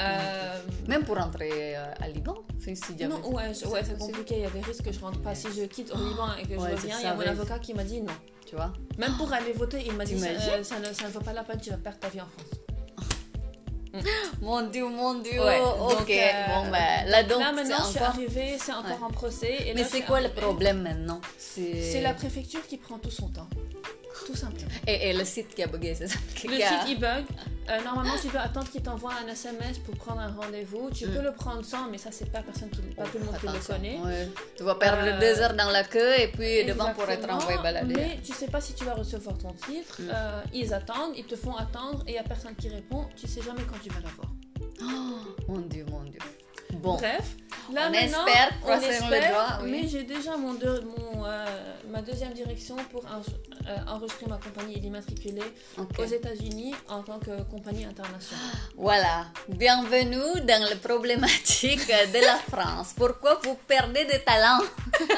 Euh, 0.00 0.60
Même 0.86 1.04
pour 1.04 1.16
rentrer 1.16 1.76
euh, 1.76 1.84
à 2.00 2.08
Liban, 2.08 2.36
si 2.60 2.74
jamais 2.98 3.08
Non, 3.08 3.20
ouais, 3.30 3.48
ouais, 3.48 3.54
c'est 3.54 3.68
possible. 3.68 3.98
compliqué. 3.98 4.36
Il 4.36 4.42
y 4.42 4.46
a 4.46 4.50
des 4.50 4.60
risques 4.60 4.84
que 4.84 4.92
je 4.92 5.00
rentre 5.00 5.20
pas. 5.20 5.34
Si 5.34 5.48
je 5.56 5.64
quitte 5.64 5.92
au 5.92 5.96
Liban 5.98 6.28
et 6.40 6.42
que 6.46 6.54
je 6.54 6.60
Ouais, 6.60 6.72
reviens, 6.74 6.96
il 6.98 7.04
y 7.04 7.06
a 7.06 7.14
mon 7.14 7.20
ouais. 7.20 7.28
avocat 7.28 7.58
qui 7.58 7.74
m'a 7.74 7.84
dit 7.84 8.00
non. 8.00 8.12
Tu 8.46 8.54
vois 8.56 8.72
Même 8.96 9.16
pour 9.16 9.32
aller 9.32 9.52
voter, 9.52 9.82
il 9.86 9.92
m'a 9.94 10.04
dit 10.04 10.14
euh, 10.14 10.62
ça 10.62 10.78
ne, 10.78 10.92
ça 10.92 11.06
ne 11.06 11.10
vaut 11.12 11.20
pas 11.20 11.32
la 11.32 11.42
peine, 11.44 11.60
tu 11.60 11.70
vas 11.70 11.76
perdre 11.76 11.98
ta 11.98 12.08
vie 12.08 12.20
en 12.20 12.26
France. 12.26 12.60
Mon 14.42 14.62
Dieu, 14.68 14.86
mon 14.86 15.14
Dieu. 15.14 15.40
Ouais, 15.42 15.60
ok. 15.60 16.10
euh, 16.10 16.46
bon, 16.48 16.70
ben, 16.70 17.06
là, 17.06 17.22
donc, 17.24 17.40
Là 17.40 17.52
maintenant, 17.52 17.76
je 17.80 17.84
suis 17.90 17.98
encore... 17.98 18.08
arrivée, 18.10 18.56
c'est 18.58 18.72
encore 18.72 18.84
Ouais. 18.90 19.04
en 19.06 19.10
procès. 19.10 19.56
Et 19.66 19.74
Mais 19.74 19.82
là, 19.82 19.88
c'est 19.90 20.02
quoi 20.02 20.20
le 20.20 20.28
problème 20.28 20.82
maintenant? 20.82 21.20
C'est 21.38 22.00
la 22.02 22.12
préfecture 22.14 22.64
qui 22.66 22.76
prend 22.76 22.98
tout 22.98 23.10
son 23.10 23.28
temps. 23.28 23.48
Tout 24.26 24.34
simplement. 24.34 24.68
Et, 24.86 25.10
et 25.10 25.12
le 25.12 25.24
site 25.24 25.54
qui 25.54 25.62
a 25.62 25.66
bugué, 25.66 25.94
c'est 25.94 26.08
ça? 26.08 26.18
Le 26.44 26.54
a- 26.54 26.68
site 26.68 26.88
il 26.88 26.98
bug. 27.00 27.24
Euh, 27.70 27.82
normalement, 27.84 28.14
tu 28.20 28.28
dois 28.28 28.40
attendre 28.40 28.68
qu'il 28.70 28.82
t'envoie 28.82 29.12
un 29.22 29.28
SMS 29.28 29.78
pour 29.78 29.94
prendre 29.96 30.20
un 30.20 30.32
rendez-vous. 30.32 30.90
Tu 30.90 31.06
Mm. 31.06 31.10
peux 31.14 31.22
le 31.22 31.32
prendre 31.32 31.62
sans, 31.64 31.88
mais 31.90 31.98
ça, 31.98 32.10
c'est 32.10 32.30
pas 32.32 32.40
personne 32.42 32.70
qui, 32.70 32.80
pas 32.80 33.04
tout 33.04 33.18
le 33.18 33.24
monde 33.26 33.36
qui 33.38 33.46
le 33.46 33.66
connaît. 33.66 33.98
ouais. 34.00 34.28
Tu 34.56 34.62
vas 34.62 34.74
perdre 34.74 35.02
Euh, 35.04 35.20
deux 35.20 35.40
heures 35.42 35.54
dans 35.54 35.70
la 35.70 35.84
queue 35.84 36.18
et 36.18 36.28
puis 36.28 36.64
devant 36.64 36.92
pour 36.94 37.08
être 37.10 37.28
envoyé 37.30 37.58
balader. 37.58 37.94
Mais 37.94 38.18
tu 38.24 38.32
sais 38.32 38.46
pas 38.46 38.60
si 38.62 38.72
tu 38.74 38.84
vas 38.84 38.94
recevoir 38.94 39.36
ton 39.36 39.52
titre. 39.52 40.00
Mm. 40.00 40.10
Euh, 40.12 40.42
ils 40.54 40.72
attendent, 40.72 41.12
ils 41.16 41.26
te 41.26 41.36
font 41.36 41.54
attendre 41.56 42.02
et 42.06 42.12
il 42.12 42.14
y 42.14 42.18
a 42.18 42.22
personne 42.22 42.54
qui 42.56 42.68
répond. 42.70 43.06
Tu 43.16 43.26
sais 43.28 43.42
jamais 43.42 43.62
quand 43.70 43.78
tu 43.82 43.90
vas 43.90 44.00
l'avoir. 44.00 44.28
Oh, 44.82 45.52
mon 45.52 45.58
Dieu, 45.60 45.84
mon 45.90 46.02
Dieu. 46.04 46.20
Bon, 46.74 46.94
Bref, 46.96 47.36
là 47.72 47.86
On 47.88 47.90
maintenant, 47.90 48.26
espère, 48.26 48.50
on 48.66 48.80
espère, 48.80 49.30
doigts, 49.32 49.58
oui. 49.62 49.70
mais 49.70 49.88
j'ai 49.88 50.02
déjà 50.04 50.36
mon, 50.36 50.54
deux- 50.54 50.82
mon, 50.82 51.24
euh, 51.24 51.46
ma 51.88 52.00
deuxième 52.02 52.32
direction 52.32 52.76
pour 52.90 53.04
en- 53.06 53.20
euh, 53.68 53.76
enregistrer 53.94 54.26
ma 54.26 54.36
compagnie 54.38 54.74
et 54.76 54.80
l'immatriculer 54.80 55.42
ok. 55.76 55.98
aux 55.98 56.04
États-Unis 56.04 56.74
en 56.88 57.02
tant 57.02 57.18
que 57.18 57.42
compagnie 57.50 57.84
internationale. 57.84 58.54
Voilà, 58.76 59.26
bienvenue 59.48 60.40
dans 60.42 60.62
la 60.68 60.76
problématique 60.76 61.86
de 61.88 62.24
la 62.24 62.36
France. 62.50 62.94
Pourquoi 62.96 63.40
vous 63.44 63.56
perdez 63.66 64.04
des 64.06 64.20
talents? 64.20 64.60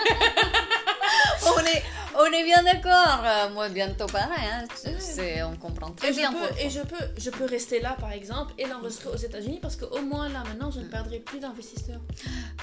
On, 1.46 1.58
est, 1.60 1.82
on 2.18 2.24
est 2.26 2.44
bien 2.44 2.62
d'accord. 2.62 3.22
Euh, 3.24 3.50
Moi, 3.50 3.68
bientôt 3.68 4.06
pareil. 4.06 4.46
Hein. 4.52 4.64
C'est- 4.98 5.42
On 5.42 5.56
comprend 5.56 5.90
très 5.90 6.08
Et 6.08 6.12
je, 6.12 6.18
bien 6.18 6.32
peux, 6.32 6.38
pourquoi. 6.38 6.60
et 6.62 6.70
je 6.70 6.80
peux, 6.80 7.04
je 7.18 7.30
peux 7.30 7.44
rester 7.44 7.80
là 7.80 7.96
par 7.98 8.12
exemple 8.12 8.52
et 8.58 8.66
l'enregistrer 8.66 9.08
aux 9.10 9.16
États-Unis 9.16 9.58
parce 9.60 9.76
qu'au 9.76 10.00
moins 10.02 10.28
là 10.28 10.42
maintenant 10.46 10.70
je 10.70 10.80
ne 10.80 10.84
perdrai 10.84 11.18
plus 11.18 11.40
d'investisseurs. 11.40 12.00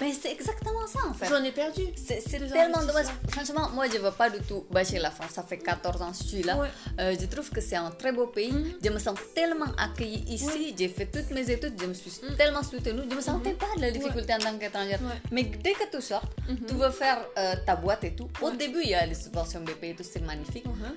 Mais 0.02 0.14
c'est 0.14 0.32
exactement 0.32 0.86
ça 0.88 1.00
en 1.10 1.14
fait. 1.14 1.28
J'en 1.28 1.44
ai 1.44 1.52
perdu. 1.52 1.84
C'est 1.96 2.22
tellement 2.52 2.80
dommage. 2.86 3.08
Franchement, 3.30 3.70
moi, 3.74 3.86
je 3.92 3.98
ne 3.98 4.04
veux 4.04 4.12
pas 4.12 4.30
du 4.30 4.40
tout 4.40 4.66
bâcher 4.72 5.00
la 5.00 5.12
France. 5.12 5.32
Ça 5.32 5.44
fait 5.44 5.58
14 5.58 6.02
ans 6.02 6.12
que 6.12 6.18
je 6.18 6.24
suis 6.24 6.44
là. 6.44 6.58
Ouais. 6.58 6.68
Euh, 7.00 7.16
je 7.20 7.26
trouve 7.26 7.50
que 7.50 7.62
c'est 7.62 7.76
un 7.76 7.92
très 7.92 8.12
beau 8.12 8.28
pays. 8.28 8.52
Mhm. 8.52 8.74
Je 8.84 8.90
me 8.90 9.00
sens 9.00 9.18
tellement 9.36 9.72
accueillie 9.78 10.24
ici. 10.30 10.76
J'ai 10.78 10.88
fait 10.90 11.06
toutes 11.08 11.32
mes 11.32 11.50
études. 11.50 11.74
Je 11.82 11.86
me 11.88 11.94
suis 11.94 12.12
tellement 12.38 12.64
soutenue. 12.64 13.02
Je 13.06 13.10
ne 13.10 13.16
me 13.16 13.22
sentais 13.22 13.54
pas 13.54 13.68
de 13.76 13.82
la 13.82 13.92
difficulté 13.92 14.34
en 14.34 14.40
tant 14.40 14.58
qu'étrangère. 14.58 15.00
Mais 15.32 15.44
dès 15.44 15.74
que 15.74 15.90
tu 15.92 16.02
sors, 16.02 16.24
Mhm. 16.48 16.66
tu 16.68 16.74
veux 16.76 16.92
faire 16.92 17.20
euh, 17.38 17.56
ta 17.66 17.76
boîte 17.76 18.04
et 18.04 18.16
tout. 18.16 18.30
Au 18.42 18.52
début, 18.52 18.82
il 18.84 18.90
y 18.92 18.96
a 18.96 19.06
les 19.06 19.16
subventions 19.46 19.62
BP 19.64 19.84
et 19.84 19.96
tout. 19.96 20.04
C'est 20.04 20.22
magnifique. 20.22 20.66
Mhm. 20.66 20.96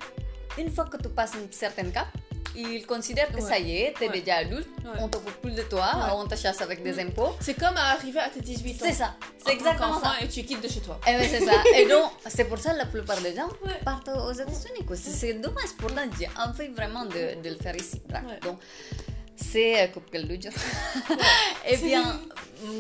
Une 0.59 0.71
fois 0.71 0.85
que 0.85 0.97
tu 0.97 1.09
passes 1.09 1.33
une 1.35 1.51
certaine 1.53 1.93
cap, 1.93 2.09
ils 2.57 2.85
considèrent 2.85 3.29
que 3.31 3.37
Ouais. 3.37 3.41
ça 3.53 3.59
y 3.59 3.77
est, 3.77 3.95
tu 3.97 4.05
es 4.05 4.09
Ouais. 4.09 4.21
déjà 4.21 4.37
adulte. 4.39 4.69
Ouais. 4.85 4.91
On 5.01 5.09
te 5.09 5.17
coupe 5.19 5.41
plus 5.41 5.53
de 5.55 5.63
toi. 5.63 5.89
On 6.15 6.27
te 6.27 6.35
chasse 6.35 6.61
avec 6.61 6.83
des 6.83 6.93
Mhm. 6.93 7.09
impôts. 7.09 7.35
C'est 7.41 7.55
comme 7.55 7.77
arriver 7.77 8.19
à 8.19 8.29
tes 8.29 8.41
18 8.41 8.83
ans. 8.83 8.87
C'est 8.89 8.93
ça. 8.95 9.15
C'est 9.45 9.53
exactement 9.53 10.01
ça. 10.01 10.15
Et 10.21 10.29
tu 10.29 10.43
quittes 10.43 10.61
de 10.63 10.69
chez 10.69 10.81
toi. 10.81 10.99
Eh 11.07 11.17
oui, 11.17 11.27
c'est 11.31 11.45
ça. 11.45 11.53
Et 11.77 11.87
donc, 11.87 12.11
c'est 12.29 12.45
pour 12.45 12.59
ça 12.59 12.73
que 12.73 12.79
la 12.79 12.87
plupart 12.87 13.21
des 13.21 13.35
gens 13.37 13.49
partent 13.85 14.09
aux 14.09 14.33
États-Unis. 14.33 14.85
quoi. 14.87 14.97
C'est 14.97 15.11
c'est 15.13 15.35
dommage. 15.35 15.71
Pourtant, 15.79 16.03
j'ai 16.19 16.29
envie 16.45 16.69
vraiment 16.75 17.05
de, 17.05 17.41
de 17.45 17.49
le 17.51 17.57
faire 17.57 17.77
ici. 17.77 18.03
Donc, 18.43 18.59
c'est 19.37 19.83
euh, 19.83 19.87
coupe 19.93 20.09
quel 20.13 20.27
dur. 20.27 20.51
Et 21.69 21.77
bien, 21.77 22.21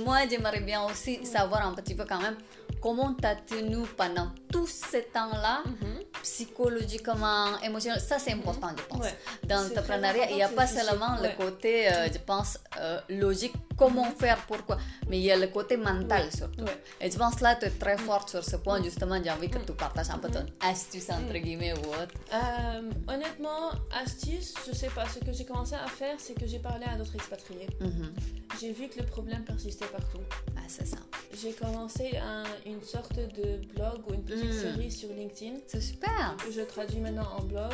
moi, 0.05 0.19
j'aimerais 0.29 0.61
bien 0.61 0.83
aussi 0.83 1.25
savoir 1.25 1.65
un 1.67 1.75
petit 1.75 1.95
peu 1.95 2.05
quand 2.05 2.21
même 2.21 2.37
comment 2.81 3.15
tu 3.15 3.27
as 3.27 3.37
tenu 3.37 3.87
pendant 3.97 4.29
tout 4.53 4.67
ce 4.67 4.99
temps-là, 5.13 5.63
Mhm. 5.67 6.01
psychologiquement, 6.23 7.59
émotionnellement. 7.63 8.05
Ça, 8.07 8.19
c'est 8.19 8.33
important, 8.33 8.69
je 8.77 8.83
pense. 8.85 9.01
Ouais. 9.05 9.15
Dans 9.45 9.63
l'entrepreneuriat, 9.63 10.31
il 10.31 10.37
n'y 10.37 10.43
a 10.43 10.49
pas 10.49 10.67
seulement 10.67 11.17
le 11.23 11.31
côté, 11.37 11.89
euh, 11.93 12.09
je 12.13 12.19
pense, 12.19 12.59
euh, 12.79 13.01
logique, 13.09 13.53
comment 13.77 14.11
faire, 14.13 14.39
pourquoi, 14.47 14.79
mais 15.09 15.19
il 15.19 15.25
y 15.25 15.31
a 15.31 15.37
le 15.37 15.47
côté 15.49 15.77
mental 15.77 16.31
surtout. 16.35 16.65
Et 17.01 17.11
je 17.11 17.17
pense 17.17 17.41
là, 17.41 17.55
tu 17.57 17.67
es 17.67 17.71
très 17.71 17.97
forte 17.99 18.31
sur 18.31 18.45
ce 18.45 18.57
point. 18.57 18.83
Justement, 18.83 19.19
j'ai 19.23 19.31
envie 19.31 19.49
que 19.51 19.59
tu 19.59 19.73
partages 19.73 20.11
un 20.11 20.19
peu 20.19 20.29
ton 20.31 20.45
astuce, 20.61 21.09
entre 21.11 21.33
guillemets, 21.39 21.73
ou 21.75 21.87
autre. 22.03 22.15
Euh, 22.33 22.91
honnêtement, 23.09 23.71
astuce, 24.03 24.55
je 24.67 24.73
sais 24.75 24.89
pas. 24.89 25.07
Ce 25.09 25.19
que 25.19 25.33
j'ai 25.33 25.45
commencé 25.45 25.75
à 25.75 25.87
faire, 25.87 26.17
c'est 26.19 26.35
que 26.35 26.47
j'ai 26.47 26.59
parlé 26.59 26.85
à 26.87 26.97
d'autres 26.97 27.15
expatriés. 27.15 27.69
Mhm. 27.81 28.13
J'ai 28.61 28.73
vu 28.73 28.89
que 28.89 28.99
le 29.01 29.07
problème 29.07 29.45
persistait 29.45 29.87
partout. 29.87 30.21
Ah, 30.57 30.60
c'est 30.71 30.87
ça. 30.87 30.99
J'ai 31.43 31.53
commencé 31.53 32.17
un- 32.19 32.45
une 32.67 32.83
sorte 32.83 33.15
de 33.17 33.59
blog 33.75 34.01
ou 34.09 34.15
une 34.15 34.23
petite 34.25 34.45
Mm. 34.51 34.61
série 34.61 34.91
sur 34.91 35.09
LinkedIn 35.11 35.57
C'est 35.67 35.81
super. 35.81 36.37
que 36.45 36.51
je 36.53 36.61
traduis 36.63 37.01
maintenant 37.01 37.29
en 37.39 37.43
blog 37.43 37.73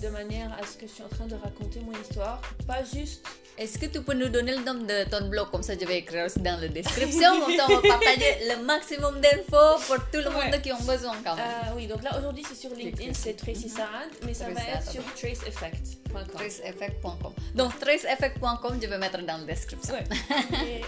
de 0.00 0.08
manière 0.08 0.50
à 0.60 0.66
ce 0.66 0.76
que 0.76 0.86
je 0.86 0.92
suis 0.92 1.02
en 1.02 1.08
train 1.08 1.26
de 1.26 1.34
raconter 1.34 1.80
mon 1.80 1.92
histoire. 2.00 2.40
Pas 2.66 2.82
juste. 2.84 3.24
Est-ce 3.58 3.78
que 3.78 3.86
tu 3.86 4.00
peux 4.02 4.14
nous 4.14 4.28
donner 4.28 4.52
le 4.56 4.64
nom 4.64 4.74
de 4.74 5.08
ton 5.10 5.28
blog? 5.28 5.50
Comme 5.50 5.62
ça, 5.62 5.74
je 5.78 5.84
vais 5.84 5.98
écrire 5.98 6.24
aussi 6.26 6.40
dans 6.40 6.58
la 6.58 6.68
description. 6.68 7.40
Comme 7.40 7.54
ça, 7.56 7.66
on 7.68 7.74
va 7.76 7.82
partager 7.88 8.48
le 8.48 8.64
maximum 8.64 9.20
d'infos 9.20 9.82
pour 9.86 9.96
tout 10.10 10.18
le 10.24 10.30
monde 10.30 10.40
Ouais. 10.52 10.60
qui 10.62 10.72
ont 10.72 10.80
besoin 10.82 11.14
quand 11.24 11.36
même. 11.36 11.44
Euh, 11.44 11.72
oui, 11.76 11.86
donc 11.86 12.02
là 12.02 12.16
aujourd'hui 12.18 12.42
c'est 12.48 12.54
sur 12.54 12.70
LinkedIn, 12.74 13.12
c'est 13.12 13.34
Tracy 13.34 13.68
Sarad, 13.68 14.08
mais 14.24 14.32
ça 14.32 14.46
va 14.48 14.60
être 14.62 14.90
sur 14.90 15.02
traceeffect.com. 15.14 16.26
traceeffect.com. 16.34 17.32
Donc, 17.54 17.78
traceeffect.com, 17.78 18.78
je 18.82 18.86
vais 18.88 18.98
mettre 18.98 19.18
dans 19.22 19.36
la 19.38 19.44
description. 19.44 19.94
Ouais. 19.94 20.80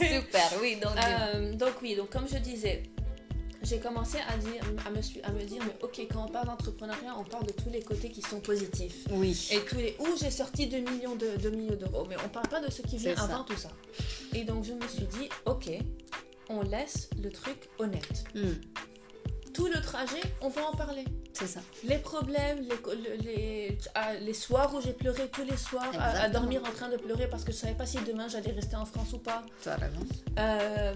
Super, 0.08 0.48
oui. 0.60 0.76
Donc. 0.80 0.92
Euh, 1.00 1.54
donc 1.54 1.72
oui, 1.82 1.96
donc 1.96 2.10
comme 2.10 2.26
je 2.30 2.36
disais, 2.38 2.82
j'ai 3.62 3.78
commencé 3.78 4.18
à, 4.28 4.36
dire, 4.38 4.62
à, 4.86 4.90
me, 4.90 5.02
su- 5.02 5.20
à 5.22 5.30
me 5.32 5.42
dire, 5.42 5.62
mais 5.66 5.76
ok, 5.82 6.00
quand 6.12 6.24
on 6.26 6.28
parle 6.28 6.46
d'entrepreneuriat, 6.46 7.14
on 7.18 7.24
parle 7.24 7.46
de 7.46 7.52
tous 7.52 7.68
les 7.70 7.82
côtés 7.82 8.08
qui 8.10 8.22
sont 8.22 8.40
positifs. 8.40 9.04
oui. 9.12 9.48
Et 9.52 9.60
tous 9.60 9.76
les 9.76 9.96
où 10.00 10.06
j'ai 10.18 10.30
sorti 10.30 10.66
2 10.66 10.78
millions 10.78 11.14
de 11.16 11.36
2 11.42 11.50
millions 11.50 11.76
d'euros, 11.76 12.06
mais 12.08 12.16
on 12.24 12.28
parle 12.28 12.48
pas 12.48 12.60
de 12.60 12.70
ce 12.70 12.82
qui 12.82 12.96
vient 12.96 13.14
avant 13.16 13.44
tout 13.44 13.56
ça. 13.56 13.70
Et 14.34 14.44
donc 14.44 14.64
je 14.64 14.72
me 14.72 14.86
suis 14.88 15.06
dit, 15.06 15.28
ok, 15.46 15.70
on 16.48 16.62
laisse 16.62 17.10
le 17.22 17.30
truc 17.30 17.68
honnête. 17.78 18.24
Hmm, 18.34 18.54
Tout 19.52 19.66
le 19.66 19.80
trajet, 19.80 20.20
on 20.40 20.48
va 20.48 20.66
en 20.68 20.72
parler. 20.72 21.04
c'est 21.32 21.46
ça. 21.46 21.60
Les 21.84 21.98
problèmes, 21.98 22.60
les, 22.62 23.16
les, 23.18 23.78
ah, 23.94 24.14
les 24.14 24.34
soirs 24.34 24.74
où 24.74 24.80
j'ai 24.80 24.92
pleuré 24.94 25.28
tous 25.28 25.44
les 25.44 25.56
soirs, 25.56 25.90
à, 25.98 26.28
dormir 26.28 26.62
en 26.64 26.72
train 26.72 26.88
de 26.88 26.96
pleurer 26.96 27.28
parce 27.28 27.44
que 27.44 27.52
je 27.52 27.56
savais 27.58 27.74
pas 27.74 27.86
si 27.86 27.98
demain 27.98 28.26
j'allais 28.28 28.52
rester 28.52 28.76
en 28.76 28.84
France 28.86 29.12
ou 29.12 29.18
pas. 29.18 29.44
Raison. 29.66 30.00
Euh, 30.38 30.94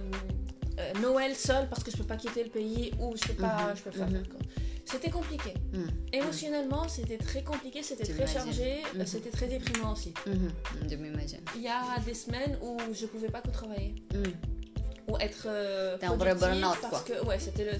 euh, 0.78 0.92
Noël 1.00 1.34
seul 1.34 1.68
parce 1.68 1.82
que 1.84 1.90
je 1.90 1.96
peux 1.96 2.04
pas 2.04 2.16
quitter 2.16 2.44
le 2.44 2.50
pays 2.50 2.92
ou 3.00 3.14
je 3.16 3.26
peux 3.28 3.34
pas, 3.34 3.68
Mhm, 3.70 3.76
je 3.76 3.82
peux 3.82 3.90
pas 3.98 4.06
mhm. 4.06 4.12
faire 4.12 4.28
quoi. 4.28 4.40
C'était 4.86 5.10
compliqué. 5.10 5.54
Hmm, 5.72 5.86
Émotionnellement, 6.12 6.86
c'était 6.88 7.16
très 7.16 7.42
compliqué, 7.42 7.82
c'était 7.82 8.04
très 8.04 8.26
chargé, 8.26 8.82
euh, 8.94 8.98
Mhm. 9.00 9.06
c'était 9.06 9.30
très 9.30 9.46
déprimant 9.46 9.92
aussi. 9.92 10.12
mhm, 10.26 10.50
Je 10.90 10.96
m'imagine. 10.96 11.40
Il 11.56 11.62
y 11.62 11.68
a 11.68 11.98
des 12.04 12.14
semaines 12.14 12.58
où 12.62 12.76
je 12.92 13.06
pouvais 13.06 13.28
pas 13.30 13.40
que 13.40 13.50
travailler. 13.50 13.94
Ou 15.06 15.18
être 15.18 15.44
euh, 15.46 15.96
T'es 15.98 16.06
un 16.06 16.16
vrai 16.16 16.34
burn-out, 16.34 16.78
parce 16.80 17.02
quoi. 17.02 17.16
que 17.16 17.24
ouais, 17.26 17.38
c'était 17.38 17.64
le 17.64 17.72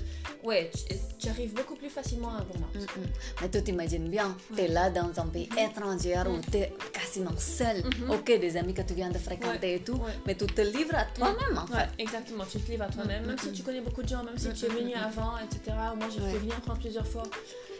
ouais, 0.47 0.71
tu, 0.89 0.95
tu 1.19 1.29
arrives 1.29 1.55
beaucoup 1.55 1.75
plus 1.75 1.89
facilement 1.89 2.29
à 2.31 2.39
un 2.41 2.45
burn-out. 2.45 2.75
Mm, 2.75 3.01
mm. 3.01 3.07
Mais 3.41 3.49
tu 3.49 3.63
t'imagines 3.63 4.09
bien, 4.09 4.37
tu 4.55 4.61
es 4.63 4.69
là 4.69 4.91
dans 4.91 5.11
un 5.19 5.27
pays 5.27 5.49
étranger 5.59 6.17
où 6.29 6.39
tu 6.51 6.59
es 6.59 6.73
quasiment 6.93 7.37
seul. 7.39 7.83
Mhm. 7.85 8.11
Ok, 8.11 8.27
des 8.27 8.57
amis 8.57 8.75
que 8.75 8.83
tu 8.83 8.95
viens 8.95 9.11
de 9.11 9.19
fréquenter 9.19 9.75
et 9.77 9.81
tout, 9.81 9.95
Ouais. 9.95 10.13
mais 10.27 10.35
tu 10.35 10.47
te 10.47 10.61
livres 10.61 10.95
à 10.97 11.05
toi-même 11.07 11.57
en 11.59 11.65
Ouais, 11.73 11.81
fait. 11.97 12.03
exactement, 12.03 12.45
tu 12.51 12.59
te 12.61 12.71
livres 12.71 12.85
à 12.85 12.89
toi-même, 12.89 13.25
même 13.27 13.39
si 13.39 13.53
tu 13.53 13.63
connais 13.63 13.81
beaucoup 13.81 14.03
de 14.03 14.09
gens, 14.09 14.23
même 14.23 14.37
si 14.37 14.53
tu 14.53 14.67
es 14.67 14.69
venu 14.69 14.93
avant, 14.95 15.39
etc. 15.39 15.77
Moi, 15.97 16.09
j'ai 16.15 16.21
Ouais. 16.21 16.33
fait 16.33 16.39
venir 16.39 16.57
en 16.59 16.63
France 16.63 16.79
plusieurs 16.81 17.07
fois. 17.07 17.23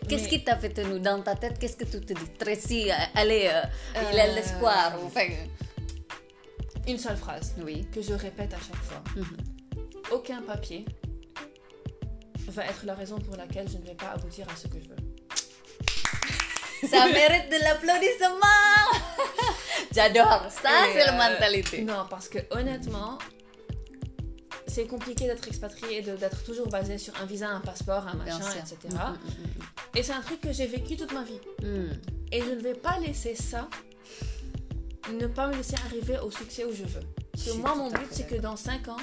Qu'est-ce 0.09 0.25
Mais- 0.25 0.29
qui 0.31 0.45
t'a 0.45 0.57
fait 0.59 0.71
tenir 0.71 1.01
dans 1.01 1.21
ta 1.23 1.35
tête? 1.35 1.59
Qu'est-ce 1.59 1.77
que 1.77 1.85
tu 1.85 2.01
te 2.01 2.13
dis? 2.13 2.29
Tracy, 2.39 2.91
euh, 2.91 2.95
allez, 3.15 3.49
euh, 3.53 3.63
il 4.13 4.19
a 4.21 4.27
Euh, 4.27 4.35
l'espoir. 4.35 4.93
Enfin, 5.05 5.29
Une 6.87 6.99
seule 6.99 7.17
phrase 7.17 7.55
oui. 7.63 7.87
que 7.93 8.03
je 8.03 8.13
répète 8.13 8.53
à 8.53 8.59
chaque 8.59 8.83
fois. 8.83 9.03
Mhm. 9.17 9.37
Aucun 10.13 10.43
papier 10.43 10.85
va 12.49 12.67
être 12.67 12.85
la 12.85 12.95
raison 12.95 13.19
pour 13.19 13.37
laquelle 13.37 13.69
je 13.69 13.79
ne 13.79 13.85
vais 13.85 13.95
pas 13.95 14.11
aboutir 14.11 14.47
à 14.51 14.57
ce 14.57 14.69
que 14.69 14.79
je 14.79 14.89
veux. 14.89 14.97
Ça 16.89 17.07
mérite 17.07 17.51
de 17.51 17.63
l'applaudissement 17.63 18.37
J'adore, 19.95 20.47
ça 20.51 20.71
c'est 20.93 21.07
la 21.07 21.15
euh, 21.15 21.31
mentalité. 21.31 21.83
Non, 21.83 22.05
parce 22.11 22.29
que 22.29 22.39
honnêtement, 22.51 23.17
c'est 24.67 24.87
compliqué 24.87 25.27
d'être 25.27 25.47
expatrié 25.47 25.99
et 25.99 26.03
d'être 26.03 26.43
toujours 26.43 26.69
basé 26.69 26.99
sur 26.99 27.15
un 27.23 27.27
visa, 27.27 27.49
un 27.49 27.61
passeport, 27.61 28.07
un 28.09 28.15
machin, 28.15 28.41
etc. 28.59 28.77
Mm, 28.93 29.97
Et 29.97 30.03
c'est 30.03 30.13
un 30.13 30.21
truc 30.21 30.41
que 30.41 30.53
j'ai 30.53 30.67
vécu 30.67 30.97
toute 30.97 31.13
ma 31.13 31.23
vie. 31.23 31.39
mm, 31.63 31.67
mm, 31.67 31.87
mm. 31.87 32.01
Et 32.33 32.41
je 32.43 32.51
ne 32.51 32.61
vais 32.61 32.75
pas 32.75 32.99
laisser 32.99 33.37
ça 33.37 33.69
ne 35.13 35.27
pas 35.27 35.47
me 35.49 35.55
laisser 35.57 35.75
arriver 35.87 36.19
au 36.19 36.31
succès 36.31 36.65
où 36.65 36.73
je 36.73 36.85
veux. 36.85 37.03
Parce 37.33 37.45
que 37.47 37.53
moi, 37.53 37.75
mon 37.75 37.89
but, 37.91 38.07
c'est 38.11 38.27
que 38.27 38.37
dans 38.37 38.57
5 38.57 38.89
ans, 38.89 38.97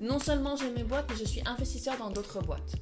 non 0.00 0.18
seulement 0.18 0.56
j'ai 0.56 0.70
mes 0.70 0.84
boîtes, 0.84 1.06
mais 1.10 1.16
je 1.16 1.24
suis 1.24 1.42
investisseur 1.46 1.96
dans 1.98 2.10
d'autres 2.10 2.40
boîtes. 2.40 2.72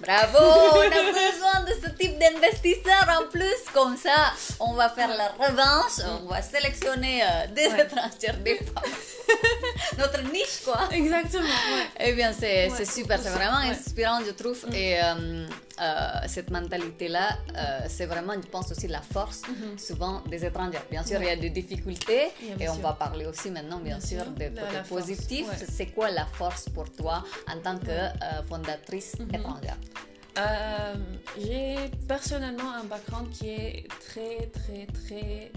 Bravo, 0.00 0.38
on 0.74 0.80
a 0.80 0.88
besoin 1.12 1.60
de 1.64 1.72
ce 1.82 1.88
type 1.96 2.18
d'investisseurs 2.18 3.08
en 3.20 3.28
plus. 3.30 3.54
Comme 3.72 3.96
ça, 3.96 4.32
on 4.58 4.72
va 4.74 4.88
faire 4.90 5.08
la 5.08 5.28
revanche, 5.46 6.04
on 6.24 6.26
va 6.28 6.42
sélectionner 6.42 7.22
euh, 7.22 7.46
des 7.54 7.68
Ouais. 7.68 7.82
étrangers, 7.84 8.36
des 8.44 8.56
femmes. 8.56 8.92
notre 9.98 10.22
niche, 10.32 10.62
quoi. 10.64 10.80
Exactement, 10.90 11.44
ouais. 11.44 11.86
Eh 12.00 12.12
bien, 12.12 12.32
c'est 12.32 12.70
Ouais, 12.70 12.84
super, 12.84 13.20
c'est 13.22 13.30
vraiment 13.30 13.58
inspirant, 13.58 14.18
je 14.26 14.32
trouve. 14.32 14.58
Mm. 14.68 14.74
Et 14.74 15.00
euh, 15.02 15.46
euh, 15.80 16.10
cette 16.28 16.50
mentalité-là, 16.50 17.28
euh, 17.56 17.80
c'est 17.88 18.06
vraiment, 18.06 18.34
je 18.34 18.46
pense, 18.48 18.70
aussi 18.70 18.86
la 18.88 19.00
force, 19.02 19.42
Mhm. 19.48 19.78
souvent, 19.78 20.20
des 20.22 20.44
étrangers. 20.44 20.78
Bien 20.90 21.04
sûr, 21.04 21.18
Ouais. 21.18 21.26
il 21.26 21.28
y 21.28 21.32
a 21.32 21.36
des 21.36 21.50
difficultés, 21.50 22.28
et 22.60 22.68
on 22.68 22.74
sûr. 22.74 22.82
va 22.82 22.92
parler 22.92 23.26
aussi 23.26 23.50
maintenant, 23.50 23.78
bien, 23.78 23.98
Bien 23.98 24.06
sûr, 24.06 24.24
des 24.32 24.50
côtés 24.50 24.82
positifs. 24.88 25.48
ouais. 25.48 25.66
C'est 25.68 25.86
quoi 25.86 26.10
la 26.10 26.26
force 26.26 26.68
pour 26.68 26.90
toi 26.92 27.24
en 27.52 27.58
tant 27.60 27.78
que 27.78 27.90
euh, 27.90 28.42
fondatrice 28.48 29.14
Mhm. 29.18 29.34
étrangère? 29.34 29.76
Euh, 30.36 30.94
j'ai 31.38 31.76
personnellement 32.08 32.72
un 32.74 32.84
background 32.84 33.30
qui 33.30 33.48
est 33.50 33.86
très, 34.06 34.46
très, 34.48 34.86
très 34.86 35.52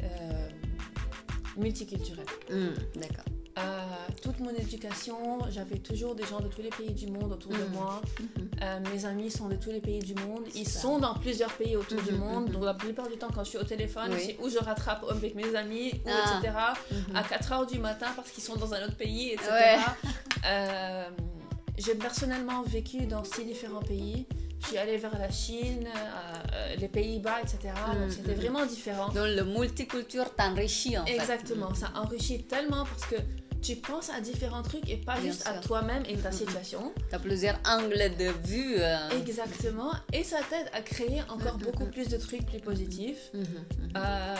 multiculturel. 1.56 2.26
Hmm, 2.50 2.74
D'accord. 2.96 3.26
Euh, 3.58 3.82
toute 4.22 4.40
mon 4.40 4.52
éducation, 4.52 5.40
j'avais 5.50 5.78
toujours 5.80 6.14
des 6.16 6.24
gens 6.26 6.40
de 6.40 6.48
tous 6.48 6.62
les 6.62 6.70
pays 6.70 6.92
du 6.92 7.08
monde 7.08 7.32
autour 7.34 7.52
de 7.52 7.58
Mhm. 7.58 7.72
moi. 7.74 8.02
Mhm. 8.20 8.50
Euh, 8.62 8.80
mes 8.94 9.06
amis 9.06 9.32
sont 9.32 9.48
de 9.50 9.56
tous 9.56 9.72
les 9.72 9.80
pays 9.82 10.00
du 10.00 10.14
monde. 10.16 10.44
Ils 10.56 10.68
sont 10.68 11.00
dans 11.00 11.16
plusieurs 11.16 11.52
pays 11.54 11.76
autour 11.76 12.02
du 12.02 12.12
Mhm, 12.12 12.20
monde. 12.20 12.52
Donc 12.52 12.64
la 12.64 12.74
plupart 12.74 13.08
du 13.08 13.18
temps, 13.18 13.30
quand 13.34 13.44
je 13.44 13.50
suis 13.50 13.58
au 13.58 13.64
téléphone, 13.64 14.10
Oui. 14.12 14.20
c'est 14.26 14.38
où 14.44 14.50
je 14.50 14.60
rattrape 14.60 15.04
avec 15.10 15.34
mes 15.36 15.56
amis, 15.56 15.94
ou 16.06 16.10
Ah. 16.10 16.40
etc. 16.40 16.54
À 17.14 17.24
4 17.24 17.52
heures 17.52 17.66
du 17.66 17.80
matin 17.80 18.08
parce 18.16 18.30
qu'ils 18.32 18.44
sont 18.44 18.56
dans 18.56 18.74
un 18.74 18.84
autre 18.86 18.96
pays, 18.96 19.32
etc. 19.32 19.50
Ouais. 19.52 19.78
Euh, 20.46 21.10
j'ai 21.78 21.96
personnellement 21.96 22.62
vécu 22.64 23.06
dans 23.08 23.24
six 23.24 23.44
différents 23.44 23.82
pays. 23.82 24.26
Je 24.60 24.68
suis 24.70 24.78
allée 24.78 24.98
vers 24.98 25.18
la 25.18 25.30
Chine, 25.30 25.86
euh, 25.88 26.76
les 26.78 26.88
Pays-Bas, 26.88 27.42
etc. 27.42 27.74
Donc 28.00 28.12
c'était 28.12 28.34
vraiment 28.34 28.66
différent. 28.66 29.08
Donc, 29.10 29.28
le 29.28 29.44
multiculture 29.44 30.34
t'enrichit, 30.36 30.98
en 30.98 31.06
fait. 31.06 31.14
Exactement, 31.16 31.74
ça 31.76 31.92
enrichit 31.96 32.44
tellement 32.44 32.84
parce 32.86 33.06
que 33.06 33.16
tu 33.62 33.76
penses 33.76 34.10
à 34.10 34.22
différents 34.22 34.62
trucs 34.64 34.88
et 34.90 34.98
pas 34.98 35.16
Bien 35.18 35.32
juste 35.32 35.48
à 35.48 35.54
toi-même 35.60 36.04
et 36.08 36.16
ta 36.18 36.32
situation. 36.32 36.94
Tu 37.10 37.16
as 37.16 37.20
plusieurs 37.20 37.58
angles 37.66 38.12
de 38.18 38.32
vue. 38.48 38.76
euh. 38.80 39.10
Exactement, 39.20 39.92
et 40.14 40.24
ça 40.24 40.38
t'aide 40.50 40.70
à 40.74 40.82
créer 40.82 41.22
encore 41.30 41.56
Mhm, 41.58 41.64
beaucoup 41.64 41.86
plus 41.86 42.08
de 42.10 42.18
trucs 42.18 42.46
plus 42.46 42.60
positifs. 42.60 43.30
Mhm, 43.34 43.42
mhm. 43.42 43.92
Euh, 43.96 44.36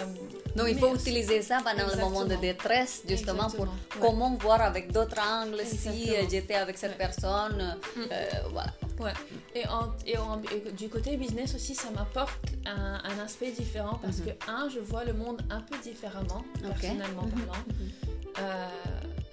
Donc, 0.56 0.68
il 0.70 0.78
faut 0.78 0.88
aussi- 0.88 1.10
utiliser 1.10 1.42
ça 1.42 1.60
pendant 1.64 1.88
le 1.94 2.00
moment 2.00 2.26
de 2.26 2.36
détresse, 2.36 3.04
justement, 3.08 3.50
pour 3.50 3.66
ouais. 3.66 4.00
comment 4.02 4.36
voir 4.36 4.62
avec 4.62 4.92
d'autres 4.92 5.20
angles 5.20 5.62
si 5.66 5.88
Exactement. 5.88 6.14
euh, 6.18 6.30
j'étais 6.30 6.56
avec 6.56 6.78
cette 6.78 6.92
Ouais. 6.92 6.98
personne. 6.98 7.78
Mm. 7.96 8.00
euh, 8.12 8.26
voilà. 8.52 8.74
Ouais. 9.00 9.14
Et, 9.56 9.68
en- 9.68 9.92
et 10.06 10.18
en- 10.18 10.42
et 10.54 10.72
du 10.72 10.90
côté 10.90 11.16
business 11.18 11.54
aussi, 11.56 11.76
ça 11.76 11.90
m'apporte 11.92 12.40
un, 12.66 13.00
un 13.04 13.20
aspect 13.24 13.52
différent 13.52 14.00
parce 14.02 14.18
que, 14.22 14.32
un, 14.50 14.68
je 14.70 14.80
vois 14.80 15.04
le 15.06 15.14
monde 15.14 15.42
un 15.50 15.62
peu 15.62 15.78
différemment, 15.84 16.44
Ok. 16.64 16.70
personnellement 16.80 17.28
parlant. 17.28 17.64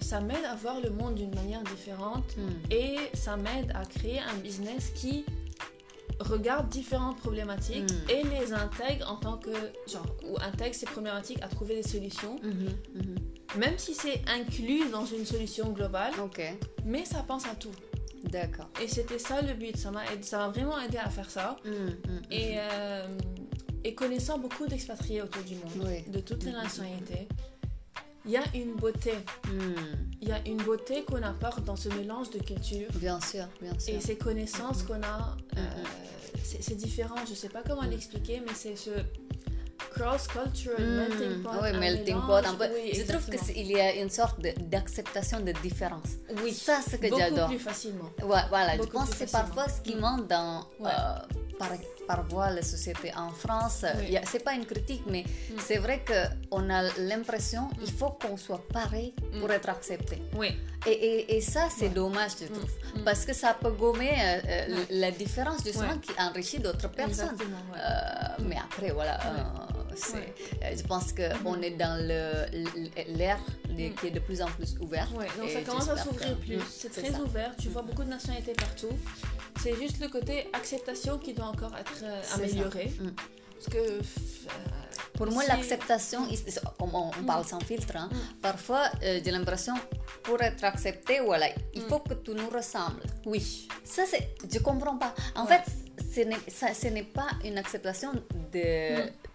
Ça 0.01 0.21
m'aide 0.21 0.45
à 0.45 0.55
voir 0.55 0.81
le 0.81 0.91
monde 0.91 1.15
d'une 1.15 1.35
manière 1.35 1.63
différente 1.63 2.37
Mm. 2.37 2.51
et 2.73 2.97
ça 3.15 3.37
m'aide 3.37 3.73
à 3.75 3.85
créer 3.85 4.21
un 4.21 4.35
business 4.43 4.91
qui 4.95 5.25
regarde 6.21 6.69
différentes 6.69 7.19
problématiques 7.19 7.91
Mm. 7.91 8.11
et 8.11 8.23
les 8.25 8.53
intègre 8.53 9.11
en 9.11 9.17
tant 9.17 9.37
que 9.39 9.51
genre 9.91 10.07
ou 10.29 10.37
intègre 10.41 10.75
ces 10.75 10.87
problématiques 10.87 11.43
à 11.43 11.49
trouver 11.49 11.75
des 11.77 11.83
solutions 11.89 12.37
mhm. 12.43 13.19
même 13.59 13.79
si 13.79 13.95
c'est 13.95 14.21
inclus 14.29 14.89
dans 14.91 15.07
une 15.07 15.25
solution 15.25 15.71
globale 15.73 16.13
mais 16.85 17.05
ça 17.05 17.25
pense 17.27 17.47
à 17.47 17.55
tout 17.55 17.71
d'accord. 18.25 18.69
et 18.83 18.89
c'était 18.89 19.19
ça 19.19 19.43
le 19.43 19.55
but 19.55 19.77
ça 19.77 19.91
m'a 19.91 20.05
aidé- 20.13 20.23
ça 20.23 20.39
m'a 20.39 20.49
vraiment 20.49 20.79
aidé 20.81 20.99
à 20.99 21.09
faire 21.11 21.31
ça 21.31 21.57
et 22.31 22.55
euh, 22.59 23.07
et 23.87 23.95
connaissant 23.95 24.39
beaucoup 24.39 24.67
d'expatriés 24.67 25.21
autour 25.23 25.43
du 25.43 25.57
monde 25.57 25.87
Oui. 25.87 26.11
de 26.11 26.21
toutes 26.21 26.45
les 26.45 26.53
nationalités 26.53 27.29
il 28.25 28.31
y 28.33 28.37
a 28.37 28.45
une 28.55 28.75
beauté 28.77 29.13
mm. 29.47 29.75
il 30.23 30.29
y 30.29 30.33
a 30.33 30.41
une 30.47 30.63
beauté 30.63 31.05
qu'on 31.05 31.23
apporte 31.23 31.65
dans 31.65 31.77
ce 31.77 31.89
mélange 31.91 32.31
de 32.31 32.39
cultures 32.39 32.89
Bien 32.95 33.21
sûr, 33.21 33.45
bien 33.61 33.79
sûr. 33.79 33.95
Et 33.95 34.01
ces 34.01 34.17
connaissances 34.17 34.83
Mhm. 34.83 34.87
qu'on 34.89 35.03
a, 35.03 35.37
euh, 35.59 35.61
Mhm. 35.61 36.45
c'est 36.61 36.75
différent. 36.77 37.17
Je 37.29 37.35
sais 37.35 37.49
pas 37.51 37.63
comment 37.67 37.83
Mhm. 37.83 37.91
l'expliquer, 37.91 38.41
mais 38.47 38.55
c'est 38.55 38.77
ce 38.77 38.91
cross-cultural 39.91 40.81
Mm. 40.83 40.97
melting 40.97 41.43
pot. 41.43 41.51
oui, 41.63 41.73
melting 41.79 42.21
pot, 42.27 42.33
un 42.47 42.55
peu. 42.55 42.67
Oui, 42.75 42.93
Je 42.95 43.03
trouve 43.03 43.25
qu'il 43.29 43.67
y 43.71 43.81
a 43.81 43.95
une 43.97 44.11
sorte 44.11 44.41
de- 44.41 44.55
d'acceptation 44.63 45.41
de, 45.41 45.53
différence. 45.63 46.09
Oui, 46.43 46.53
Ça, 46.53 46.81
c'est 46.89 46.99
que 46.99 47.09
beaucoup 47.09 47.21
j'adore. 47.21 47.49
plus 47.49 47.59
facilement. 47.59 48.11
Ouais, 48.23 48.41
voilà, 48.49 48.73
je 48.75 48.79
Beaucoup 48.79 48.99
pense 48.99 49.11
que 49.11 49.17
c'est 49.17 49.31
parfois 49.31 49.69
ce 49.69 49.81
qui 49.83 49.95
manque 49.97 50.27
dans, 50.27 50.61
Ouais. 50.81 50.91
euh, 50.91 51.19
par, 51.59 51.71
parfois 52.07 52.51
la 52.51 52.63
société 52.63 53.13
en 53.17 53.31
France. 53.31 53.85
Oui. 53.99 54.17
C'est 54.31 54.43
pas 54.45 54.55
une 54.55 54.67
critique, 54.67 55.03
mais 55.09 55.25
c'est 55.59 55.79
vrai 55.79 56.05
qu'on 56.05 56.71
a 56.71 56.83
l'impression 56.99 57.69
qu'il 57.79 57.93
faut 57.93 58.11
qu'on 58.11 58.37
soit 58.37 58.63
pareil 58.73 59.15
pour 59.41 59.51
être 59.51 59.69
accepté. 59.69 60.23
Oui, 60.37 60.57
Et, 60.87 60.91
et, 60.91 61.37
et 61.37 61.41
ça, 61.41 61.69
c'est 61.77 61.89
dommage, 61.89 62.33
je 62.41 62.47
trouve. 62.47 62.71
Mm. 62.97 63.05
Parce 63.05 63.25
que 63.25 63.33
ça 63.33 63.57
peut 63.61 63.71
gommer 63.71 64.11
euh, 64.13 64.41
euh, 64.47 64.85
la 64.91 65.11
différence, 65.11 65.65
justement, 65.65 65.99
qui 65.99 66.13
enrichit 66.19 66.59
d'autres 66.59 66.89
personnes. 66.91 67.37
Euh, 67.41 68.45
mais 68.49 68.57
après, 68.57 68.91
voilà, 68.91 69.19
euh, 69.27 69.43
Ouais. 70.15 70.35
euh, 70.63 70.77
je 70.77 70.83
pense 70.83 71.13
qu'on 71.13 71.61
est 71.63 71.71
dans 71.73 71.97
l'air 72.07 73.39
Mm. 73.69 73.95
qui 73.97 74.07
est 74.07 74.11
de 74.11 74.21
plus 74.21 74.41
en 74.41 74.47
plus 74.47 74.77
ouvert. 74.81 75.09
Ouais, 75.17 75.27
donc 75.39 75.51
ça 75.51 75.61
commence 75.63 75.89
à 75.89 75.97
s'ouvrir 75.97 76.37
plus. 76.39 76.57
Mm, 76.59 76.63
C'est 76.71 76.91
très 76.91 77.11
ça. 77.11 77.21
ouvert, 77.21 77.53
tu 77.61 77.69
vois 77.69 77.83
beaucoup 77.83 78.05
de 78.05 78.09
nationalités 78.11 78.53
partout. 78.53 78.91
C'est 79.61 79.75
juste 79.77 79.99
le 80.01 80.09
côté 80.09 80.49
acceptation 80.53 81.19
qui 81.19 81.33
doit 81.35 81.47
encore 81.47 81.75
être 81.77 82.01
euh, 82.05 82.23
amélioré. 82.35 82.93
Mm. 83.01 83.09
Parce 83.55 83.67
que. 83.75 83.79
euh, 83.79 84.01
Pour 85.15 85.29
moi, 85.31 85.45
l'acceptation, 85.47 86.27
comme 86.79 86.95
on, 86.95 87.11
parle 87.25 87.45
sans 87.45 87.61
filtre, 87.61 87.95
hein, 87.97 88.09
Mm. 88.13 88.17
parfois 88.43 88.85
euh, 89.03 89.21
j'ai 89.25 89.31
l'impression, 89.31 89.75
pour 90.25 90.41
être 90.43 90.63
accepté, 90.65 91.21
voilà, 91.21 91.47
il 91.73 91.83
Mm. 91.83 91.89
faut 91.89 92.01
que 92.01 92.15
tu 92.15 92.31
nous 92.33 92.49
ressembles. 92.51 93.03
Oui. 93.27 93.69
Ça, 93.85 94.03
c'est, 94.11 94.35
je 94.53 94.59
comprends 94.59 94.97
pas. 94.99 95.15
En 95.37 95.47
Ouais. 95.47 95.59
fait, 95.59 95.65
ce 96.15 96.21
n'est, 96.29 96.39
ça, 96.49 96.75
ce 96.75 96.89
n'est 96.89 97.05
pas 97.05 97.29
une 97.45 97.59
acceptation 97.59 98.13
de, 98.53 98.67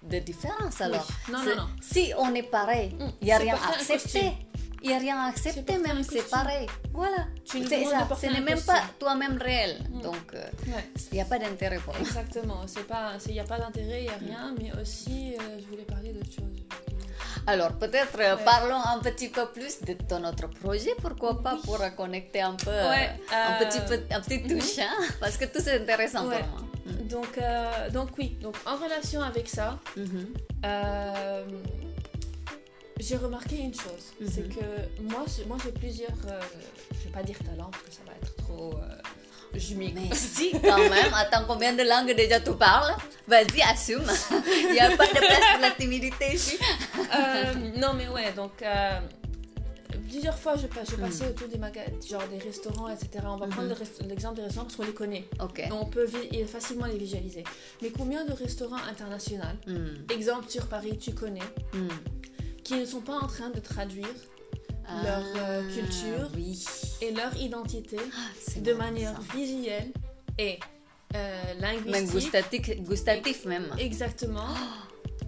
de 0.04 0.20
différence 0.20 0.82
alors. 0.82 1.08
Mm. 1.28 1.32
Non, 1.32 1.39
non, 1.43 1.56
non. 1.58 1.68
Si 1.82 2.14
on 2.18 2.34
est 2.36 2.43
pareil, 2.43 2.95
Mm. 3.00 3.08
il 3.22 3.26
n'y 3.26 3.32
a 3.34 3.38
rien 3.38 3.56
costume. 3.88 4.32
Il 4.82 4.88
n'y 4.89 4.95
a 4.95 5.00
rien 5.00 5.18
à 5.18 5.28
accepter, 5.28 5.74
porter 5.74 5.78
même 5.78 6.04
c'est 6.04 6.30
pareil. 6.30 6.66
Voilà. 6.93 7.28
C'est 7.43 7.60
ça. 7.86 8.08
Ce 8.20 8.26
n'est 8.28 8.39
même 8.39 8.56
costume. 8.56 8.74
pas 8.74 8.82
toi-même 8.97 9.38
réel. 9.38 9.78
Mm. 9.91 10.02
Donc, 10.02 10.16
euh, 10.34 10.43
Ouais. 10.68 10.89
il 11.12 11.16
n'y 11.16 11.22
a 11.22 11.26
pas 11.26 11.38
d'intérêt 11.38 11.80
pour 11.80 11.93
moi. 11.93 12.02
Exactement, 12.02 12.62
il 13.28 13.34
n'y 13.34 13.39
a 13.41 13.43
pas 13.43 13.60
d'intérêt, 13.60 14.00
il 14.00 14.04
n'y 14.04 14.10
a 14.10 14.18
rien, 14.38 14.56
mais 14.58 14.72
aussi, 14.82 15.36
euh, 15.38 15.60
je 15.60 15.66
voulais 15.68 15.84
parler 15.84 16.14
d'autre 16.14 16.32
chose. 16.32 16.45
Alors, 17.45 17.74
peut-être 17.74 18.18
euh, 18.20 18.38
Ouais. 18.38 18.43
parlons 18.45 18.80
un 18.93 19.00
petit 19.00 19.28
peu 19.30 19.45
plus 19.47 19.82
de 19.82 19.93
ton 19.93 20.24
autre 20.24 20.47
projet, 20.47 20.91
pourquoi 21.02 21.41
pas, 21.41 21.56
Oui. 21.56 21.62
pour 21.66 21.95
connecter 21.97 22.41
un 22.41 22.54
peu, 22.56 22.70
euh, 22.70 22.89
Ouais, 22.89 23.10
un, 23.34 23.66
petit 23.66 23.80
peu 23.82 24.00
un 24.16 24.22
petit 24.22 24.41
touche, 24.43 24.80
hein, 24.80 24.95
parce 25.20 25.36
que 25.36 25.45
tout 25.45 25.60
c'est 25.62 25.82
intéressant 25.82 26.26
Ouais. 26.28 26.39
pour 26.39 26.47
moi. 26.47 26.62
Mm. 26.90 27.08
Donc, 27.08 27.38
euh, 27.38 27.90
donc 27.92 28.10
oui, 28.18 28.38
donc 28.42 28.56
en 28.66 28.76
relation 28.78 29.22
avec 29.22 29.48
ça, 29.48 29.80
Mhm. 29.98 30.28
euh, 30.66 31.44
j'ai 33.00 33.16
remarqué 33.18 33.58
une 33.58 33.74
chose, 33.74 34.06
c'est 34.34 34.48
que 34.50 35.02
moi, 35.02 35.24
j'ai- 35.28 35.46
moi 35.46 35.58
j'ai 35.64 35.72
plusieurs, 35.72 36.10
euh, 36.28 36.40
je 36.94 37.06
vais 37.06 37.14
pas 37.14 37.24
dire 37.24 37.38
talents 37.40 37.70
parce 37.72 37.84
que 37.84 37.92
ça 37.94 38.02
va 38.06 38.14
être 38.22 38.36
trop, 38.36 38.74
euh, 38.76 39.02
je 39.56 39.74
m'y 39.76 39.92
Mais 39.94 40.10
si, 40.14 40.52
quand 40.52 40.78
même, 40.90 41.14
attends, 41.14 41.46
combien 41.48 41.74
de 41.74 41.84
langues 41.84 42.14
déjà 42.16 42.40
tu 42.40 42.52
parles? 42.54 42.94
Vas-y, 43.28 43.62
assume. 43.62 44.04
Il 44.70 44.72
n'y 44.74 44.80
a 44.80 44.96
pas 44.98 45.06
de 45.08 45.12
place 45.20 45.46
pour 45.54 45.62
la 45.62 45.72
timidité 45.72 46.34
ici. 46.34 46.58
Non 47.78 47.94
mais 47.94 48.08
ouais, 48.10 48.32
donc 48.36 48.62
plusieurs 49.98 50.38
fois 50.38 50.56
je, 50.56 50.68
passe- 50.68 50.92
je 50.92 50.96
Mm. 50.96 51.00
passais 51.02 51.28
autour 51.28 51.48
des 51.48 51.58
magasins, 51.58 51.92
genre 52.08 52.28
des 52.28 52.38
restaurants, 52.38 52.88
etc. 52.90 53.10
On 53.26 53.38
va 53.38 53.48
prendre 53.48 53.68
le 53.70 53.74
rest- 53.74 54.02
l'exemple 54.08 54.36
des 54.38 54.44
restaurants 54.44 54.66
parce 54.66 54.76
qu'on 54.76 54.86
les 54.86 54.94
connaît. 54.94 55.26
On 55.72 55.86
peut 55.86 56.06
facilement 56.48 56.86
les 56.86 56.98
visualiser. 56.98 57.44
Mais 57.82 57.90
combien 57.90 58.26
de 58.26 58.34
restaurants 58.34 58.84
internationaux, 58.90 59.44
Mm, 59.68 60.12
exemple 60.14 60.50
sur 60.50 60.68
Paris, 60.68 60.98
tu 60.98 61.14
connais, 61.14 61.42
qui 62.64 62.76
ne 62.76 62.86
sont 62.86 63.02
pas 63.02 63.18
en 63.18 63.28
train 63.28 63.50
de 63.50 63.60
traduire 63.60 64.08
Leur, 65.04 65.24
euh, 65.36 65.62
Ah, 65.70 65.72
culture. 65.74 66.30
Oui. 66.36 66.66
et 67.02 67.12
leur 67.12 67.36
identité 67.38 67.98
C'est 68.40 68.64
de 68.64 68.74
manière 68.74 69.14
ça. 69.14 69.38
visuelle 69.38 69.92
et 70.40 70.60
euh, 71.16 71.44
Même 71.62 71.86
linguistique. 71.86 72.12
gustatif, 72.32 72.84
gustatif 72.84 73.46
même. 73.46 73.68
Exactement. 73.78 74.48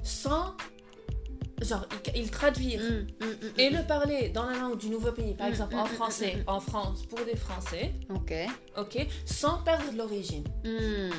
Sans. 0.04 0.56
Genre, 1.62 1.86
ils, 2.16 2.22
ils 2.24 2.32
traduire. 2.32 2.82
Mm, 2.82 3.26
mm, 3.26 3.30
mm, 3.30 3.60
Et 3.60 3.70
le 3.70 3.86
parler 3.88 4.30
dans 4.30 4.46
la 4.46 4.58
langue 4.58 4.78
du 4.78 4.90
nouveau 4.90 5.12
pays, 5.12 5.36
par 5.36 5.48
exemple 5.48 5.76
en 5.76 5.86
français, 5.86 6.44
en 6.48 6.60
France, 6.60 7.06
pour 7.06 7.20
des 7.24 7.36
Français, 7.36 7.92
Ok. 8.10 8.34
Ok, 8.78 9.08
sans 9.26 9.58
perdre 9.64 9.86
l'origine. 9.98 10.44
Hmm. 10.64 11.10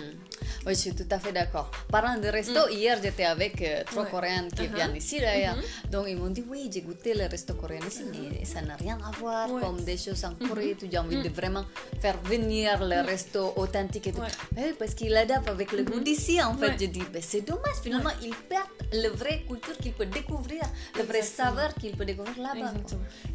Oui, 0.66 0.74
je 0.74 0.78
suis 0.78 0.94
tout 0.94 1.06
à 1.10 1.18
fait 1.18 1.32
d'accord. 1.32 1.70
Parlant 1.90 2.18
de 2.18 2.28
resto, 2.28 2.68
hier 2.70 2.98
j'étais 3.02 3.24
avec 3.24 3.60
euh, 3.62 3.82
trois 3.84 4.04
Ouais. 4.04 4.10
Coréennes 4.10 4.48
qui 4.50 4.62
Uh-huh. 4.62 4.74
viennent 4.74 4.96
ici 4.96 5.18
d'ailleurs. 5.20 5.56
Mhm. 5.56 5.90
Donc 5.90 6.06
ils 6.08 6.16
m'ont 6.16 6.30
dit 6.30 6.44
oui, 6.48 6.70
j'ai 6.72 6.82
goûté 6.82 7.14
le 7.14 7.26
resto 7.26 7.54
coréen 7.54 7.80
ici, 7.86 8.04
mais 8.12 8.44
ça 8.44 8.60
n'a 8.62 8.76
rien 8.76 8.98
à 9.04 9.10
voir 9.18 9.50
Ouais. 9.50 9.60
comme 9.60 9.82
des 9.84 9.96
choses 9.96 10.24
en 10.24 10.34
Corée. 10.34 10.76
Tu 10.78 10.94
as 10.96 11.00
envie 11.02 11.20
de 11.22 11.28
vraiment 11.28 11.64
faire 12.00 12.16
venir 12.24 12.78
le 12.84 13.00
resto 13.04 13.52
authentique 13.56 14.06
et 14.08 14.12
tout. 14.12 14.20
Ouais. 14.20 14.28
Mais 14.56 14.64
oui, 14.66 14.74
parce 14.78 14.94
qu'il 14.94 15.14
adapte 15.16 15.48
avec 15.48 15.72
le 15.72 15.82
goût 15.84 16.00
d'ici 16.00 16.40
en 16.42 16.54
fait. 16.56 16.72
Je 16.80 16.86
dis, 16.86 17.02
ben, 17.12 17.22
c'est 17.22 17.42
dommage, 17.42 17.76
finalement 17.82 18.10
ils 18.22 18.34
perdent 18.34 18.66
la 18.92 19.10
vraie 19.10 19.42
culture 19.48 19.76
qu'ils 19.78 19.92
peuvent 19.92 20.08
découvrir 20.08 20.22
découvrir 20.22 20.62
le 20.96 21.02
vrai 21.02 21.22
saveur 21.22 21.74
qu'il 21.74 21.96
peut 21.96 22.04
découvrir 22.04 22.38
là-bas. 22.38 22.72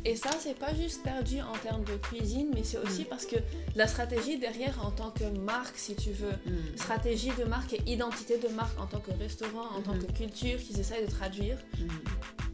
Et 0.06 0.16
ça, 0.16 0.30
c'est 0.40 0.58
pas 0.58 0.74
juste 0.74 1.04
perdu 1.04 1.42
en 1.42 1.56
termes 1.58 1.84
de 1.84 1.96
cuisine, 1.98 2.50
mais 2.56 2.64
c'est 2.64 2.78
aussi 2.80 3.04
parce 3.04 3.26
que 3.26 3.36
la 3.76 3.88
stratégie 3.88 4.07
derrière 4.12 4.84
en 4.86 4.92
tant 4.92 5.12
que 5.12 5.24
marque, 5.40 5.78
si 5.78 5.96
tu 5.96 6.12
veux, 6.12 6.32
Mm. 6.46 6.78
stratégie 6.78 7.32
de 7.38 7.44
marque 7.44 7.74
et 7.74 7.82
identité 7.86 8.38
de 8.38 8.48
marque 8.50 8.80
en 8.80 8.86
tant 8.88 9.00
que 9.00 9.12
restaurant, 9.12 9.68
en 9.78 9.82
tant 9.82 9.98
que 9.98 10.12
culture 10.12 10.60
qu'ils 10.60 10.80
essayent 10.80 11.06
de 11.06 11.12
traduire, 11.12 11.58
Mm. 11.80 11.88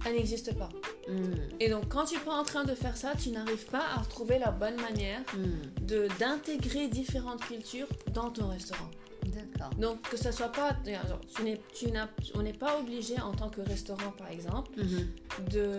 elle 0.05 0.13
n'existe 0.15 0.57
pas. 0.57 0.69
Mm. 1.07 1.13
Et 1.59 1.69
donc, 1.69 1.87
quand 1.89 2.05
tu 2.05 2.15
es 2.15 2.19
pas 2.19 2.33
en 2.35 2.43
train 2.43 2.63
de 2.63 2.73
faire 2.75 2.97
ça, 2.97 3.13
tu 3.21 3.29
n'arrives 3.29 3.65
pas 3.67 3.83
à 3.95 3.99
retrouver 4.01 4.39
la 4.39 4.51
bonne 4.51 4.75
manière 4.81 5.21
Mm. 5.35 5.85
de 5.85 6.07
d'intégrer 6.19 6.87
différentes 6.87 7.41
cultures 7.45 7.87
dans 8.13 8.29
ton 8.29 8.47
restaurant. 8.47 8.89
Donc, 9.79 10.01
que 10.09 10.17
ça 10.17 10.31
soit 10.33 10.51
pas. 10.51 10.75
genre, 10.85 11.21
tu 11.33 11.43
n'es- 11.43 11.61
tu 11.73 11.89
n'as- 11.91 12.09
on 12.35 12.41
n'est 12.41 12.51
pas 12.53 12.77
obligé 12.79 13.19
en 13.21 13.31
tant 13.31 13.49
que 13.49 13.61
restaurant, 13.61 14.11
par 14.17 14.29
exemple, 14.29 14.71
Mhm. 14.77 15.07
de 15.49 15.77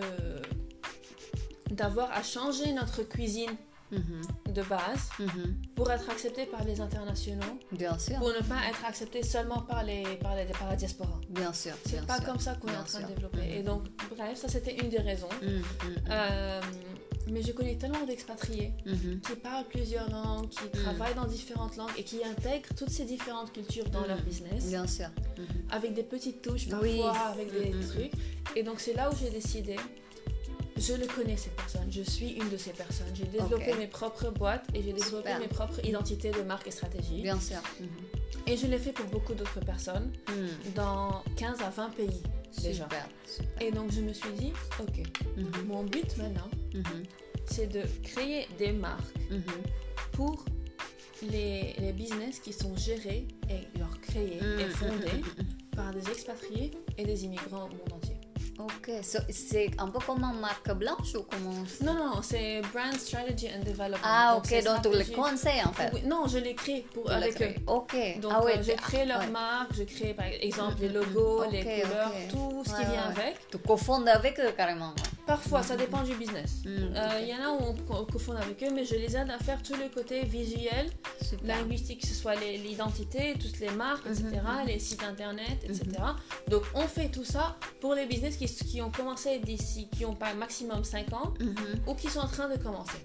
d'avoir 1.71 2.11
à 2.11 2.21
changer 2.23 2.71
notre 2.73 3.03
cuisine 3.03 3.49
Mhm. 3.97 4.53
de 4.53 4.61
base 4.63 5.09
Mhm. 5.19 5.55
pour 5.75 5.91
être 5.91 6.09
accepté 6.09 6.45
par 6.45 6.63
les 6.63 6.79
internationaux, 6.81 7.57
Bien 7.71 7.97
sûr. 7.99 8.17
pour 8.19 8.29
ne 8.29 8.39
pas 8.47 8.67
être 8.69 8.85
accepté 8.85 9.23
seulement 9.23 9.61
par, 9.61 9.83
les, 9.83 10.03
par, 10.21 10.35
les, 10.35 10.45
par 10.45 10.69
la 10.69 10.75
diaspora. 10.75 11.19
Bien 11.29 11.53
sûr. 11.53 11.73
C'est 11.85 11.97
bien 11.97 12.03
pas 12.05 12.17
sûr. 12.17 12.25
comme 12.25 12.39
ça 12.39 12.55
qu'on 12.55 12.67
est 12.69 12.77
en 12.77 12.83
train 12.83 12.99
sûr. 12.99 13.07
de 13.07 13.13
développer. 13.13 13.37
Mhm. 13.37 13.51
Et 13.59 13.63
donc, 13.63 13.83
bref, 14.15 14.37
ça 14.37 14.47
c'était 14.47 14.75
une 14.75 14.89
des 14.89 14.99
raisons. 14.99 15.29
Euh, 16.09 16.61
mais 17.31 17.41
je 17.41 17.51
connais 17.53 17.75
tellement 17.75 18.05
d'expatriés 18.05 18.71
qui 18.85 19.35
parlent 19.35 19.65
plusieurs 19.65 20.09
langues, 20.11 20.47
qui 20.49 20.69
travaillent 20.69 21.15
dans 21.15 21.25
différentes 21.25 21.75
langues 21.75 21.91
et 21.97 22.03
qui 22.03 22.23
intègrent 22.23 22.69
toutes 22.75 22.91
ces 22.91 23.05
différentes 23.05 23.51
cultures 23.51 23.89
dans 23.89 24.05
leur 24.05 24.21
business 24.21 24.65
Bien 24.67 24.85
sûr. 24.87 25.07
Avec 25.71 25.93
des 25.93 26.03
petites 26.03 26.41
touches 26.41 26.69
parfois, 26.69 26.87
Oui. 26.87 27.01
avec 27.33 27.51
des 27.51 27.71
trucs. 27.87 28.11
Et 28.55 28.61
donc 28.63 28.79
c'est 28.79 28.93
là 28.93 29.09
où 29.11 29.15
j'ai 29.17 29.31
décidé, 29.31 29.75
je 30.77 30.93
le 30.93 31.05
connais 31.07 31.37
ces 31.37 31.49
personnes, 31.51 31.91
je 31.91 32.01
suis 32.01 32.31
une 32.33 32.49
de 32.49 32.57
ces 32.57 32.71
personnes. 32.71 33.07
J'ai 33.13 33.25
développé 33.25 33.73
mes 33.75 33.87
propres 33.87 34.29
boîtes 34.31 34.65
et 34.73 34.81
j'ai 34.81 34.93
développé 34.93 35.29
Super. 35.29 35.39
mes 35.39 35.47
propres 35.47 35.83
identités 35.85 36.31
de 36.31 36.41
marque 36.41 36.67
et 36.67 36.71
stratégie. 36.71 37.21
Bien 37.21 37.39
sûr. 37.39 37.57
Et 38.47 38.57
je 38.57 38.67
l'ai 38.67 38.77
fait 38.77 38.91
pour 38.91 39.05
beaucoup 39.07 39.33
d'autres 39.33 39.59
personnes 39.61 40.11
Mm. 40.29 40.73
dans 40.75 41.23
15 41.37 41.61
à 41.61 41.69
20 41.69 41.89
pays 41.91 42.21
déjà. 42.61 42.83
Super. 42.83 43.07
Et 43.61 43.71
donc 43.71 43.91
je 43.91 44.01
me 44.01 44.13
suis 44.13 44.31
dit, 44.33 44.51
ok, 44.79 45.03
Mhm. 45.37 45.65
mon 45.67 45.83
but 45.83 46.17
maintenant, 46.17 46.49
Mhm. 46.73 47.03
c'est 47.45 47.67
de 47.67 47.81
créer 48.03 48.47
des 48.59 48.71
marques 48.71 49.15
Mhm. 49.31 49.41
pour 50.11 50.43
les, 51.31 51.73
les 51.79 51.93
business 51.93 52.39
qui 52.39 52.51
sont 52.53 52.75
gérés 52.75 53.27
et 53.49 53.79
genre 53.79 53.99
créés 54.01 54.37
et 54.37 54.65
mm, 54.65 54.69
fondés 54.71 55.21
par 55.75 55.93
des 55.93 56.07
expatriés 56.11 56.71
et 56.97 57.05
des 57.05 57.23
immigrants 57.25 57.65
au 57.65 57.69
monde 57.69 57.93
entier. 57.93 58.15
Ok, 58.57 58.89
so, 59.03 59.19
c'est 59.31 59.69
un 59.77 59.89
peu 59.89 59.99
comme 59.99 60.23
une 60.23 60.39
marque 60.39 60.71
blanche 60.73 61.13
ou 61.15 61.23
comment 61.29 61.51
Non, 61.81 61.93
non, 61.93 62.21
c'est 62.21 62.61
Brand 62.73 62.93
Strategy 62.97 63.47
and 63.47 63.63
Development. 63.65 63.99
Ah, 64.03 64.35
ok, 64.37 64.63
donc 64.63 64.81
tu 64.81 64.97
les 64.97 65.05
conseils 65.13 65.61
en 65.65 65.73
fait. 65.73 65.91
Oui, 65.93 66.01
non, 66.05 66.25
je 66.27 66.37
l'ai 66.37 66.55
créé 66.55 66.85
pour, 66.93 67.11
avec 67.11 67.41
eux. 67.41 67.53
Ok. 67.67 67.95
Donc, 68.21 68.31
ah 68.33 68.43
ouais, 68.45 68.57
euh, 68.57 68.63
je 68.63 68.71
crée 68.71 69.05
leur 69.05 69.19
ouais. 69.19 69.27
marque, 69.27 69.73
je 69.75 69.83
crée 69.83 70.13
par 70.13 70.27
exemple 70.27 70.75
les 70.79 70.87
Mhm, 70.87 70.93
logos, 70.95 71.43
les 71.51 71.59
couleurs, 71.63 72.11
tout 72.29 72.63
ce 72.65 72.75
qui 72.75 72.85
vient 72.85 73.09
avec. 73.09 73.45
Tu 73.49 73.57
cofondes 73.57 74.07
avec 74.07 74.39
eux 74.39 74.51
carrément. 74.55 74.93
Parfois, 75.25 75.63
ça 75.63 75.75
dépend 75.75 76.03
du 76.03 76.13
business. 76.15 76.61
Mm, 76.65 76.69
Euh. 76.69 77.19
Il 77.21 77.27
y 77.27 77.33
en 77.33 77.41
a 77.43 77.49
où 77.51 77.57
on 77.69 77.73
co- 77.73 78.05
cofonde 78.05 78.37
avec 78.37 78.61
eux, 78.63 78.69
mais 78.73 78.85
je 78.85 78.95
les 78.95 79.15
aide 79.17 79.29
à 79.31 79.39
faire 79.39 79.61
tout 79.63 79.73
le 79.75 79.89
côté 79.89 80.23
visuel, 80.23 80.89
Super. 81.21 81.57
linguistique, 81.57 82.01
que 82.01 82.07
ce 82.07 82.13
soit 82.13 82.35
l'identité, 82.35 83.33
toutes 83.39 83.59
les 83.59 83.71
marques, 83.71 84.05
etc., 84.05 84.23
Mhm, 84.43 84.67
les 84.67 84.79
sites 84.79 85.03
internet, 85.03 85.57
etc. 85.63 85.85
Donc, 86.47 86.63
on 86.75 86.87
fait 86.87 87.09
tout 87.09 87.25
ça 87.25 87.57
pour 87.81 87.95
les 87.95 88.05
business 88.05 88.37
qui, 88.37 88.45
qui 88.45 88.81
ont 88.81 88.91
commencé 88.91 89.39
d'ici, 89.39 89.87
qui 89.89 90.05
ont 90.05 90.15
pas 90.15 90.33
maximum 90.35 90.83
5 90.83 91.11
ans 91.13 91.33
Mhm. 91.39 91.55
ou 91.87 91.95
qui 91.95 92.07
sont 92.09 92.19
en 92.19 92.27
train 92.27 92.47
de 92.47 92.57
commencer. 92.61 92.97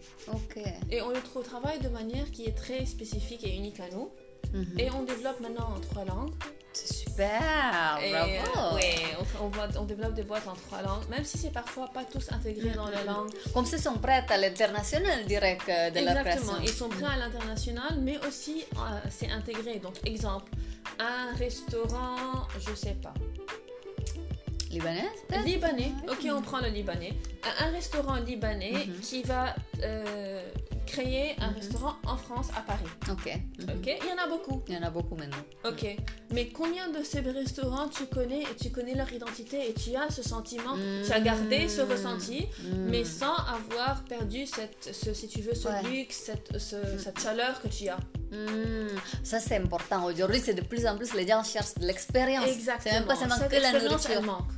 Et 0.90 1.00
on 1.02 1.08
le 1.10 1.16
tra- 1.20 1.42
travaille 1.42 1.78
de 1.80 1.88
manière 1.88 2.30
qui 2.30 2.44
est 2.44 2.56
très 2.56 2.84
spécifique 2.86 3.44
et 3.44 3.56
unique 3.56 3.80
à 3.80 3.88
nous. 3.90 4.10
Mhm. 4.52 4.78
Et 4.78 4.90
on 4.90 5.02
développe 5.04 5.40
maintenant 5.40 5.74
en 5.76 5.80
trois 5.80 6.04
langues. 6.04 6.32
C'est 6.72 6.94
super. 6.94 7.98
Et, 8.02 8.10
Bravo. 8.12 8.30
euh, 8.30 8.74
ouais, 8.76 8.94
on, 9.40 9.46
on 9.46 9.48
voit- 9.48 9.68
on 9.76 9.84
développe 9.84 10.14
des 10.14 10.22
boîtes 10.22 10.46
en 10.46 10.54
trois 10.54 10.82
langues, 10.82 11.08
même 11.10 11.24
si 11.24 11.36
c'est 11.36 11.50
parfois 11.52 11.88
pas 11.92 12.04
tous 12.04 12.30
intégrés 12.32 12.70
dans 12.70 12.88
la 12.88 13.02
langue. 13.04 13.30
Comme 13.52 13.66
ça, 13.66 13.76
ils 13.76 13.82
sont 13.82 13.94
prêts 13.98 14.24
à 14.28 14.36
l'international 14.38 15.24
direct 15.26 15.68
euh, 15.68 15.90
de 15.90 15.96
la 15.96 16.12
Exactement, 16.20 16.22
création. 16.54 16.62
ils 16.62 16.68
sont 16.68 16.88
prêts 16.88 17.12
à 17.12 17.16
l'international, 17.16 17.98
mais 18.00 18.18
aussi 18.26 18.64
euh, 18.76 18.78
c'est 19.10 19.30
intégré. 19.30 19.78
Donc, 19.80 19.94
exemple, 20.06 20.50
un 21.00 21.34
restaurant, 21.36 22.46
je 22.60 22.74
sais 22.74 22.96
pas, 23.02 23.14
Libanais 24.70 25.08
libanais. 25.44 25.92
Ok, 26.08 26.28
on 26.32 26.42
prend 26.42 26.60
le 26.60 26.68
libanais. 26.68 27.12
Un, 27.42 27.66
un 27.68 27.70
restaurant 27.70 28.16
libanais 28.16 28.72
Mhm. 28.86 29.00
qui 29.00 29.22
va 29.22 29.54
euh, 29.82 30.42
créer 30.86 31.34
un 31.40 31.48
Mhm. 31.50 31.54
restaurant 31.56 31.94
en 32.06 32.16
France, 32.16 32.48
à 32.56 32.60
Paris. 32.60 32.84
Ok. 33.10 33.26
Mhm. 33.60 33.76
Ok, 33.78 33.86
il 34.02 34.08
y 34.08 34.12
en 34.12 34.22
a 34.22 34.28
beaucoup. 34.28 34.62
Il 34.68 34.74
y 34.74 34.76
en 34.76 34.82
a 34.82 34.90
beaucoup 34.90 35.14
maintenant. 35.16 35.38
Ok, 35.64 35.86
mais 36.32 36.48
combien 36.48 36.88
de 36.90 37.02
ces 37.02 37.20
restaurants 37.20 37.88
tu 37.88 38.04
connais 38.06 38.42
et 38.42 38.56
tu 38.60 38.70
connais 38.70 38.94
leur 38.94 39.10
identité 39.12 39.70
et 39.70 39.72
tu 39.74 39.96
as 39.96 40.10
ce 40.10 40.22
sentiment, 40.22 40.76
tu 41.06 41.12
as 41.12 41.20
gardé 41.20 41.68
ce 41.68 41.80
ressenti, 41.80 42.46
mais 42.90 43.04
sans 43.04 43.34
avoir 43.36 44.04
perdu 44.04 44.44
cette, 44.46 44.90
ce, 44.92 45.14
si 45.14 45.26
tu 45.28 45.40
veux, 45.40 45.54
ce 45.54 45.68
Ouais. 45.68 45.82
luxe, 45.82 46.16
cette, 46.16 46.58
ce- 46.58 46.98
cette 46.98 47.20
chaleur 47.20 47.60
que 47.62 47.68
tu 47.68 47.88
as? 47.88 47.98
Ça 49.24 49.40
c'est 49.40 49.56
important. 49.56 50.04
Aujourd'hui, 50.04 50.40
c'est 50.44 50.54
de 50.54 50.60
plus 50.62 50.86
en 50.86 50.96
plus 50.96 51.14
les 51.14 51.26
gens 51.26 51.42
cherchent 51.42 51.74
de 51.74 51.86
l'expérience. 51.86 52.46
Exactement. 52.48 52.80
C'est 52.84 52.98
même 52.98 53.06
pas 53.08 53.16
seulement 53.16 53.36
que 53.48 53.56
la 53.56 53.70
elle 53.76 53.84
nourriture. 53.88 54.22
manque. 54.22 54.50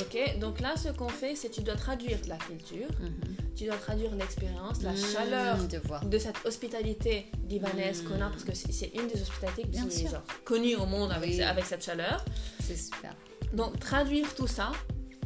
Ok, 0.00 0.38
donc 0.38 0.60
là, 0.60 0.74
ce 0.76 0.88
qu'on 0.90 1.08
fait, 1.08 1.34
c'est 1.36 1.48
tu 1.48 1.62
dois 1.62 1.74
traduire 1.76 2.01
la 2.28 2.36
culture, 2.36 2.88
mhm. 3.00 3.36
tu 3.56 3.64
dois 3.64 3.76
traduire 3.76 4.14
l'expérience, 4.14 4.82
la 4.82 4.92
Hmm, 4.92 4.96
chaleur 4.96 5.58
de 6.04 6.18
cette 6.18 6.36
hospitalité 6.44 7.26
libanaise 7.48 8.02
Mm. 8.02 8.08
qu'on 8.08 8.20
a, 8.22 8.28
parce 8.28 8.44
que 8.44 8.54
c'est 8.54 8.88
une 8.94 9.06
des 9.08 9.20
hospitalités 9.20 9.62
qui 9.62 9.68
Bien 9.68 9.86
est 9.86 9.90
sûr. 9.90 10.10
genre, 10.10 10.22
connue 10.44 10.74
au 10.76 10.86
monde 10.86 11.12
avec, 11.12 11.30
Oui. 11.30 11.42
avec 11.42 11.64
cette 11.64 11.84
chaleur. 11.84 12.24
C'est 12.62 12.76
super. 12.76 13.14
Donc, 13.52 13.78
traduire 13.78 14.34
tout 14.34 14.46
ça 14.46 14.72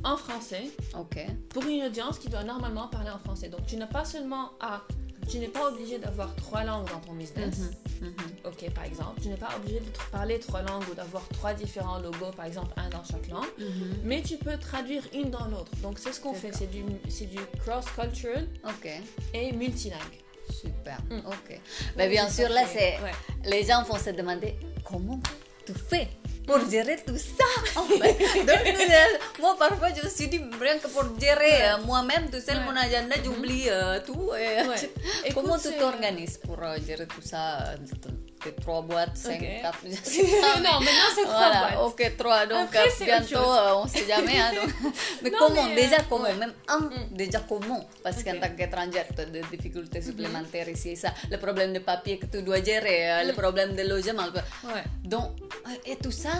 en 0.04 0.16
français 0.16 0.64
pour 1.50 1.64
une 1.64 1.84
audience 1.84 2.18
qui 2.18 2.28
doit 2.28 2.44
normalement 2.44 2.88
parler 2.88 3.10
en 3.10 3.18
français. 3.18 3.48
Donc, 3.48 3.66
tu 3.66 3.76
n'as 3.76 3.86
pas 3.86 4.04
seulement 4.04 4.50
à. 4.60 4.82
Tu 5.28 5.38
n'es 5.38 5.48
pas 5.48 5.68
obligé 5.68 5.98
d'avoir 5.98 6.34
trois 6.36 6.62
langues 6.64 6.88
dans 6.90 7.00
ton 7.00 7.12
business. 7.14 7.58
Mhm, 8.00 8.08
mhm. 8.08 8.14
Ok, 8.44 8.70
par 8.72 8.84
exemple. 8.84 9.20
Tu 9.20 9.28
n'es 9.28 9.36
pas 9.36 9.48
obligé 9.56 9.80
de 9.80 9.86
parler 10.12 10.38
trois 10.38 10.62
langues 10.62 10.84
ou 10.90 10.94
d'avoir 10.94 11.26
trois 11.30 11.52
différents 11.52 11.98
logos, 11.98 12.30
par 12.36 12.46
exemple, 12.46 12.72
un 12.76 12.88
dans 12.90 13.02
chaque 13.04 13.28
langue. 13.28 13.44
Mhm. 13.58 13.96
Mais 14.04 14.22
tu 14.22 14.36
peux 14.36 14.56
traduire 14.56 15.02
une 15.12 15.30
dans 15.30 15.46
l'autre. 15.46 15.72
Donc, 15.82 15.98
c'est 15.98 16.12
ce 16.12 16.20
qu'on 16.20 16.34
fait. 16.34 16.52
C'est 16.52 16.70
du, 16.70 16.84
c'est 17.08 17.26
du 17.26 17.38
cross-cultural 17.60 18.46
Ok. 18.64 18.88
et 19.34 19.52
multilingue. 19.52 20.00
Super. 20.48 20.98
Mm. 21.10 21.18
Ok. 21.26 21.60
Mais 21.96 22.08
bien 22.08 22.28
sûr, 22.28 22.48
là, 22.48 22.62
c'est 22.72 23.00
Ouais. 23.02 23.12
les 23.46 23.64
gens 23.64 23.82
vont 23.82 23.98
se 23.98 24.10
demander 24.10 24.54
comment 24.84 25.18
tu 25.66 25.72
fais 25.74 26.06
pour 26.46 26.60
gérer 26.70 26.96
tout 27.06 27.16
ça. 27.18 27.44
en 27.80 27.84
fait. 27.84 28.16
Donc, 28.50 28.66
euh, 28.66 29.18
moi, 29.40 29.56
parfois, 29.58 29.88
je 29.96 30.04
me 30.04 30.10
suis 30.10 30.28
dit, 30.28 30.40
rien 30.60 30.78
que 30.78 30.88
gérer 31.20 31.62
euh, 31.70 31.78
moi-même, 31.84 32.30
tout 32.30 32.40
seul, 32.46 32.58
Ouais. 32.58 32.64
mon 32.64 32.76
agenda, 32.76 33.16
j'oublie 33.24 33.64
euh, 33.68 34.00
tout. 34.06 34.30
et- 34.34 34.66
Ouais. 34.68 34.90
Comment 35.34 35.56
Écoute, 35.56 35.62
tu 35.62 35.68
c'est- 35.70 35.78
t'organises 35.78 36.38
pour 36.38 36.58
gérer 36.86 37.06
tout 37.06 37.22
ça 37.22 37.74
Tes 38.46 38.54
trois 38.62 38.80
boîtes, 38.82 39.16
cinq, 39.16 39.40
Ok. 39.42 39.60
quatre, 39.60 39.78
je 39.84 39.90
sais 40.08 40.22
pas. 40.22 40.60
non, 40.60 40.78
maintenant 40.78 41.10
c'est 41.16 41.22
trois 41.24 41.34
Voilà, 41.50 41.60
boîtes. 41.74 42.00
ok, 42.00 42.16
trois. 42.16 42.46
Donc, 42.46 42.68
Après, 42.76 43.04
bientôt, 43.04 43.38
euh, 43.52 43.74
on 43.82 43.88
sait 43.88 44.06
jamais. 44.06 44.38
hein, 44.38 44.52
donc. 44.54 44.70
Mais 45.22 45.30
Non, 45.30 45.36
comment 45.40 45.64
mais, 45.64 45.74
Déjà, 45.74 45.96
comment 46.08 46.24
ouais. 46.24 46.34
Même 46.34 46.52
un, 46.68 46.78
Mm. 46.78 47.08
déjà 47.10 47.40
comment 47.40 47.82
Parce 48.04 48.22
qu'en 48.22 48.34
Ok. 48.34 48.40
tant 48.42 48.54
qu'étrangère, 48.56 49.06
tu 49.16 49.20
as 49.20 49.24
des 49.24 49.40
difficultés 49.50 50.00
supplémentaires 50.00 50.68
ici 50.68 50.90
et 50.90 50.96
ça. 50.96 51.10
Le 51.28 51.38
problème 51.38 51.72
de 51.72 51.80
papier 51.80 52.18
que 52.20 52.26
tu 52.26 52.40
dois 52.42 52.62
gérer, 52.62 53.24
le 53.24 53.32
Mm. 53.32 53.36
problème 53.36 53.74
de 53.74 53.82
logement. 53.82 54.28
Ouais. 54.62 54.84
Donc, 55.02 55.32
euh, 55.66 55.70
et 55.90 55.96
tout 55.96 56.12
ça, 56.12 56.34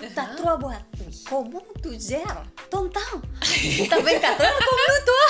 tu 0.00 0.04
as 0.04 0.22
Uh-huh. 0.22 0.36
trois 0.36 0.56
boîtes. 0.58 0.84
Comment 1.28 1.64
tu 1.82 1.90
gères 1.98 2.44
ton 2.70 2.88
temps 2.88 3.18
Tu 3.42 3.82
as 3.92 3.98
24 3.98 4.40
heures 4.42 4.58
comme 4.64 4.84
nous, 4.90 5.04
toi 5.10 5.26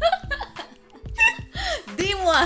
Dis-moi 1.96 2.42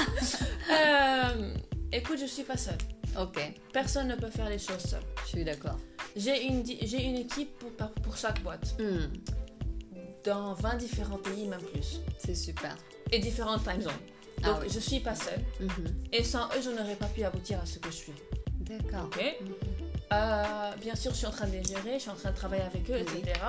Euh, 0.70 1.54
écoute, 1.92 2.18
je 2.20 2.26
suis 2.26 2.42
pas 2.42 2.56
seule. 2.56 2.76
Ok, 3.20 3.38
Personne 3.72 4.08
ne 4.08 4.14
peut 4.16 4.30
faire 4.30 4.48
les 4.48 4.58
choses 4.58 4.78
seul. 4.84 5.00
je 5.24 5.28
suis 5.28 5.44
d'accord. 5.44 5.76
J'ai 6.16 6.46
une, 6.46 6.64
j'ai 6.64 7.02
une 7.02 7.16
équipe 7.16 7.58
pour, 7.58 7.70
pour 8.02 8.16
chaque 8.16 8.42
boîte, 8.42 8.74
Hmm, 8.78 9.06
dans 10.24 10.54
20 10.54 10.76
différents 10.76 11.18
pays, 11.18 11.46
même 11.46 11.60
plus, 11.60 12.00
c'est 12.18 12.34
super. 12.34 12.76
et 13.12 13.18
différentes 13.18 13.62
time 13.64 13.80
zones. 13.80 13.92
Ah 14.42 14.48
Donc, 14.52 14.62
oui. 14.62 14.68
je 14.70 14.80
suis 14.80 15.00
pas 15.00 15.14
seule, 15.14 15.40
Mhm. 15.60 15.94
et 16.12 16.22
sans 16.24 16.46
eux, 16.48 16.60
je 16.62 16.70
n'aurais 16.70 16.96
pas 16.96 17.06
pu 17.06 17.22
aboutir 17.24 17.60
à 17.60 17.66
ce 17.66 17.78
que 17.78 17.88
je 17.90 17.94
suis. 17.96 18.12
D'accord. 18.60 19.06
Ok 19.06 19.36
Mhm. 19.40 19.52
Euh, 20.12 20.72
Bien 20.80 20.94
sûr, 20.94 21.12
je 21.12 21.16
suis 21.18 21.26
en 21.26 21.30
train 21.30 21.46
de 21.46 21.52
les 21.52 21.64
gérer, 21.64 21.94
je 21.94 21.98
suis 22.00 22.10
en 22.10 22.14
train 22.14 22.30
de 22.30 22.36
travailler 22.36 22.62
avec 22.64 22.88
eux, 22.90 22.94
Oui. 23.12 23.20
etc. 23.20 23.40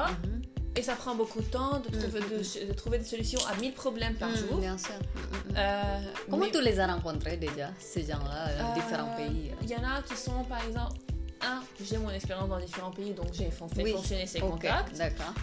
Et 0.78 0.84
ça 0.84 0.96
prend 0.96 1.16
beaucoup 1.16 1.42
de 1.42 1.48
temps 1.48 1.80
de 1.80 1.90
trouver, 1.90 2.20
de, 2.22 2.68
de 2.68 2.74
trouver 2.74 3.00
des 3.00 3.04
solutions 3.04 3.40
à 3.48 3.56
1000 3.56 3.74
problèmes 3.74 4.16
par 4.16 4.30
Mm, 4.30 4.36
jour. 4.36 4.58
Bien 4.60 4.78
sûr. 4.78 4.94
Mm, 4.94 5.20
mm, 5.50 5.52
mm. 5.52 5.56
Euh, 5.58 6.00
Comment 6.30 6.46
mais- 6.46 6.52
tu 6.52 6.62
les 6.62 6.80
as 6.80 6.88
rencontrés 6.88 7.38
déjà, 7.38 7.72
ces 7.80 8.04
gens-là, 8.04 8.56
dans 8.60 8.72
Euh, 8.72 8.74
différents 8.76 9.16
pays 9.16 9.52
Il 9.64 9.70
y 9.70 9.76
en 9.76 9.84
a 9.84 10.02
qui 10.04 10.16
sont, 10.16 10.44
par 10.44 10.64
exemple, 10.68 10.94
un, 11.42 11.62
j'ai 11.84 11.98
mon 11.98 12.12
expérience 12.12 12.48
dans 12.50 12.60
différents 12.60 12.92
pays, 12.92 13.14
donc 13.14 13.28
j'ai 13.34 13.50
fait 13.50 13.66
Oui. 13.84 13.92
fonctionner 13.94 14.26
ces 14.28 14.40
Ok, 14.42 14.52
contacts. 14.52 14.96
D'accord. 14.98 15.34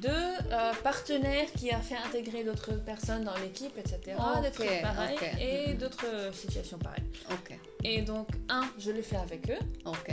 Deux, 0.00 0.10
euh, 0.10 0.72
partenaires 0.82 1.50
qui 1.56 1.70
a 1.70 1.78
fait 1.80 1.96
intégrer 2.06 2.42
d'autres 2.44 2.72
personnes 2.84 3.24
dans 3.24 3.36
l'équipe, 3.36 3.76
etc. 3.78 4.16
Ok, 4.18 4.42
des 4.42 4.50
trucs 4.50 4.82
pareils 4.82 5.18
et 5.40 5.74
d'autres 5.74 6.06
euh, 6.06 6.32
situations 6.32 6.78
pareilles. 6.78 7.02
Ok, 7.30 7.56
Et 7.84 8.02
donc, 8.02 8.28
un, 8.48 8.62
je 8.78 8.90
le 8.90 9.02
fais 9.02 9.16
avec 9.16 9.48
eux. 9.50 9.58
ok. 9.84 10.12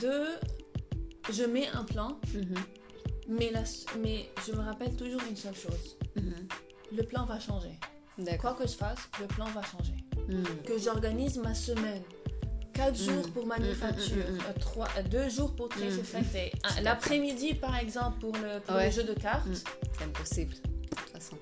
Deux, 0.00 0.28
je 1.32 1.44
mets 1.44 1.68
un 1.68 1.84
plan, 1.84 2.18
Mhm, 2.34 2.54
mais, 3.30 3.50
la, 3.50 3.62
mais 4.02 4.28
je 4.46 4.52
me 4.52 4.60
rappelle 4.60 4.94
toujours 4.96 5.22
une 5.28 5.36
seule 5.36 5.54
chose. 5.56 5.96
mhm. 6.16 6.34
Le 6.96 7.02
plan 7.04 7.24
va 7.24 7.38
changer. 7.38 7.78
D'accord. 8.18 8.56
Quoi 8.56 8.64
que 8.64 8.70
je 8.70 8.76
fasse, 8.76 8.98
le 9.20 9.26
plan 9.26 9.46
va 9.46 9.62
changer. 9.62 9.94
Mhm. 10.28 10.44
Que 10.66 10.78
j'organise 10.78 11.38
ma 11.38 11.54
semaine. 11.54 12.02
4 12.72 12.96
jours 12.96 13.28
pour 13.34 13.46
manufacture, 13.46 14.16
mm, 14.16 14.32
mm, 14.32 14.36
mm, 14.56 14.60
3, 14.60 14.88
2 15.10 15.28
jours 15.28 15.54
pour 15.54 15.68
Mm, 15.68 15.70
et 15.82 16.52
un- 16.64 16.68
d'accord. 16.68 16.82
l'après-midi 16.82 17.54
par 17.54 17.76
exemple 17.76 18.18
pour 18.20 18.32
le, 18.34 18.60
pour 18.60 18.74
Ouais. 18.76 18.86
le 18.86 18.92
jeu 18.92 19.02
de 19.04 19.12
cartes. 19.14 19.46
Mm. 19.46 19.54
C'est 19.98 20.04
impossible, 20.04 20.54
de 20.54 20.96
toute 20.96 21.10
façon. 21.10 21.36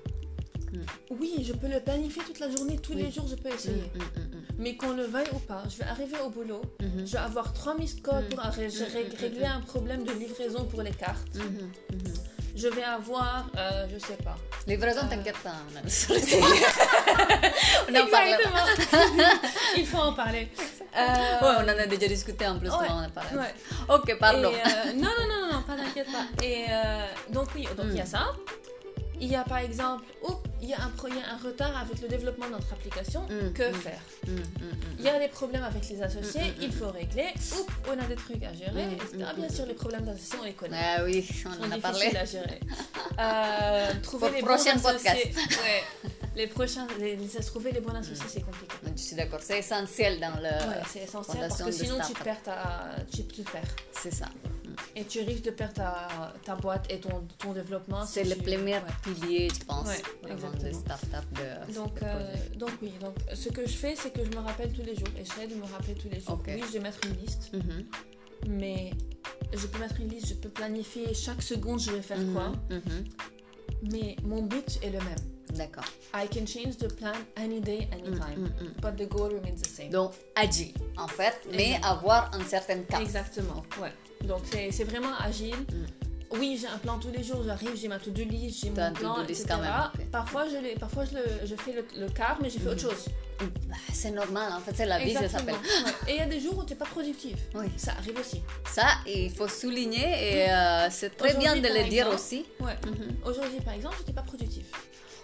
Oui, 1.11 1.43
je 1.43 1.53
peux 1.53 1.67
le 1.67 1.79
planifier 1.79 2.21
toute 2.23 2.39
la 2.39 2.49
journée, 2.55 2.77
tous 2.77 2.93
Oui. 2.93 3.03
les 3.03 3.11
jours 3.11 3.27
je 3.27 3.35
peux 3.35 3.49
essayer. 3.49 3.75
Mm, 3.95 3.97
mm, 3.97 4.23
mm, 4.23 4.28
Mais 4.61 4.75
qu'on 4.75 4.91
le 4.91 5.03
veuille 5.05 5.29
ou 5.33 5.39
pas, 5.39 5.63
je 5.71 5.77
vais 5.77 5.85
arriver 5.89 6.17
au 6.25 6.29
boulot. 6.29 6.61
Mhm, 6.81 7.05
je 7.07 7.13
vais 7.13 7.17
avoir 7.17 7.53
3 7.53 7.75
missed 7.75 8.03
calls 8.03 8.25
Mm. 8.25 8.29
pour 8.35 8.43
ré- 8.43 8.67
mm, 8.67 9.15
régler 9.19 9.45
un 9.45 9.61
problème 9.61 10.03
de 10.03 10.11
livraison 10.11 10.65
pour 10.65 10.81
les 10.81 10.91
cartes. 10.91 11.33
mhm, 11.35 11.71
mhm. 11.93 12.13
Je 12.55 12.67
vais 12.67 12.83
avoir, 12.83 13.47
euh, 13.57 13.87
je 13.93 13.99
sais 13.99 14.17
pas. 14.21 14.35
Livraison, 14.67 15.01
Euh. 15.05 15.09
t'inquiète 15.09 15.37
pas, 15.37 15.53
on 15.69 15.79
on 17.89 17.95
en 18.01 18.05
parle. 18.07 18.27
Il 19.77 19.85
faut 19.87 19.97
en 19.97 20.13
parler. 20.13 20.49
Euh, 20.97 21.01
Ouais, 21.41 21.55
on 21.59 21.63
en 21.63 21.67
a 21.83 21.85
déjà 21.85 22.07
discuté 22.07 22.45
en 22.47 22.57
plus, 22.59 22.69
Ouais, 22.69 22.87
on 22.89 22.93
en 22.93 23.03
a 23.03 23.09
parlé. 23.09 23.37
ouais. 23.37 23.53
Ok, 23.95 24.17
pardon. 24.19 24.51
Et, 24.51 24.55
euh, 24.55 24.93
non, 24.95 25.09
non, 25.19 25.27
non, 25.29 25.53
non, 25.53 25.61
pas 25.61 25.75
t'inquiète 25.77 26.07
pas. 26.11 26.25
Et 26.43 26.65
euh, 26.69 27.05
donc 27.31 27.47
oui, 27.55 27.63
donc 27.77 27.85
il 27.91 27.97
y 27.97 28.01
a 28.01 28.03
Mm. 28.03 28.07
ça. 28.07 28.25
Il 29.21 29.27
y 29.29 29.35
a 29.35 29.43
par 29.43 29.57
exemple, 29.57 30.03
oups, 30.23 30.37
il 30.61 30.69
y 30.69 30.73
a 30.73 30.77
un, 30.81 30.91
il 31.09 31.15
y 31.15 31.19
a 31.19 31.33
un 31.33 31.37
retard 31.37 31.75
avec 31.77 32.01
le 32.01 32.07
développement 32.07 32.45
de 32.47 32.51
notre 32.51 32.71
application. 32.73 33.21
Mm, 33.23 33.53
Que 33.53 33.69
mm. 33.69 33.73
faire? 33.75 34.01
Mm. 34.27 34.31
Il 34.99 35.05
y 35.05 35.09
a 35.09 35.19
des 35.19 35.27
problèmes 35.27 35.63
avec 35.63 35.87
les 35.89 36.01
associés, 36.01 36.53
il 36.61 36.71
faut 36.71 36.89
régler. 36.89 37.27
Oups, 37.35 37.73
on 37.89 37.99
a 37.99 38.05
des 38.05 38.15
trucs 38.15 38.43
à 38.43 38.53
gérer, 38.53 38.93
etc. 38.93 39.07
mm, 39.15 39.39
Bien 39.39 39.49
sûr, 39.49 39.65
les 39.65 39.73
problèmes 39.73 40.05
d'associés, 40.05 40.39
on 40.41 40.45
les 40.45 40.53
connaît. 40.53 40.77
Ah 40.97 41.03
oui, 41.03 41.27
on 41.45 41.53
sont 41.53 41.61
en 41.63 41.71
a 41.71 41.77
parlé. 41.77 42.15
à 42.15 42.25
gérer. 42.25 42.59
Euh, 43.19 43.93
trouver 44.03 44.27
Pour 44.27 44.35
les 44.35 44.41
prochain 44.41 44.75
bons 44.75 44.87
associés. 44.89 45.33
Ouais. 45.59 45.83
Les 46.35 46.47
prochains, 46.47 46.87
les, 46.99 47.17
les- 47.17 47.43
trouver 47.43 47.71
les 47.73 47.81
bons 47.81 47.93
associés, 47.95 48.25
c'est 48.29 48.41
compliqué. 48.41 48.73
Je 48.95 49.01
suis 49.01 49.15
d'accord, 49.15 49.39
c'est 49.41 49.59
essentiel 49.59 50.21
dans 50.21 50.35
le. 50.37 50.43
Ouais, 50.43 50.81
c'est 50.89 51.03
essentiel 51.03 51.39
parce 51.49 51.61
que 51.61 51.71
sinon 51.71 51.97
tu 52.05 52.13
perds 52.23 52.41
ta, 52.43 52.95
tu, 53.13 53.25
tu 53.25 53.41
perds. 53.43 53.75
C'est 53.91 54.13
ça. 54.13 54.27
Et 54.95 55.05
tu 55.05 55.21
risques 55.21 55.43
de 55.43 55.51
perdre 55.51 55.73
ta, 55.75 56.07
ta 56.43 56.55
boîte 56.55 56.91
et 56.91 56.99
ton, 56.99 57.23
ton 57.37 57.53
développement. 57.53 58.05
si 58.05 58.13
C'est 58.13 58.23
le 58.23 58.35
tu- 58.35 58.41
premier 58.43 58.73
ouais. 58.75 58.81
pilier, 59.03 59.49
je 59.49 59.63
pense, 59.65 59.87
Ouais, 59.87 60.73
startups 60.73 61.33
de. 61.35 61.73
Donc, 61.73 61.95
de 61.99 62.05
euh, 62.05 62.35
donc 62.55 62.71
oui, 62.81 62.93
donc 62.99 63.15
ce 63.33 63.49
que 63.49 63.61
je 63.67 63.73
fais, 63.75 63.95
c'est 63.95 64.11
que 64.11 64.23
je 64.25 64.29
me 64.31 64.43
rappelle 64.43 64.71
tous 64.73 64.83
les 64.83 64.95
jours. 64.95 65.07
Et 65.17 65.23
j'essaie 65.25 65.47
de 65.47 65.55
me 65.55 65.63
rappeler 65.65 65.95
tous 65.95 66.09
les 66.09 66.19
jours. 66.19 66.41
Oui, 66.47 66.61
je 66.67 66.73
vais 66.73 66.79
mettre 66.79 66.99
une 67.07 67.15
liste, 67.25 67.51
Mhm, 67.53 67.85
mais 68.47 68.91
je 69.53 69.67
peux 69.67 69.79
mettre 69.79 69.99
une 69.99 70.09
liste, 70.09 70.27
je 70.29 70.33
peux 70.35 70.49
planifier 70.49 71.13
chaque 71.13 71.41
seconde 71.41 71.79
je 71.79 71.91
vais 71.91 72.01
faire 72.01 72.17
mhm, 72.19 72.33
quoi. 72.33 72.51
mhm. 72.69 73.03
Mais 73.91 74.15
mon 74.23 74.41
but 74.43 74.79
est 74.83 74.89
le 74.89 74.99
même. 74.99 75.15
D'accord. 75.55 75.85
I 76.13 76.27
can 76.27 76.45
change 76.45 76.77
the 76.77 76.93
plan 76.93 77.13
any 77.35 77.59
day, 77.59 77.87
any 77.91 78.03
Mm, 78.09 78.13
mm, 78.19 78.49
mm. 78.61 78.81
But 78.81 78.97
the 78.97 79.07
goal 79.09 79.29
remains 79.33 79.61
the 79.61 79.67
same. 79.67 79.89
Donc, 79.89 80.11
agile, 80.35 80.73
en 80.97 81.07
fait, 81.07 81.39
mais 81.55 81.79
avoir 81.81 82.29
un 82.35 82.43
certain 82.45 82.83
cap. 82.83 83.01
Exactement, 83.01 83.63
ouais. 83.81 83.91
Donc 84.25 84.41
c'est 84.51 84.83
vraiment 84.83 85.13
agile. 85.19 85.55
Mm. 85.55 85.85
Oui, 86.31 86.59
j'ai 86.61 86.67
un 86.67 86.77
plan 86.77 86.99
tous 86.99 87.09
les 87.09 87.23
jours, 87.23 87.41
j'arrive, 87.43 87.71
j'ai 87.75 87.87
ma 87.87 87.97
to-do 87.97 88.23
list, 88.23 88.59
j'ai 88.61 88.69
mon 88.69 88.93
plan, 88.93 89.23
etc. 89.23 89.45
quand 89.49 89.57
même. 89.57 89.73
Parfois, 90.11 90.45
je, 90.47 90.77
parfois 90.77 91.03
je, 91.05 91.15
le- 91.15 91.47
je 91.47 91.55
fais 91.55 91.71
le, 91.71 91.83
le 91.99 92.07
quart, 92.09 92.37
mais 92.39 92.51
j'ai 92.51 92.59
fait 92.59 92.69
autre 92.69 92.81
chose. 92.81 93.05
Bah, 93.67 93.75
C'est 93.91 94.11
normal, 94.11 94.53
en 94.53 94.59
fait, 94.59 94.73
c'est 94.75 94.85
la 94.85 94.99
vie, 94.99 95.13
ça 95.15 95.27
s'appelle. 95.27 95.55
Ouais. 95.55 95.91
Et 96.07 96.11
il 96.11 96.17
y 96.17 96.21
a 96.21 96.27
des 96.27 96.39
jours 96.39 96.55
où 96.59 96.63
tu 96.63 96.73
n'es 96.73 96.77
pas 96.77 96.85
productif. 96.85 97.35
Oui. 97.55 97.65
Ça 97.77 97.93
arrive 97.97 98.19
aussi. 98.19 98.43
Ça, 98.71 98.85
il 99.07 99.31
faut 99.31 99.47
souligner 99.47 100.05
et 100.43 100.51
euh, 100.51 100.87
c'est 100.91 101.17
très 101.17 101.33
bien 101.33 101.55
de 101.55 101.67
le 101.67 101.89
dire 101.89 102.07
aussi. 102.09 102.45
Ouais. 102.59 102.75
Mhm. 102.85 103.15
Aujourd'hui, 103.25 103.59
par 103.61 103.73
exemple, 103.73 103.95
je 103.95 104.01
n'étais 104.01 104.13
pas 104.13 104.21
productif. 104.21 104.65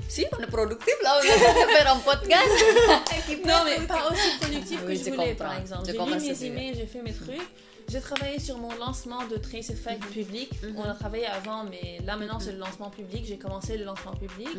Si, 0.09 0.25
on 0.35 0.41
est 0.41 0.47
productif 0.47 0.93
là, 1.03 1.19
on 1.19 1.21
de 1.21 1.69
faire 1.71 1.93
un 1.93 1.99
podcast. 1.99 2.49
Non, 3.45 3.59
mais 3.63 3.85
pas 3.85 4.09
aussi 4.11 4.37
productif 4.41 4.79
Oui, 4.87 4.93
que 4.93 4.99
je 4.99 5.05
je 5.05 5.09
voulais, 5.11 5.29
comprends. 5.35 5.45
par 5.45 5.59
exemple. 5.59 5.83
J'ai 5.85 5.93
ce 5.93 6.33
mes 6.33 6.45
emails, 6.47 6.75
j'ai 6.75 6.87
fait 6.87 7.01
mes 7.03 7.13
trucs. 7.13 7.41
J'ai 7.87 8.01
travaillé 8.01 8.39
sur 8.39 8.57
mon 8.57 8.73
lancement 8.75 9.27
de 9.27 9.37
Trace 9.37 9.69
Effect 9.69 10.03
public. 10.11 10.49
Mhm. 10.63 10.75
On 10.77 10.83
a 10.83 10.93
travaillé 10.93 11.25
avant, 11.27 11.63
mais 11.63 11.99
là 12.05 12.17
maintenant 12.17 12.39
c'est 12.39 12.51
le 12.51 12.57
lancement 12.59 12.89
public. 12.89 13.25
J'ai 13.25 13.37
commencé 13.37 13.77
le 13.77 13.85
lancement 13.85 14.13
public. 14.13 14.49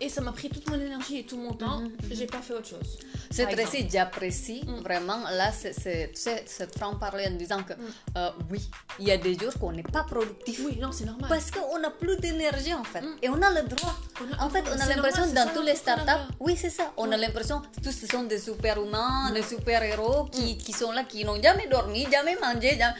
Et 0.00 0.08
ça 0.10 0.20
m'a 0.20 0.32
pris 0.32 0.50
toute 0.50 0.68
mon 0.68 0.78
énergie 0.78 1.18
et 1.20 1.24
tout 1.24 1.38
mon 1.38 1.52
temps. 1.54 1.78
Mhm, 1.80 1.84
mhm. 1.88 2.10
J'ai 2.12 2.26
pas 2.26 2.42
fait 2.42 2.52
autre 2.52 2.68
chose. 2.68 2.98
C'est 3.30 3.46
très 3.46 3.88
j'apprécie 3.90 4.62
Mm. 4.66 4.80
vraiment. 4.82 5.18
Là, 5.30 5.50
c'est, 5.52 5.74
cette 6.14 6.78
franc-parler 6.78 7.26
en 7.28 7.36
disant 7.36 7.62
que 7.62 7.72
Mm. 7.72 7.76
euh, 8.18 8.30
oui, 8.50 8.60
il 8.98 9.08
y 9.08 9.10
a 9.10 9.16
des 9.16 9.34
jours 9.38 9.54
qu'on 9.58 9.72
n'est 9.72 9.82
pas 9.82 10.04
productif. 10.04 10.60
Oui, 10.66 10.78
non, 10.80 10.92
c'est 10.92 11.06
normal. 11.06 11.28
Parce 11.30 11.50
qu'on 11.50 11.78
n'a 11.78 11.90
plus 11.90 12.16
d'énergie 12.18 12.74
en 12.74 12.84
fait. 12.84 13.00
Mm. 13.00 13.16
Et 13.22 13.28
on 13.30 13.40
a 13.40 13.50
le 13.50 13.66
droit. 13.68 13.94
On 14.20 14.34
a- 14.34 14.44
En 14.46 14.50
fait, 14.50 14.64
on 14.74 14.78
a 14.78 14.86
l'impression 14.86 15.26
dans 15.32 15.48
tous 15.54 15.62
les 15.62 15.74
startups, 15.74 16.26
oui, 16.40 16.56
c'est 16.56 16.70
ça. 16.70 16.92
On 16.98 17.10
a 17.10 17.16
l'impression 17.16 17.60
que 17.60 17.80
tous 17.82 17.92
ce 17.92 18.06
sont 18.06 18.24
des 18.24 18.38
super-humains, 18.38 19.30
Mm. 19.30 19.34
des 19.34 19.42
super-héros 19.42 20.24
qui, 20.30 20.58
qui 20.58 20.72
sont 20.72 20.92
là, 20.92 21.04
qui 21.04 21.24
n'ont 21.24 21.40
jamais 21.42 21.68
dormi, 21.68 22.06
jamais 22.12 22.36
mangé. 22.40 22.76
jamais- 22.78 22.94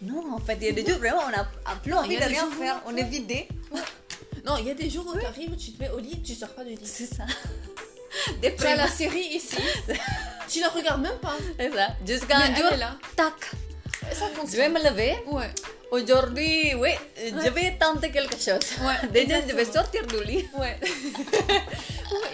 Non, 0.00 0.32
en 0.32 0.38
fait, 0.38 0.56
il 0.60 0.66
y 0.66 0.70
a 0.70 0.72
des 0.72 0.86
jours 0.86 0.98
vraiment, 0.98 1.22
on 1.26 1.30
n'a 1.30 1.46
plus 1.82 1.92
envie 1.92 2.16
de 2.16 2.22
rien 2.24 2.48
faire. 2.50 2.80
On 2.86 2.96
est 2.96 3.02
vidé. 3.16 3.48
Non, 4.44 4.56
il 4.58 4.66
y 4.66 4.70
a 4.70 4.74
des 4.74 4.88
jours 4.90 5.06
où 5.06 5.18
tu 5.18 5.24
arrives, 5.24 5.56
tu 5.56 5.72
te 5.72 5.82
mets 5.82 5.90
au 5.90 5.98
lit, 5.98 6.20
tu 6.22 6.34
sors 6.34 6.48
pas 6.50 6.64
du 6.64 6.70
lit. 6.70 6.78
C'est 6.84 7.06
ça. 7.06 7.24
Tu 8.26 8.32
Des 8.40 8.66
as 8.66 8.74
la 8.74 8.88
série 8.88 9.20
ici, 9.36 9.56
tu 10.48 10.60
la 10.60 10.68
regardes 10.70 11.02
même 11.02 11.18
pas. 11.18 11.36
C'est 11.58 11.72
ça. 11.72 11.88
Jusqu'à 12.06 12.38
un 12.38 12.54
jour, 12.54 12.70
là. 12.76 12.96
tac. 13.14 13.34
Ça 13.42 14.08
Je 14.10 14.16
vais 14.28 14.34
fonctionne. 14.34 14.72
me 14.72 14.82
lever. 14.90 15.14
Ouais. 15.26 15.50
Aujourd'hui, 15.90 16.74
oui, 16.74 16.90
je 17.16 17.48
vais 17.50 17.76
tenter 17.78 18.10
quelque 18.10 18.34
chose. 18.36 18.60
Ouais, 18.82 19.08
Déjà, 19.12 19.46
je 19.46 19.54
vais 19.54 19.64
sortir 19.66 20.06
du 20.06 20.24
lit. 20.24 20.48
Ouais. 20.58 20.80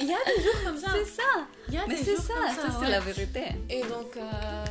Il 0.00 0.06
y 0.08 0.12
a 0.14 0.18
des 0.24 0.42
jours 0.42 0.62
comme 0.64 0.78
ça. 0.78 0.88
C'est 0.94 1.16
ça. 1.16 1.46
Il 1.68 1.74
y 1.74 1.78
a 1.78 1.82
Mais 1.88 1.96
des 1.96 2.04
c'est 2.04 2.16
jours 2.16 2.24
ça, 2.24 2.34
comme 2.34 2.70
ça, 2.72 2.78
c'est 2.82 2.90
la 2.90 3.00
vérité. 3.00 3.42
Et 3.68 3.80
donc, 3.82 4.16
euh, 4.16 4.64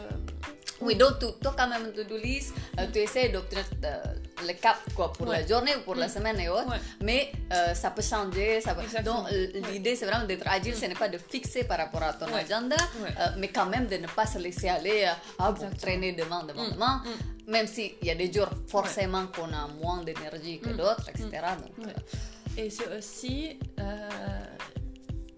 Oui, 0.83 0.95
donc 0.95 1.19
tu, 1.19 1.25
toi 1.41 1.53
quand 1.57 1.67
même 1.67 1.91
tu 1.93 2.17
lises, 2.27 2.53
euh, 2.79 2.85
tu 2.91 2.99
essaies 2.99 3.29
d'obtenir 3.29 3.65
euh, 3.85 4.01
le 4.47 4.53
cap 4.53 4.77
quoi, 4.95 5.11
pour 5.13 5.25
la 5.27 5.39
Ouais. 5.39 5.47
journée 5.47 5.75
ou 5.77 5.81
pour 5.81 5.95
la 5.95 6.07
Mm. 6.07 6.15
semaine 6.15 6.39
et 6.39 6.49
autres, 6.49 6.69
Ouais. 6.69 6.77
mais 7.01 7.31
euh, 7.53 7.73
ça 7.73 7.91
peut 7.91 8.01
changer. 8.01 8.59
Ça 8.61 8.75
peut... 8.75 8.81
Donc 9.03 9.29
l'idée 9.71 9.95
c'est 9.95 10.05
vraiment 10.05 10.25
d'être 10.25 10.47
agile, 10.47 10.75
ce 10.75 10.85
n'est 10.85 10.95
pas 11.03 11.09
de 11.09 11.17
fixer 11.17 11.63
par 11.63 11.77
rapport 11.77 12.03
à 12.03 12.13
ton 12.13 12.27
Ouais. 12.27 12.41
agenda, 12.45 12.75
Ouais. 13.01 13.09
euh, 13.19 13.27
mais 13.37 13.47
quand 13.49 13.65
même 13.67 13.87
de 13.87 13.97
ne 13.97 14.07
pas 14.07 14.25
se 14.25 14.37
laisser 14.37 14.69
aller 14.69 15.05
euh, 15.05 15.13
ah, 15.39 15.51
bon, 15.51 15.69
traîner 15.79 16.11
devant, 16.13 16.43
devant, 16.43 16.67
Mm. 16.67 16.73
devant, 16.73 16.95
Mm. 16.97 17.51
même 17.51 17.67
s'il 17.67 17.93
y 18.03 18.11
a 18.11 18.15
des 18.15 18.31
jours 18.31 18.49
forcément 18.67 19.27
qu'on 19.27 19.51
a 19.53 19.67
moins 19.81 20.03
d'énergie 20.03 20.59
que 20.59 20.69
Mm. 20.69 20.77
d'autres, 20.77 21.07
etc. 21.09 21.29
Donc, 21.61 21.85
Ouais. 21.87 21.93
euh, 21.93 22.61
Et 22.65 22.69
c'est 22.69 22.89
aussi 22.97 23.57
euh, 23.79 24.09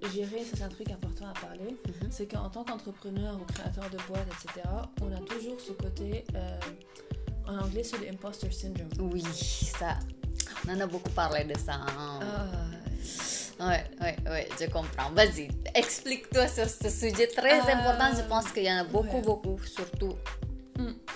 gérer, 0.09 0.43
ça 0.43 0.57
c'est 0.57 0.63
un 0.63 0.69
truc 0.69 0.89
important 0.91 1.27
à 1.29 1.33
parler, 1.33 1.75
Mhm. 1.87 2.09
c'est 2.11 2.27
qu'en 2.27 2.49
tant 2.49 2.63
qu'entrepreneur 2.63 3.35
ou 3.41 3.45
créateur 3.53 3.89
de 3.89 3.97
boîte, 4.07 4.27
etc., 4.27 4.67
on 5.01 5.11
a 5.11 5.19
toujours 5.19 5.59
ce 5.59 5.71
côté, 5.73 6.23
euh, 6.35 6.59
en 7.47 7.57
anglais 7.59 7.83
c'est 7.83 7.97
le 7.99 8.09
imposter 8.09 8.51
syndrome. 8.51 8.89
oui, 9.11 9.23
ça, 9.23 9.97
on 10.67 10.71
en 10.75 10.79
a 10.81 10.87
beaucoup 10.87 11.11
parlé 11.11 11.43
de 11.43 11.57
ça. 11.57 11.73
hein. 11.73 12.19
Ah, 12.21 12.45
Ouais, 13.57 13.85
ouais, 14.01 14.15
ouais, 14.29 14.49
je 14.59 14.65
comprends. 14.65 15.11
Vas-y, 15.11 15.47
explique-toi 15.73 16.45
sur 16.49 16.67
ce 16.67 16.89
sujet 16.89 17.27
très 17.27 17.57
Euh, 17.61 17.73
important. 17.73 18.11
Je 18.13 18.23
pense 18.27 18.51
qu'il 18.51 18.63
y 18.65 18.69
en 18.71 18.79
a 18.79 18.83
beaucoup, 18.83 19.15
ouais. 19.15 19.21
beaucoup, 19.21 19.57
surtout. 19.63 20.13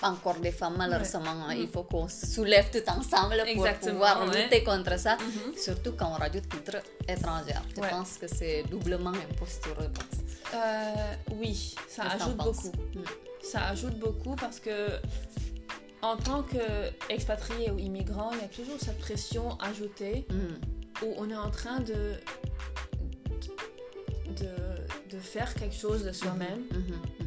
Encore 0.02 0.36
des 0.40 0.52
femmes, 0.52 0.76
malheureusement. 0.78 1.20
hein. 1.48 1.54
Mm. 1.54 1.60
Il 1.60 1.68
faut 1.68 1.82
qu'on 1.84 2.08
se 2.08 2.26
soulève 2.26 2.70
tout 2.70 2.88
ensemble 2.90 3.36
pour 3.38 3.46
Exactement, 3.48 3.92
pouvoir 3.92 4.28
ouais. 4.28 4.42
lutter 4.44 4.64
contre 4.64 4.98
ça. 4.98 5.16
Mhm. 5.16 5.56
Surtout 5.56 5.92
quand 5.92 6.08
on 6.10 6.14
rajoute 6.18 6.48
titre 6.48 6.78
étrangère. 7.08 7.62
Je 7.76 7.80
Ouais. 7.80 7.90
pense 7.90 8.18
que 8.18 8.26
c'est 8.28 8.62
doublement 8.70 9.10
impostureux. 9.12 9.90
Euh, 10.54 11.14
oui, 11.32 11.74
ça 11.88 12.04
ajoute 12.04 12.36
beaucoup. 12.36 12.72
Mm. 12.94 13.02
Ça 13.42 13.66
ajoute 13.68 13.98
beaucoup 13.98 14.34
parce 14.36 14.60
que 14.60 14.88
en 16.02 16.16
tant 16.16 16.42
qu'expatrié 16.42 17.70
ou 17.70 17.78
immigrant, 17.78 18.30
il 18.32 18.40
y 18.40 18.44
a 18.44 18.48
toujours 18.48 18.78
cette 18.80 18.98
pression 18.98 19.58
ajoutée 19.60 20.26
Mm. 20.30 21.04
où 21.04 21.14
on 21.18 21.30
est 21.30 21.36
en 21.36 21.50
train 21.50 21.80
de, 21.80 22.14
de, 24.40 24.48
de 25.16 25.18
faire 25.18 25.52
quelque 25.54 25.74
chose 25.74 26.04
de 26.04 26.12
soi-même. 26.12 26.62
Mhm, 26.72 27.19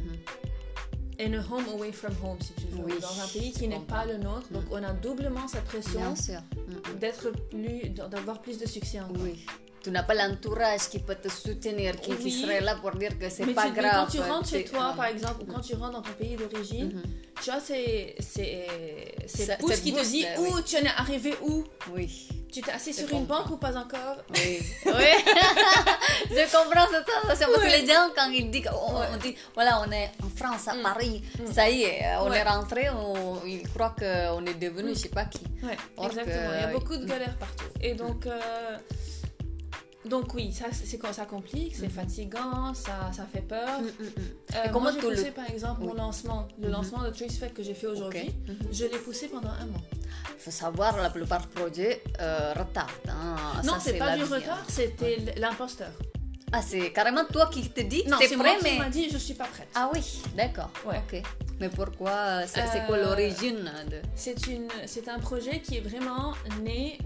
In 1.20 1.34
a 1.34 1.42
home 1.42 1.64
away 1.72 1.92
from 1.92 2.12
home, 2.22 2.38
si 2.40 2.52
tu 2.54 2.66
veux. 2.72 2.84
Oui, 2.84 2.92
dans 3.00 3.20
un 3.20 3.28
pays 3.28 3.52
qui 3.52 3.68
n'est 3.68 3.78
pas 3.78 4.04
le 4.04 4.16
nôtre. 4.16 4.52
Donc 4.52 4.64
on 4.72 4.82
a 4.82 4.92
doublement 4.92 5.46
cette 5.46 5.64
pression. 5.64 6.00
Mm, 6.00 6.94
mm. 6.94 6.98
d'être 6.98 7.30
plus, 7.50 7.90
d'avoir 7.90 8.40
plus 8.40 8.58
de 8.58 8.66
succès 8.66 9.00
encore. 9.00 9.22
Oui. 9.22 9.46
Tu 9.84 9.90
n'as 9.90 10.02
pas 10.02 10.14
l'entourage 10.14 10.88
qui 10.90 10.98
peut 10.98 11.14
te 11.14 11.28
soutenir, 11.28 11.94
qui, 12.00 12.30
serait 12.30 12.60
là 12.62 12.74
pour 12.76 12.92
dire 12.92 13.18
que 13.18 13.28
c'est 13.28 13.46
pas 13.54 13.66
tu- 13.66 13.72
mais 13.72 13.80
grave. 13.82 14.06
quand 14.06 14.10
tu 14.12 14.20
rentres 14.20 14.48
chez 14.48 14.64
toi, 14.64 14.90
euh, 14.92 14.96
par 14.96 15.06
exemple, 15.06 15.42
ou 15.42 15.52
quand 15.52 15.60
tu 15.60 15.74
rentres 15.74 15.92
dans 15.92 16.02
ton 16.02 16.12
pays 16.12 16.36
d'origine, 16.36 16.86
Mhm. 16.94 17.02
tu 17.42 17.50
vois, 17.50 17.60
c'est 17.60 18.16
c'est 18.18 19.58
pouce 19.58 19.80
qui 19.80 19.92
te 19.92 20.02
dit 20.04 20.24
oui. 20.38 20.48
où 20.50 20.60
tu 20.62 20.76
en 20.76 20.80
es 20.80 20.86
arrivé 20.96 21.34
où? 21.42 21.64
Oui. 21.92 22.28
Tu 22.52 22.60
t'es 22.62 22.70
assis 22.70 22.94
sur 22.94 23.10
une 23.12 23.24
banque 23.26 23.50
ou 23.50 23.56
pas 23.56 23.76
encore? 23.76 24.18
Oui. 24.30 24.60
oui. 24.86 25.12
je 26.30 26.44
comprends 26.56 26.86
cette 26.90 27.08
sensation 27.08 27.48
parce 27.52 27.64
que 27.64 27.80
les 27.80 27.84
gens, 27.86 28.08
quand 28.16 28.30
ils 28.30 28.48
disent, 28.50 28.68
on, 28.72 28.94
on 29.14 29.16
dit, 29.18 29.34
voilà, 29.54 29.82
on 29.86 29.90
est 29.90 30.10
en 30.22 30.28
France, 30.36 30.68
à 30.68 30.74
Mm. 30.74 30.82
Paris, 30.82 31.22
Mm. 31.40 31.52
ça 31.52 31.68
y 31.68 31.82
est, 31.82 32.02
on 32.20 32.30
Ouais. 32.30 32.38
est 32.38 32.42
rentré, 32.44 32.88
on, 32.90 33.44
ils 33.44 33.68
croient 33.68 33.94
qu'on 33.98 34.46
est 34.46 34.54
devenu, 34.54 34.90
Mm. 34.92 34.94
je 34.94 35.00
sais 35.00 35.08
pas 35.08 35.24
qui. 35.24 35.40
Ouais, 35.64 35.76
Or 35.96 36.06
exactement. 36.06 36.36
que- 36.50 36.54
Il 36.56 36.60
y 36.60 36.64
a 36.64 36.66
beaucoup 36.68 36.96
de 36.96 37.04
Mm. 37.04 37.08
galères 37.08 37.36
partout. 37.38 37.64
Et 37.80 37.94
donc, 37.94 38.26
euh, 38.26 38.40
donc 40.06 40.34
oui, 40.34 40.52
ça 40.52 40.66
c'est 40.72 40.98
quand 40.98 41.12
ça 41.12 41.24
complique, 41.26 41.74
c'est 41.76 41.84
Mhm. 41.86 41.90
fatigant, 41.90 42.74
ça, 42.74 43.10
ça 43.12 43.26
fait 43.32 43.40
peur. 43.42 43.80
Mm, 43.80 43.84
mm, 43.84 43.88
mm. 43.88 44.56
Euh, 44.56 44.68
comment 44.72 44.90
j'ai 44.92 45.00
le- 45.00 45.08
poussé 45.16 45.30
par 45.30 45.48
exemple 45.50 45.82
mon 45.82 45.94
lancement, 45.94 46.48
le 46.60 46.66
Mhm. 46.68 46.72
lancement 46.72 47.02
de 47.02 47.10
Trace 47.10 47.36
Fed 47.38 47.52
que 47.52 47.62
j'ai 47.62 47.74
fait 47.74 47.86
aujourd'hui. 47.86 48.30
Mhm. 48.48 48.56
Je 48.72 48.84
l'ai 48.84 48.98
poussé 48.98 49.28
pendant 49.28 49.50
un 49.50 49.66
mois. 49.66 49.80
Il 50.36 50.40
faut 50.40 50.50
savoir, 50.50 50.96
la 50.96 51.10
plupart 51.10 51.40
des 51.40 51.46
projets 51.60 52.02
euh, 52.20 52.52
retardent. 52.56 52.90
hein. 53.08 53.36
non, 53.64 53.74
c'est 53.80 53.94
pas 53.94 54.16
du 54.16 54.24
vie, 54.24 54.34
retard, 54.34 54.58
hein. 54.60 54.64
c'était 54.68 55.16
l'imposteur. 55.36 55.90
Ah, 56.52 56.62
c'est 56.62 56.92
carrément 56.92 57.24
toi 57.24 57.46
qui 57.52 57.68
te 57.68 57.80
dis, 57.80 58.04
Non, 58.06 58.16
c'est 58.20 58.28
c'est 58.28 58.36
prêt, 58.36 58.44
moi 58.52 58.58
qui 58.58 58.64
mais. 58.64 58.78
m'a 58.78 58.88
dit 58.88 59.08
je 59.10 59.18
suis 59.18 59.34
pas 59.34 59.46
prête. 59.46 59.66
Ah 59.74 59.90
oui, 59.92 60.22
d'accord. 60.36 60.70
Ouais. 60.86 60.98
Ok. 61.12 61.20
Mais 61.60 61.68
pourquoi 61.68 62.46
C'est 62.46 62.86
quoi 62.86 62.96
Euh, 62.98 63.04
l'origine 63.06 63.68
de. 63.90 64.00
C'est 64.14 64.46
une, 64.46 64.68
c'est 64.86 65.08
un 65.08 65.18
projet 65.18 65.60
qui 65.60 65.78
est 65.78 65.80
vraiment 65.80 66.32
né 66.62 66.98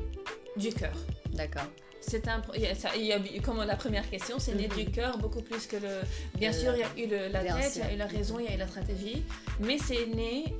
du 0.56 0.70
cœur. 0.70 0.92
D'accord. 1.32 1.64
C'est 2.08 2.26
un, 2.28 2.42
ça- 2.74 2.96
il 2.96 3.04
y 3.04 3.12
a- 3.12 3.18
comme 3.44 3.62
la 3.64 3.76
première 3.76 4.08
question, 4.08 4.38
c'est 4.38 4.54
né 4.54 4.66
Mhm. 4.68 4.76
du 4.84 4.90
cœur 4.90 5.18
beaucoup 5.18 5.42
plus 5.42 5.66
que 5.66 5.76
le. 5.76 6.00
Bien 6.36 6.52
sûr, 6.52 6.72
il 6.74 6.80
y 6.80 6.82
a 6.82 7.04
eu 7.04 7.08
le- 7.10 7.28
la 7.32 7.40
tête, 7.44 7.72
il 7.76 7.82
y 7.82 7.84
a 7.84 7.92
eu 7.92 7.96
la 7.96 8.06
raison, 8.06 8.38
il 8.40 8.46
y 8.46 8.48
a 8.48 8.54
eu 8.54 8.58
la 8.58 8.66
stratégie, 8.66 9.22
mais 9.60 9.78
c'est 9.78 10.06
né 10.06 10.54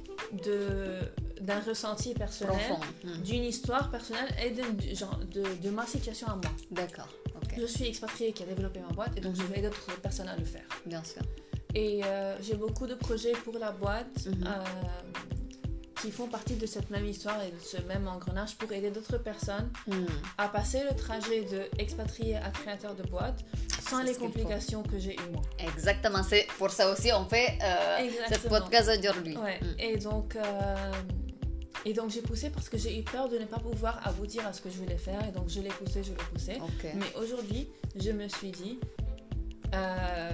de 0.44 1.00
d'un 1.40 1.60
ressenti 1.60 2.14
personnel. 2.14 2.56
Mm. 3.04 3.22
d'une 3.22 3.44
histoire 3.44 3.90
personnelle 3.92 4.28
et 4.44 4.50
de, 4.50 4.94
genre, 4.94 5.18
de, 5.32 5.42
de 5.62 5.70
ma 5.70 5.86
situation 5.86 6.26
à 6.26 6.34
moi. 6.34 6.50
D'accord. 6.72 7.08
Ok. 7.36 7.54
Je 7.56 7.64
suis 7.66 7.86
expatriée 7.86 8.32
qui 8.32 8.42
a 8.42 8.46
développé 8.46 8.80
ma 8.80 8.88
boîte 8.92 9.12
et 9.16 9.20
donc 9.20 9.36
je 9.36 9.42
vais 9.44 9.58
aider 9.60 9.68
d'autres 9.68 10.00
personnes 10.00 10.28
à 10.28 10.36
le 10.36 10.44
faire. 10.44 10.66
Bien 10.84 11.02
sûr. 11.04 11.22
Et 11.76 12.00
euh, 12.04 12.36
j'ai 12.42 12.54
beaucoup 12.56 12.86
de 12.88 12.94
projets 12.94 13.32
pour 13.44 13.56
la 13.58 13.70
boîte 13.70 14.26
Mhm. 14.26 14.44
euh, 14.46 14.64
qui 16.00 16.10
font 16.10 16.26
partie 16.28 16.54
de 16.54 16.66
cette 16.66 16.90
même 16.90 17.06
histoire 17.06 17.42
et 17.42 17.50
de 17.50 17.60
ce 17.60 17.80
même 17.88 18.06
engrenage 18.08 18.56
pour 18.56 18.70
aider 18.72 18.90
d'autres 18.90 19.18
personnes 19.18 19.70
Mm. 19.86 20.06
à 20.38 20.48
passer 20.48 20.82
le 20.88 20.94
trajet 20.96 21.42
de 21.44 21.68
expatrié 21.78 22.36
à 22.36 22.50
créateur 22.50 22.94
de 22.94 23.02
boîte 23.04 23.44
sans 23.88 24.02
les 24.02 24.14
complications 24.14 24.82
que 24.82 24.98
j'ai 24.98 25.14
eues 25.14 25.30
moi. 25.32 25.42
Exactement. 25.58 26.22
C'est 26.22 26.46
pour 26.58 26.70
ça 26.70 26.90
aussi 26.90 27.10
on 27.12 27.24
fait 27.24 27.58
euh, 27.62 28.08
ce 28.30 28.48
podcast 28.48 28.90
aujourd'hui. 28.98 29.36
Ouais. 29.36 29.58
Mm. 29.60 29.80
Et 29.80 29.96
donc, 29.96 30.36
euh, 30.36 30.92
et 31.84 31.92
donc 31.92 32.10
j'ai 32.10 32.22
poussé 32.22 32.50
parce 32.50 32.68
que 32.68 32.76
j'ai 32.76 32.98
eu 32.98 33.02
peur 33.02 33.28
de 33.28 33.38
ne 33.38 33.44
pas 33.44 33.58
pouvoir 33.58 34.00
aboutir 34.06 34.46
à 34.46 34.52
ce 34.52 34.60
que 34.60 34.70
je 34.70 34.76
voulais 34.76 34.98
faire. 34.98 35.26
Et 35.26 35.32
donc 35.32 35.48
je 35.48 35.60
l'ai 35.60 35.70
poussé, 35.70 36.02
je 36.02 36.10
l'ai 36.10 36.24
poussé. 36.32 36.58
Mais 36.94 37.14
aujourd'hui, 37.20 37.68
je 37.96 38.10
me 38.10 38.28
suis 38.28 38.50
dit, 38.50 38.78
euh, 39.74 40.30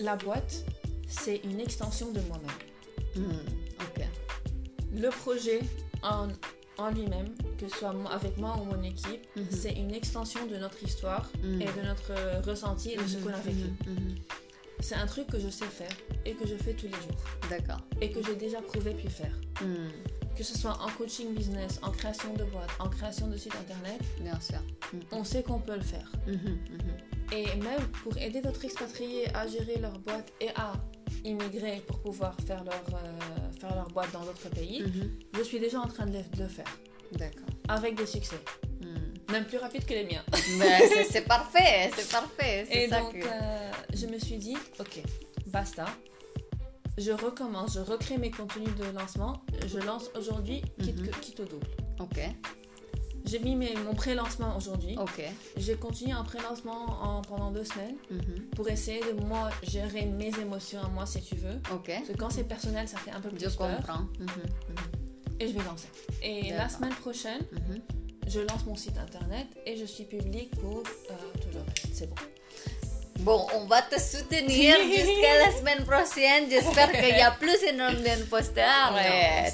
la 0.00 0.16
boîte, 0.16 0.64
c'est 1.08 1.36
une 1.44 1.60
extension 1.60 2.10
de 2.10 2.20
moi-même. 2.22 2.50
Mm. 3.16 3.30
Ok. 3.80 4.04
Le 4.94 5.08
projet 5.10 5.60
en, 6.02 6.28
en 6.78 6.90
lui-même, 6.90 7.34
que 7.58 7.68
ce 7.68 7.76
soit 7.78 7.94
avec 8.10 8.36
moi 8.38 8.56
ou 8.60 8.64
mon 8.64 8.82
équipe, 8.82 9.26
Mhm. 9.36 9.46
c'est 9.50 9.72
une 9.72 9.94
extension 9.94 10.46
de 10.46 10.56
notre 10.56 10.82
histoire 10.82 11.30
Mm. 11.42 11.62
et 11.62 11.66
de 11.66 11.82
notre 11.86 12.12
ressenti 12.48 12.92
et 12.92 12.96
de 12.96 13.06
ce 13.06 13.16
Mhm, 13.18 13.24
qu'on 13.24 13.32
a 13.32 13.40
vécu. 13.40 13.68
mhm. 13.86 14.14
C'est 14.80 14.94
un 14.94 15.06
truc 15.06 15.28
que 15.28 15.38
je 15.40 15.48
sais 15.48 15.64
faire 15.64 15.88
et 16.26 16.34
que 16.34 16.46
je 16.46 16.54
fais 16.56 16.74
tous 16.74 16.84
les 16.86 16.92
jours 16.92 17.24
D'accord. 17.48 17.80
et 18.02 18.10
que 18.10 18.22
j'ai 18.22 18.36
déjà 18.36 18.60
prouvé 18.60 18.92
puis 18.92 19.08
faire. 19.08 19.32
Mm. 19.62 19.88
Que 20.36 20.42
ce 20.44 20.56
soit 20.58 20.76
en 20.82 20.88
coaching 20.98 21.32
business, 21.34 21.80
en 21.82 21.90
création 21.90 22.34
de 22.34 22.44
boîte, 22.44 22.68
en 22.78 22.90
création 22.90 23.26
de 23.26 23.38
site 23.38 23.54
internet, 23.56 23.98
Bien 24.20 24.38
sûr. 24.38 24.58
On 25.12 25.24
sait 25.24 25.42
qu'on 25.42 25.58
peut 25.60 25.76
le 25.76 25.80
faire. 25.80 26.12
Et 27.32 27.46
même 27.56 27.82
pour 28.04 28.16
aider 28.18 28.42
d'autres 28.42 28.64
expatriés 28.66 29.34
à 29.34 29.46
gérer 29.46 29.78
leur 29.80 29.98
boîte 30.00 30.30
et 30.42 30.50
à 30.54 30.74
immigrer 31.26 31.82
pour 31.86 31.98
pouvoir 32.00 32.34
faire 32.46 32.62
leur, 32.64 32.74
euh, 32.94 33.50
faire 33.60 33.74
leur 33.74 33.88
boîte 33.88 34.12
dans 34.12 34.24
d'autres 34.24 34.48
pays, 34.50 34.82
Mhm. 34.82 35.10
je 35.36 35.42
suis 35.42 35.58
déjà 35.60 35.80
en 35.80 35.86
train 35.88 36.06
de 36.06 36.18
le, 36.38 36.48
faire. 36.48 36.64
D'accord. 37.12 37.46
Avec 37.68 37.94
des 37.96 38.06
succès. 38.06 38.36
Mm. 38.80 39.32
Même 39.32 39.44
plus 39.44 39.58
rapide 39.58 39.84
que 39.84 39.92
les 39.94 40.04
miens. 40.04 40.24
Ben, 40.58 40.80
c'est- 40.88 41.04
c'est 41.10 41.22
parfait, 41.22 41.90
c'est 41.96 42.08
parfait. 42.10 42.66
C'est 42.70 42.84
Et 42.84 42.88
ça 42.88 43.00
donc, 43.00 43.12
que. 43.14 43.26
euh, 43.26 43.70
je 43.94 44.06
me 44.06 44.18
suis 44.18 44.36
dit, 44.36 44.56
ok, 44.78 45.02
basta. 45.46 45.86
Je 46.98 47.12
recommence, 47.12 47.74
je 47.74 47.80
recrée 47.80 48.16
mes 48.18 48.30
contenus 48.30 48.74
de 48.76 48.84
lancement. 48.98 49.34
Je 49.66 49.78
lance 49.78 50.10
aujourd'hui, 50.18 50.62
quitte, 50.82 51.00
Mhm. 51.00 51.10
quitte 51.20 51.40
au 51.40 51.44
double. 51.44 51.66
Ok. 52.00 52.18
J'ai 53.26 53.38
mis 53.40 53.56
mes- 53.56 53.74
mon 53.76 53.94
pré-lancement 53.94 54.56
aujourd'hui. 54.56 54.96
Ok. 54.98 55.20
J'ai 55.56 55.74
continué 55.74 56.14
en 56.14 56.22
pré-lancement 56.24 56.86
en- 57.02 57.22
pendant 57.22 57.50
deux 57.50 57.64
semaines 57.64 57.96
Mhm. 58.10 58.46
pour 58.54 58.68
essayer 58.68 59.00
de 59.00 59.20
moi 59.24 59.50
gérer 59.64 60.06
mes 60.06 60.30
émotions 60.38 60.80
à 60.80 60.88
moi 60.88 61.06
si 61.06 61.20
tu 61.22 61.34
veux. 61.36 61.56
Ok. 61.74 61.86
Parce 61.88 62.08
que 62.08 62.16
quand 62.16 62.30
c'est 62.30 62.44
personnel, 62.44 62.86
ça 62.86 62.98
fait 62.98 63.10
un 63.10 63.20
peu 63.20 63.28
plus 63.30 63.40
Je 63.50 63.56
peur. 63.56 63.76
comprends. 63.78 64.02
Mhm, 64.18 64.26
mhm, 64.26 65.40
Et 65.40 65.48
je 65.48 65.52
vais 65.58 65.64
lancer. 65.64 65.88
Et 66.22 66.50
la 66.52 66.68
semaine 66.68 66.94
prochaine, 66.94 67.42
je 68.26 68.40
lance 68.40 68.64
mon 68.66 68.76
site 68.76 68.96
internet 68.96 69.46
et 69.66 69.76
je 69.76 69.84
suis 69.84 70.04
public 70.04 70.50
pour 70.60 70.78
euh, 70.78 71.12
tout 71.40 71.48
le 71.52 71.60
reste. 71.60 71.88
C'est 71.92 72.06
bon. 72.08 72.16
Bon, 73.20 73.46
on 73.54 73.64
va 73.66 73.82
te 73.82 73.98
soutenir 74.00 74.76
jusqu'à 74.94 75.38
la 75.46 75.52
semaine 75.58 75.84
prochaine. 75.84 76.48
J'espère 76.50 76.92
qu'il 76.92 77.16
y 77.16 77.20
a 77.20 77.30
plus 77.32 77.56
c'est 77.60 77.72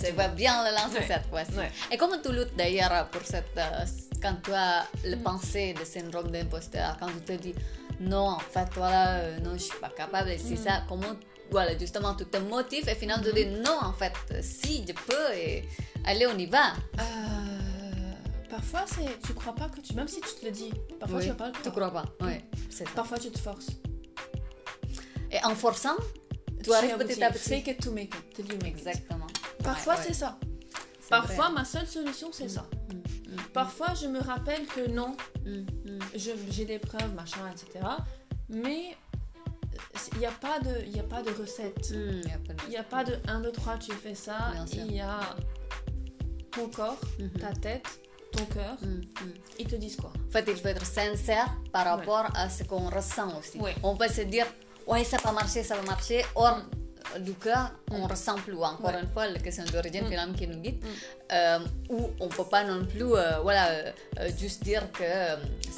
tu 0.05 0.13
vas 0.13 0.29
bien 0.29 0.65
le 0.65 0.75
lancer 0.75 0.99
Ouais. 0.99 1.07
cette 1.07 1.27
fois-ci. 1.31 1.53
Ouais. 1.59 1.71
Et 1.91 1.97
comment 1.97 2.19
tu 2.23 2.33
luttes 2.33 2.55
d'ailleurs 2.57 3.09
pour 3.11 3.23
cette. 3.25 3.47
euh, 3.57 3.85
quand 4.23 4.37
tu 4.45 4.53
as 4.53 4.87
le 5.05 5.17
pensée 5.17 5.75
de 5.79 5.85
syndrome 5.85 6.31
d'imposteur, 6.31 6.97
quand 7.01 7.07
tu 7.09 7.21
te 7.23 7.33
dis 7.43 7.55
non, 8.01 8.31
en 8.31 8.39
fait, 8.39 8.69
voilà, 8.75 9.15
euh, 9.17 9.39
non, 9.41 9.53
je 9.55 9.59
suis 9.65 9.79
pas 9.81 9.91
capable, 9.97 10.31
c'est 10.39 10.55
Mm. 10.55 10.65
ça, 10.65 10.83
comment. 10.89 11.15
Voilà, 11.51 11.77
justement, 11.79 12.15
tu 12.15 12.25
te 12.25 12.39
motives 12.39 12.89
et 12.89 12.95
finalement 12.95 13.23
tu 13.23 13.33
dis 13.33 13.45
non, 13.47 13.79
en 13.83 13.93
fait, 13.93 14.13
si, 14.43 14.85
je 14.89 14.93
peux, 14.95 15.35
et 15.37 15.65
allez, 16.07 16.27
on 16.27 16.37
y 16.39 16.47
va. 16.47 16.73
Euh, 16.99 17.52
parfois, 18.57 18.85
c'est, 18.87 19.19
tu 19.27 19.33
crois 19.35 19.55
pas 19.55 19.69
que 19.69 19.81
tu. 19.81 19.95
Même 19.95 20.09
si 20.09 20.21
tu 20.21 20.35
te 20.41 20.45
le 20.45 20.51
dis, 20.53 20.71
parfois 21.01 21.19
Oui, 21.19 21.25
tu 21.25 21.29
vas 21.31 21.35
pas 21.37 21.47
le 21.49 21.53
Tu 21.63 21.71
croire. 21.71 21.91
crois 21.91 22.03
pas 22.03 22.27
Oui, 22.27 22.35
c'est 22.71 22.85
ça. 22.87 22.91
Parfois, 22.95 23.19
tu 23.19 23.31
te 23.31 23.39
forces. 23.39 23.69
Et 25.31 25.43
en 25.45 25.55
forçant, 25.55 25.97
tu 26.63 26.71
sais 26.71 26.75
arrives 26.77 26.97
petit 26.99 27.23
à 27.25 27.31
petit. 27.31 27.49
Fake 27.49 27.67
it 27.69 27.81
to 27.83 27.91
make 27.93 28.15
it. 28.15 28.35
till 28.35 28.47
you 28.53 28.59
make 28.63 28.73
it. 28.79 28.87
Exactement. 28.87 29.27
Parfois, 29.65 29.95
Ouais, 29.95 29.99
ouais. 30.01 30.05
c'est 30.09 30.15
ça. 30.15 30.39
C'est 31.01 31.09
Parfois, 31.09 31.47
vrai. 31.47 31.55
ma 31.55 31.65
seule 31.65 31.87
solution, 31.87 32.29
c'est 32.33 32.49
ça. 32.49 32.67
Mm, 32.93 32.97
mm, 33.33 33.37
Parfois, 33.55 33.95
je 34.01 34.07
me 34.07 34.21
rappelle 34.21 34.67
que 34.67 34.89
non, 34.89 35.17
mm, 35.47 35.51
mm. 35.51 35.99
je- 36.15 36.31
j'ai 36.51 36.65
des 36.67 36.79
preuves, 36.79 37.15
machin, 37.15 37.41
etc. 37.51 37.85
Mais 38.51 38.97
il 40.13 40.19
n'y 40.19 40.27
a, 40.27 40.31
pas 40.31 40.59
de- 40.61 40.85
y 40.95 41.01
a 41.01 41.03
pas 41.05 41.23
de 41.23 41.31
recette. 41.31 41.91
Mm, 41.91 42.21
Il 42.67 42.71
n'y 42.71 42.77
a 42.77 42.85
pas 42.85 43.05
de 43.05 43.17
1, 43.27 43.41
2, 43.41 43.53
3, 43.53 43.79
tu 43.79 43.93
fais 43.93 44.15
ça. 44.15 44.53
Il 44.75 44.93
y 44.95 45.01
a 45.01 45.21
ton 46.53 46.69
corps, 46.69 47.01
Mhm. 47.19 47.31
ta 47.41 47.53
tête, 47.55 48.01
ton 48.33 48.45
cœur. 48.47 48.77
Mm, 48.83 48.87
mm. 48.87 49.33
Ils 49.61 49.67
te 49.67 49.77
disent 49.77 49.97
quoi 49.97 50.13
En 50.29 50.33
fait, 50.33 50.45
il 50.49 50.57
faut 50.57 50.69
être 50.69 50.85
sincère 50.87 51.49
par 51.73 51.85
Ouais. 51.85 51.91
rapport 51.91 52.27
à 52.35 52.49
ce 52.49 52.65
qu'on 52.65 52.89
ressent 52.89 53.39
aussi. 53.39 53.59
Ouais. 53.59 53.75
On 53.83 53.97
peut 53.97 54.09
se 54.09 54.23
dire, 54.23 54.47
ouais, 54.87 55.05
ça 55.05 55.19
va 55.25 55.33
marcher, 55.33 55.63
ça 55.63 55.77
va 55.77 55.83
marcher. 55.83 56.25
Or, 56.35 56.59
du 57.21 57.35
cœur, 57.35 57.73
on 57.91 57.99
Mm. 58.07 58.11
ressent 58.11 58.37
plus. 58.37 58.55
Encore 58.57 58.87
Ouais. 58.95 59.01
une 59.03 59.09
fois, 59.13 59.27
la 59.27 59.39
question 59.39 59.65
d'origine 59.73 60.05
Mm. 60.05 60.09
finalement 60.09 60.35
qui 60.35 60.47
nous 60.47 60.61
guide. 60.61 60.83
Mm. 60.83 60.89
Euh, 61.35 61.59
où 61.91 62.11
on 62.21 62.29
peut 62.29 62.45
pas 62.45 62.63
non 62.65 62.85
plus, 62.87 63.13
euh, 63.15 63.39
voilà, 63.43 63.65
euh, 63.71 63.93
euh, 64.21 64.31
juste 64.39 64.63
dire 64.65 64.91
que 64.93 65.05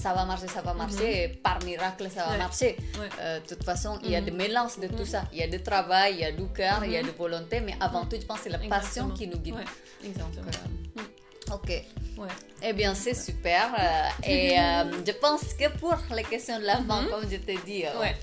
ça 0.03 0.13
va 0.15 0.25
marcher, 0.25 0.49
ça 0.49 0.63
va 0.63 0.75
marcher, 0.75 1.25
et 1.25 1.29
par 1.29 1.59
miracle, 1.65 2.09
ça 2.15 2.27
va 2.27 2.37
marcher. 2.39 2.77
De 2.95 3.49
toute 3.49 3.65
façon, 3.65 3.99
il 4.05 4.11
y 4.11 4.17
a 4.17 4.21
Mhm. 4.21 4.25
des 4.27 4.31
mélanges 4.33 4.79
de 4.79 4.87
tout 4.89 4.99
Mhm. 5.09 5.15
ça. 5.15 5.23
Il 5.33 5.39
y 5.39 5.43
a 5.43 5.49
du 5.49 5.61
travail, 5.63 6.15
il 6.15 6.21
y 6.21 6.25
a 6.25 6.33
du 6.33 6.47
cœur, 6.49 6.85
il 6.85 6.93
y 6.93 6.97
a 6.97 7.03
de 7.03 7.11
volonté, 7.11 7.61
mais 7.61 7.75
avant 7.81 8.05
tout, 8.07 8.17
je 8.21 8.27
pense 8.27 8.39
que 8.39 8.45
c'est 8.45 8.51
la 8.51 8.59
passion 8.59 9.09
Exactement. 9.11 9.15
qui 9.15 9.27
nous 9.29 9.39
guide. 9.39 9.65
Exactement. 10.05 10.51
Donc, 10.97 11.07
Ok. 11.53 11.69
Ouais. 12.17 12.29
Eh 12.63 12.73
bien, 12.73 12.95
c'est 12.95 13.15
super. 13.15 13.75
euh, 13.79 14.09
et 14.29 14.59
euh, 14.59 14.85
je 15.07 15.13
pense 15.13 15.53
que 15.55 15.69
pour 15.79 15.97
les 16.15 16.23
questions 16.25 16.59
de 16.59 16.65
la 16.65 16.77
fin, 16.79 17.05
comme 17.07 17.29
je 17.31 17.37
t'ai 17.37 17.59
dit, 17.67 17.85
euh, 17.85 18.01
Ouais. 18.01 18.17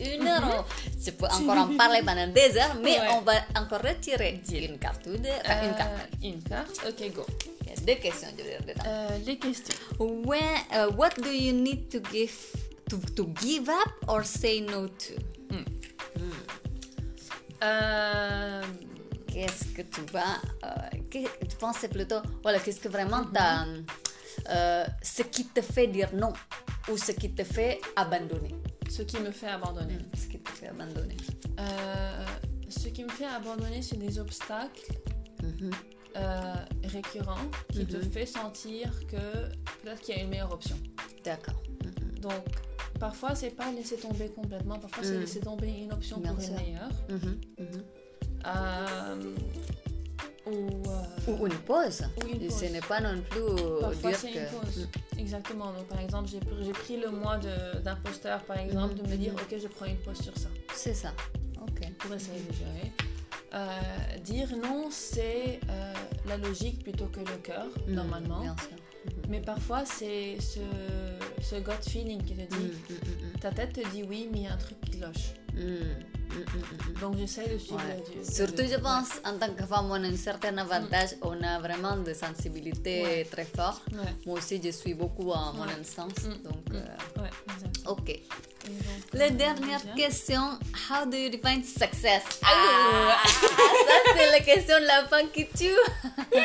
une 0.00 0.26
heure, 0.28 0.42
on- 0.44 0.64
je 1.04 1.10
peux 1.10 1.26
encore 1.26 1.58
en 1.58 1.76
parler 1.76 2.00
pendant 2.04 2.28
des 2.28 2.56
heures, 2.56 2.76
mais 2.82 2.98
Ouais. 3.00 3.08
on 3.14 3.20
va 3.22 3.32
encore 3.56 3.80
retirer 3.82 4.40
une 4.52 4.78
carte 4.78 5.06
ou 5.06 5.16
deux. 5.16 5.28
enfin, 5.44 5.64
une 5.68 5.74
carte. 5.74 5.90
Euh, 5.92 6.26
une 6.28 6.42
carte. 6.42 6.80
Ok, 6.88 7.12
go. 7.14 7.26
Il 7.62 7.68
y 7.70 7.72
a 7.72 7.94
deux 7.94 8.00
questions, 8.00 8.28
je 8.38 8.42
veux 8.44 8.50
dire, 8.50 8.60
dedans. 8.66 8.84
Euh, 8.86 9.18
les 9.26 9.38
questions. 9.38 9.74
When, 9.98 10.40
uh, 10.72 10.92
what 10.96 11.10
do 11.20 11.30
you 11.30 11.52
need 11.52 11.88
to 11.90 11.98
give 12.12 12.32
to, 12.90 12.98
to 13.16 13.28
give 13.42 13.68
up 13.68 13.92
or 14.08 14.24
say 14.24 14.60
no 14.60 14.86
to? 14.88 15.14
Euh, 17.62 18.62
Qu'est-ce 19.26 19.64
que 19.76 19.82
tu 19.82 20.00
vas, 20.12 20.40
que- 21.08 21.46
tu 21.46 21.56
penses 21.56 21.76
c'est 21.80 21.88
plutôt, 21.88 22.20
voilà, 22.42 22.58
qu'est-ce 22.60 22.80
que 22.80 22.88
vraiment 22.88 23.22
euh, 24.50 24.84
ce 25.02 25.22
qui 25.22 25.44
te 25.46 25.60
fait 25.60 25.86
dire 25.88 26.10
non 26.14 26.32
ou 26.90 26.96
ce 26.96 27.12
qui 27.12 27.30
te 27.32 27.42
fait 27.44 27.80
abandonner? 27.96 28.54
Ce 28.88 29.02
qui 29.02 29.18
me 29.20 29.30
fait 29.30 29.48
abandonner. 29.48 29.94
Mm, 29.94 30.16
Ce 30.16 30.26
qui 30.26 30.38
te 30.38 30.50
fait 30.50 30.68
abandonner. 30.68 31.16
Euh, 31.58 32.24
ce 32.68 32.88
qui 32.88 33.04
me 33.04 33.08
fait 33.10 33.26
abandonner, 33.26 33.82
c'est 33.82 33.98
des 33.98 34.18
obstacles 34.18 34.92
Mhm. 35.42 35.70
euh, 36.16 36.54
récurrents 36.84 37.50
qui 37.70 37.84
te 37.86 37.96
Mhm. 37.96 38.10
fait 38.10 38.26
sentir 38.26 38.90
que 39.06 39.16
peut-être 39.82 40.00
qu'il 40.00 40.16
y 40.16 40.18
a 40.18 40.22
une 40.22 40.30
meilleure 40.30 40.52
option. 40.52 40.76
D'accord. 41.24 41.62
Mhm. 41.84 42.18
Donc, 42.20 42.44
parfois, 42.98 43.34
c'est 43.34 43.50
pas 43.50 43.70
laisser 43.72 43.96
tomber 43.96 44.28
complètement, 44.30 44.78
parfois, 44.78 45.04
c'est 45.04 45.16
Mm. 45.16 45.20
laisser 45.20 45.40
tomber 45.40 45.68
une 45.68 45.92
option 45.92 46.18
Bien 46.20 46.34
pour 46.34 46.42
une 46.42 46.54
meilleure. 46.54 46.90
Euh, 48.46 49.16
ou, 50.50 50.82
euh, 50.90 51.32
Ou 51.38 51.46
une 51.46 51.54
pause. 51.54 52.02
ou 52.22 52.26
une 52.26 52.50
Ce 52.50 52.64
n'est 52.66 52.80
pas 52.80 53.00
non 53.00 53.20
plus 53.22 53.40
euh, 53.40 53.80
Parfois, 53.80 54.10
dire 54.10 54.20
que. 54.22 54.26
une 54.38 54.60
pause. 54.60 54.88
Exactement. 55.18 55.72
Donc, 55.72 55.86
par 55.88 56.00
exemple, 56.00 56.28
j'ai 56.28 56.38
pr- 56.40 56.62
j'ai 56.64 56.72
pris 56.72 56.96
le 56.96 57.10
mois 57.10 57.38
d'imposteur, 57.84 58.42
par 58.44 58.58
exemple, 58.58 58.94
de 58.94 59.02
me 59.08 59.16
dire, 59.16 59.32
Mhm. 59.34 59.40
ok, 59.40 59.58
je 59.62 59.68
prends 59.68 59.86
une 59.86 59.96
pause 59.98 60.20
sur 60.20 60.36
ça 60.38 60.48
Mm. 60.48 60.52
C'est 60.74 60.94
ça. 60.94 61.12
Ok. 61.62 61.92
pour 61.98 62.14
essayer 62.14 62.40
de 62.40 62.52
gérer. 62.54 62.92
Euh, 63.54 64.18
dire 64.24 64.48
non, 64.56 64.88
c'est 64.90 65.60
euh, 65.70 65.92
la 66.26 66.36
logique 66.36 66.82
plutôt 66.82 67.06
que 67.06 67.20
le 67.20 67.36
cœur, 67.42 67.66
Mm, 67.86 67.92
normalement. 67.94 68.40
Bien 68.40 68.56
sûr. 68.58 68.76
Mais 69.28 69.40
parfois, 69.40 69.84
c'est 69.86 70.36
ce, 70.40 70.60
ce 71.42 71.56
gut 71.56 71.70
feeling 71.88 72.22
qui 72.22 72.34
te 72.34 72.42
Mm, 72.42 72.58
dit, 72.58 72.72
mm, 72.90 72.94
mm, 73.36 73.38
ta 73.40 73.50
tête 73.50 73.72
te 73.74 73.88
dit 73.90 74.02
oui, 74.02 74.28
mais 74.30 74.38
il 74.38 74.44
y 74.44 74.46
a 74.48 74.52
un 74.52 74.56
truc 74.56 74.78
qui 74.82 74.98
cloche. 74.98 75.32
Mm. 76.30 76.38
Mm, 76.38 76.40
mm, 76.40 76.58
mm, 76.58 76.90
mm. 76.96 77.00
Donc, 77.00 77.16
j'essaie 77.18 77.48
de 77.48 77.58
suivre 77.58 77.76
Ouais. 77.78 78.02
le- 78.16 78.24
Surtout, 78.24 78.62
je 78.70 78.76
pense, 78.76 79.10
en 79.24 79.38
tant 79.38 79.52
que 79.54 79.64
femme, 79.66 79.86
on 79.90 79.94
a 80.02 80.06
un 80.06 80.16
certain 80.16 80.56
avantage. 80.58 81.10
On 81.22 81.40
a 81.42 81.58
vraiment 81.58 81.96
de 81.96 82.12
sensibilité 82.14 83.02
Ouais. 83.02 83.24
très 83.30 83.44
forte. 83.44 83.82
Ouais, 83.92 83.98
ouais, 83.98 84.14
Moi 84.26 84.38
aussi, 84.38 84.60
je 84.62 84.70
suis 84.70 84.94
beaucoup 84.94 85.32
à 85.32 85.52
mon 85.54 85.62
Ouais. 85.64 85.72
instance. 85.80 86.22
Mm. 86.24 86.42
Donc, 86.48 86.64
Mm. 86.70 86.76
euh, 86.76 87.22
ouais, 87.22 87.30
ok. 87.86 88.20
La 89.14 89.30
dernière 89.30 89.80
question, 89.94 90.58
how 90.90 91.06
do 91.06 91.16
you 91.16 91.30
define 91.30 91.64
success? 91.64 92.22
Ah, 92.44 93.16
ça 93.26 93.94
c'est 94.14 94.30
la 94.30 94.40
question 94.40 94.78
de 94.78 94.84
la 94.86 95.06
fin 95.08 95.26
qui 95.34 95.46
tue. 95.46 95.80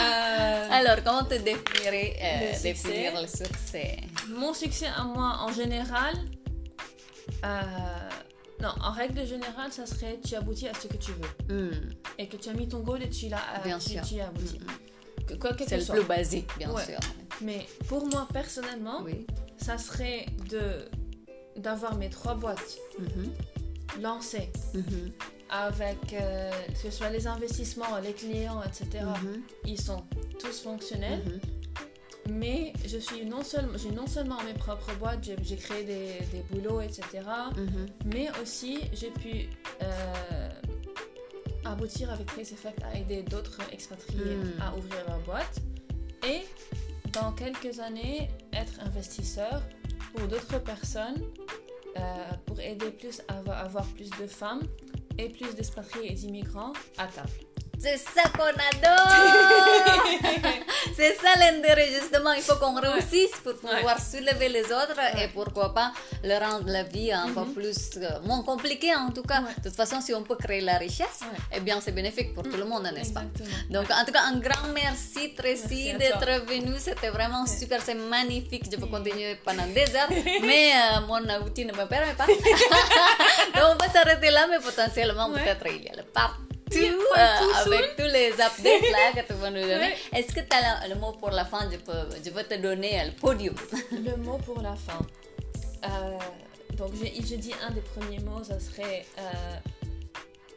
Euh, 0.00 0.68
Alors, 0.70 1.02
comment 1.04 1.24
te 1.24 1.34
définirais, 1.34 2.16
euh, 2.20 2.40
Le 2.40 2.46
succès? 2.54 2.72
définir 2.72 3.20
le 3.20 3.26
succès? 3.26 3.96
Mon 4.28 4.52
succès 4.54 4.86
à 4.96 5.02
moi, 5.04 5.38
en 5.40 5.52
général, 5.52 6.14
euh, 7.44 8.08
non, 8.60 8.70
en 8.82 8.90
règle 8.92 9.24
générale, 9.26 9.72
ça 9.72 9.86
serait 9.86 10.18
tu 10.26 10.34
aboutis 10.34 10.68
à 10.68 10.74
ce 10.74 10.88
que 10.88 10.96
tu 10.96 11.12
veux 11.12 11.54
Hmm, 11.70 11.90
et 12.18 12.28
que 12.28 12.36
tu 12.36 12.48
as 12.48 12.54
mis 12.54 12.68
ton 12.68 12.80
goal 12.80 13.02
et 13.02 13.08
tu 13.10 13.28
l'as, 13.28 13.38
euh, 13.38 13.64
Bien 13.64 13.78
tu, 13.78 13.90
sûr. 13.90 14.02
tu 14.02 14.14
y 14.14 14.20
as 14.20 14.28
abouti. 14.28 14.58
Mm, 14.58 15.24
Que- 15.26 15.34
quoi 15.34 15.52
que 15.52 15.64
C'est 15.64 15.70
ce 15.70 15.74
le 15.76 15.80
soit. 15.82 15.94
plus 15.96 16.04
basique, 16.06 16.48
bien 16.58 16.72
Ouais. 16.72 16.84
sûr. 16.84 16.98
Mais 17.40 17.66
pour 17.86 18.06
moi 18.06 18.26
personnellement, 18.32 19.02
Oui. 19.04 19.26
ça 19.58 19.78
serait 19.78 20.26
de 20.50 20.88
d'avoir 21.56 21.96
mes 21.96 22.08
trois 22.08 22.34
boîtes 22.34 22.78
Mhm, 22.98 23.32
lancées 24.00 24.50
mhm, 24.74 25.10
avec 25.50 26.12
euh, 26.12 26.50
que 26.72 26.78
ce 26.78 26.90
soit 26.90 27.10
les 27.10 27.26
investissements, 27.26 27.98
les 28.02 28.12
clients, 28.12 28.62
etc. 28.62 29.04
mhm, 29.22 29.42
Ils 29.64 29.80
sont 29.80 30.04
tous 30.38 30.60
fonctionnels. 30.60 31.40
Mais 32.30 32.72
je 32.86 32.98
suis 32.98 33.24
non 33.24 33.42
seulement 33.42 33.76
j'ai 33.78 33.90
non 33.90 34.06
seulement 34.06 34.42
mes 34.44 34.54
propres 34.54 34.94
boîtes, 34.98 35.24
j'ai 35.24 35.36
j'ai 35.42 35.56
créé 35.56 35.84
des, 35.84 36.18
des 36.32 36.42
boulots, 36.50 36.80
etc. 36.80 37.02
Mhm. 37.56 37.86
Mais 38.06 38.28
aussi, 38.42 38.80
j'ai 38.92 39.10
pu 39.10 39.48
euh, 39.82 40.48
aboutir 41.64 42.10
avec 42.10 42.26
Trace 42.26 42.52
Effect 42.52 42.82
à 42.84 42.98
aider 42.98 43.22
d'autres 43.22 43.60
expatriés 43.72 44.36
Mm. 44.36 44.60
à 44.62 44.76
ouvrir 44.76 45.04
leur 45.06 45.20
boîte. 45.20 45.58
Et 46.26 46.42
dans 47.12 47.32
quelques 47.32 47.78
années, 47.80 48.28
être 48.52 48.80
investisseur 48.80 49.62
pour 50.14 50.26
d'autres 50.28 50.58
personnes, 50.62 51.22
euh, 51.96 52.00
pour 52.46 52.60
aider 52.60 52.90
plus 52.90 53.22
à 53.28 53.38
avoir, 53.38 53.58
avoir 53.64 53.86
plus 53.86 54.10
de 54.10 54.26
femmes 54.26 54.62
et 55.18 55.28
plus 55.28 55.54
d'expatriés 55.54 56.12
et 56.12 56.14
d'immigrants 56.14 56.72
à 56.96 57.06
table. 57.06 57.30
C'est 57.80 57.96
ça 57.98 58.24
qu'on 58.36 58.44
adore 58.44 59.08
C'est 60.96 61.14
ça 61.16 61.28
l'intérêt, 61.38 61.88
justement. 61.92 62.32
Il 62.32 62.42
faut 62.42 62.56
qu'on 62.56 62.74
réussisse 62.80 63.30
pour 63.44 63.54
pouvoir 63.54 64.00
soulever 64.00 64.48
les 64.48 64.64
autres 64.64 64.98
et 65.20 65.28
pourquoi 65.28 65.72
pas 65.72 65.92
leur 66.24 66.40
rendre 66.40 66.68
la 66.68 66.82
vie 66.82 67.12
un 67.12 67.28
peu 67.28 67.40
Mhm. 67.42 67.54
plus, 67.54 67.78
euh, 67.98 68.18
moins 68.24 68.42
compliquée 68.42 68.94
en 68.96 69.10
tout 69.10 69.22
cas. 69.22 69.40
Ouais. 69.42 69.54
De 69.58 69.68
toute 69.68 69.76
façon, 69.76 70.00
si 70.00 70.12
on 70.12 70.22
peut 70.22 70.34
créer 70.36 70.60
la 70.60 70.76
richesse, 70.78 71.20
eh 71.54 71.60
bien 71.60 71.80
c'est 71.80 71.92
bénéfique 71.92 72.34
pour 72.34 72.42
tout 72.42 72.56
le 72.56 72.64
monde, 72.64 72.82
n'est-ce 72.94 73.12
pas? 73.12 73.22
Donc, 73.70 73.86
en 73.90 74.04
tout 74.04 74.12
cas, 74.12 74.22
un 74.32 74.38
grand 74.40 74.68
merci, 74.74 75.34
Tracy, 75.34 75.94
d'être 75.94 76.18
toi. 76.18 76.38
venue. 76.40 76.74
C'était 76.78 77.10
vraiment 77.10 77.46
super, 77.46 77.80
c'est 77.80 77.94
magnifique. 77.94 78.64
Je 78.70 78.76
peux 78.76 78.86
continuer 78.86 79.36
pendant 79.44 79.66
des 79.68 79.86
heures, 79.94 80.10
mais 80.48 80.72
euh, 80.74 81.00
mon 81.06 81.22
outil 81.46 81.64
ne 81.64 81.72
me 81.72 81.86
permet 81.86 82.14
pas. 82.14 82.26
Donc, 83.54 83.66
on 83.72 83.76
va 83.84 83.88
s'arrêter 83.92 84.30
là, 84.30 84.46
mais 84.50 84.58
potentiellement, 84.58 85.30
peut-être 85.30 85.64
il 85.68 85.84
y 85.84 85.88
a 85.90 85.96
le 85.96 86.02
part 86.02 86.36
Euh, 86.76 86.98
two 86.98 87.72
avec 87.72 87.96
tous 87.96 88.02
les 88.04 88.32
updates 88.32 88.90
là 88.92 89.22
que 89.22 89.26
tu 89.26 89.32
vas 89.34 89.50
nous 89.50 89.60
donner. 89.62 89.94
Est-ce 90.14 90.28
que 90.34 90.40
tu 90.40 90.56
as 90.56 90.86
le 90.88 90.94
mot 90.96 91.12
pour 91.12 91.30
la 91.30 91.44
fin? 91.44 91.68
Je 91.70 91.76
peux, 91.78 92.08
je 92.24 92.30
peux 92.30 92.42
te 92.44 92.54
donner 92.54 93.04
le 93.06 93.12
podium. 93.12 93.54
Le 93.92 94.16
mot 94.16 94.38
pour 94.38 94.60
la 94.60 94.74
fin. 94.76 94.98
Euh, 95.84 96.18
donc, 96.76 96.90
je, 96.94 97.06
je 97.06 97.36
dis 97.36 97.52
un 97.66 97.70
des 97.70 97.80
premiers 97.80 98.18
mots, 98.20 98.42
ça 98.44 98.58
serait 98.60 99.04
euh, 99.18 99.22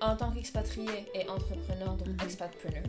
en 0.02 0.16
tant 0.16 0.32
qu'expatrié 0.32 1.08
et 1.14 1.28
entrepreneur, 1.30 1.94
donc 1.96 2.08
Mhm. 2.08 2.18
expatpreneur. 2.26 2.84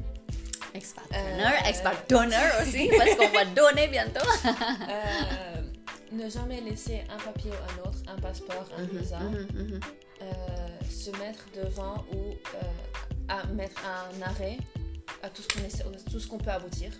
Expert-preneur, 0.75 1.53
Euh, 1.53 1.69
expert-donneur 1.69 2.53
aussi, 2.63 2.91
parce 2.97 3.15
qu'on 3.17 3.29
va 3.29 3.45
donner 3.45 3.89
bientôt. 3.89 4.27
Euh, 4.47 5.63
ne 6.13 6.29
jamais 6.31 6.61
laisser 6.63 7.03
un 7.11 7.19
papier 7.19 7.51
ou 7.51 7.55
un 7.55 7.89
autre, 7.89 7.99
un 8.09 8.19
passeport, 8.21 8.67
un 8.79 8.85
visa, 8.85 9.19
Mhm, 9.19 9.47
mhm. 9.55 9.81
euh, 10.23 10.27
se 10.91 11.11
mettre 11.19 11.45
devant 11.55 11.97
ou 12.13 12.33
euh, 12.55 12.59
à 13.29 13.47
mettre 13.49 13.81
un 13.87 14.23
arrêt 14.23 14.59
à 15.23 15.31
tout 15.31 15.43
ce 15.43 15.49
qu'on 15.49 16.11
tout 16.11 16.21
ce 16.21 16.27
qu'on 16.29 16.39
peut 16.39 16.51
aboutir. 16.51 16.93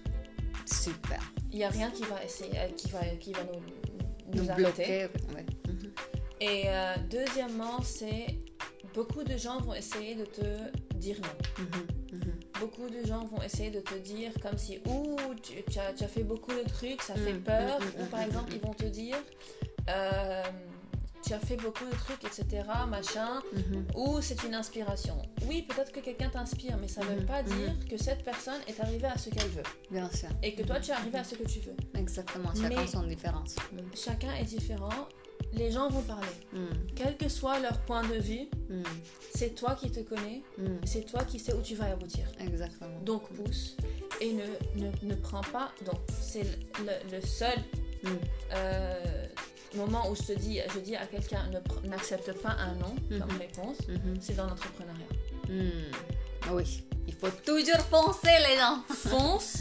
Super. 0.67 1.21
Il 1.51 1.59
n'y 1.59 1.65
a 1.65 1.69
rien 1.71 1.91
qui 1.91 2.03
va 2.05 2.23
essayer, 2.25 2.59
euh, 2.59 2.69
qui 2.77 2.89
va, 2.91 3.01
qui 3.21 3.33
va 3.33 3.41
nous, 3.45 3.61
nous, 4.35 4.43
Nous 4.45 4.51
arrêter. 4.51 4.63
bloquer. 4.63 5.09
ouais. 5.35 5.47
Et 6.41 6.65
euh, 6.67 6.95
deuxièmement, 7.11 7.81
c'est 7.83 8.27
beaucoup 8.95 9.23
de 9.23 9.37
gens 9.37 9.59
vont 9.61 9.75
essayer 9.75 10.15
de 10.15 10.25
te 10.25 10.97
dire 10.97 11.17
non. 11.21 11.65
Mhm, 11.65 12.19
mhm. 12.19 12.33
Beaucoup 12.61 12.89
de 12.89 13.05
gens 13.07 13.25
vont 13.27 13.43
essayer 13.43 13.71
de 13.71 13.81
te 13.81 13.95
dire 13.95 14.33
comme 14.41 14.57
si 14.59 14.81
ouh 14.87 15.17
tu, 15.43 15.63
tu 15.71 15.79
as, 15.79 15.93
tu 15.93 16.05
as 16.05 16.09
fait 16.09 16.23
beaucoup 16.25 16.53
de 16.53 16.63
trucs, 16.69 17.03
ça 17.03 17.15
fait 17.15 17.33
Mm, 17.35 17.43
peur. 17.43 17.81
mm, 17.81 17.85
mm, 17.85 18.03
Ou 18.03 18.07
par 18.07 18.21
exemple 18.23 18.53
ils 18.55 18.61
vont 18.61 18.75
te 18.75 18.85
dire 18.85 19.17
euh, 19.89 20.43
tu 21.33 21.37
as 21.37 21.47
fait 21.47 21.57
beaucoup 21.57 21.85
de 21.87 21.91
trucs, 21.93 22.25
etc. 22.25 22.63
Machin. 22.89 23.41
Mhm. 23.55 23.87
Ou 23.97 24.21
c'est 24.21 24.43
une 24.45 24.55
inspiration. 24.55 25.17
Oui, 25.49 25.63
peut-être 25.63 25.91
que 25.93 26.01
quelqu'un 26.01 26.29
t'inspire, 26.29 26.77
mais 26.81 26.89
ça 26.89 27.01
ne 27.03 27.07
veut 27.07 27.21
Mhm, 27.21 27.27
pas 27.27 27.43
mhm. 27.43 27.49
dire 27.57 27.75
que 27.91 27.97
cette 27.97 28.23
personne 28.23 28.61
est 28.69 28.79
arrivée 28.81 29.07
à 29.07 29.17
ce 29.17 29.31
qu'elle 29.31 29.49
veut. 29.49 29.63
Bien 29.91 30.11
sûr. 30.11 30.29
Et 30.43 30.55
que 30.55 30.63
toi 30.63 30.79
tu 30.81 30.91
es 30.91 30.95
arrivé 30.95 31.19
à 31.19 31.25
ce 31.25 31.35
que 31.35 31.45
tu 31.45 31.61
veux. 31.61 31.77
Exactement, 31.99 32.51
chacun 32.55 32.81
Mais- 32.81 32.87
son 32.87 33.03
différence. 33.05 33.57
Chacun 33.95 34.35
est 34.35 34.45
différent. 34.45 35.09
Les 35.55 35.71
gens 35.71 35.89
vont 35.89 36.03
parler. 36.03 36.27
Mm, 36.53 36.67
Quel 36.95 37.17
que 37.17 37.29
soit 37.29 37.59
leur 37.61 37.79
point 37.81 38.03
de 38.07 38.15
vue, 38.15 38.49
mm, 38.71 38.83
c'est 39.35 39.55
toi 39.55 39.75
qui 39.75 39.91
te 39.91 40.01
connais, 40.01 40.43
mm. 40.59 40.65
c'est 40.85 41.03
toi 41.05 41.25
qui 41.25 41.39
sais 41.39 41.53
où 41.55 41.61
tu 41.63 41.75
vas 41.75 41.87
aboutir. 41.87 42.27
Exactement. 42.41 42.99
Donc 43.05 43.29
pousse 43.31 43.77
et 44.21 44.33
ne, 44.33 44.45
ne, 44.83 44.91
ne 45.03 45.15
prends 45.15 45.41
pas. 45.53 45.73
Donc 45.87 45.99
c'est 46.21 46.45
le, 46.79 46.93
le- 47.11 47.27
seul 47.27 47.59
Mm. 48.05 48.09
euh, 48.55 49.22
moment 49.77 50.09
où 50.11 50.15
je 50.15 50.23
te 50.23 50.33
dis, 50.39 50.61
je 50.75 50.81
dis 50.81 50.97
à 50.97 51.07
quelqu'un 51.07 51.45
n'accepte 51.85 52.33
pas 52.43 52.51
un 52.59 52.75
non 52.75 52.95
comme 53.19 53.33
Mhm. 53.33 53.39
réponse, 53.39 53.77
Mhm. 53.89 54.17
c'est 54.21 54.35
dans 54.37 54.47
l'entrepreneuriat. 54.47 55.07
Mm. 55.49 56.53
Oui, 56.53 56.83
il 57.07 57.15
faut 57.15 57.29
toujours 57.45 57.79
foncer 57.91 58.35
les 58.49 58.57
gens. 58.59 58.79
Fonce 58.89 59.59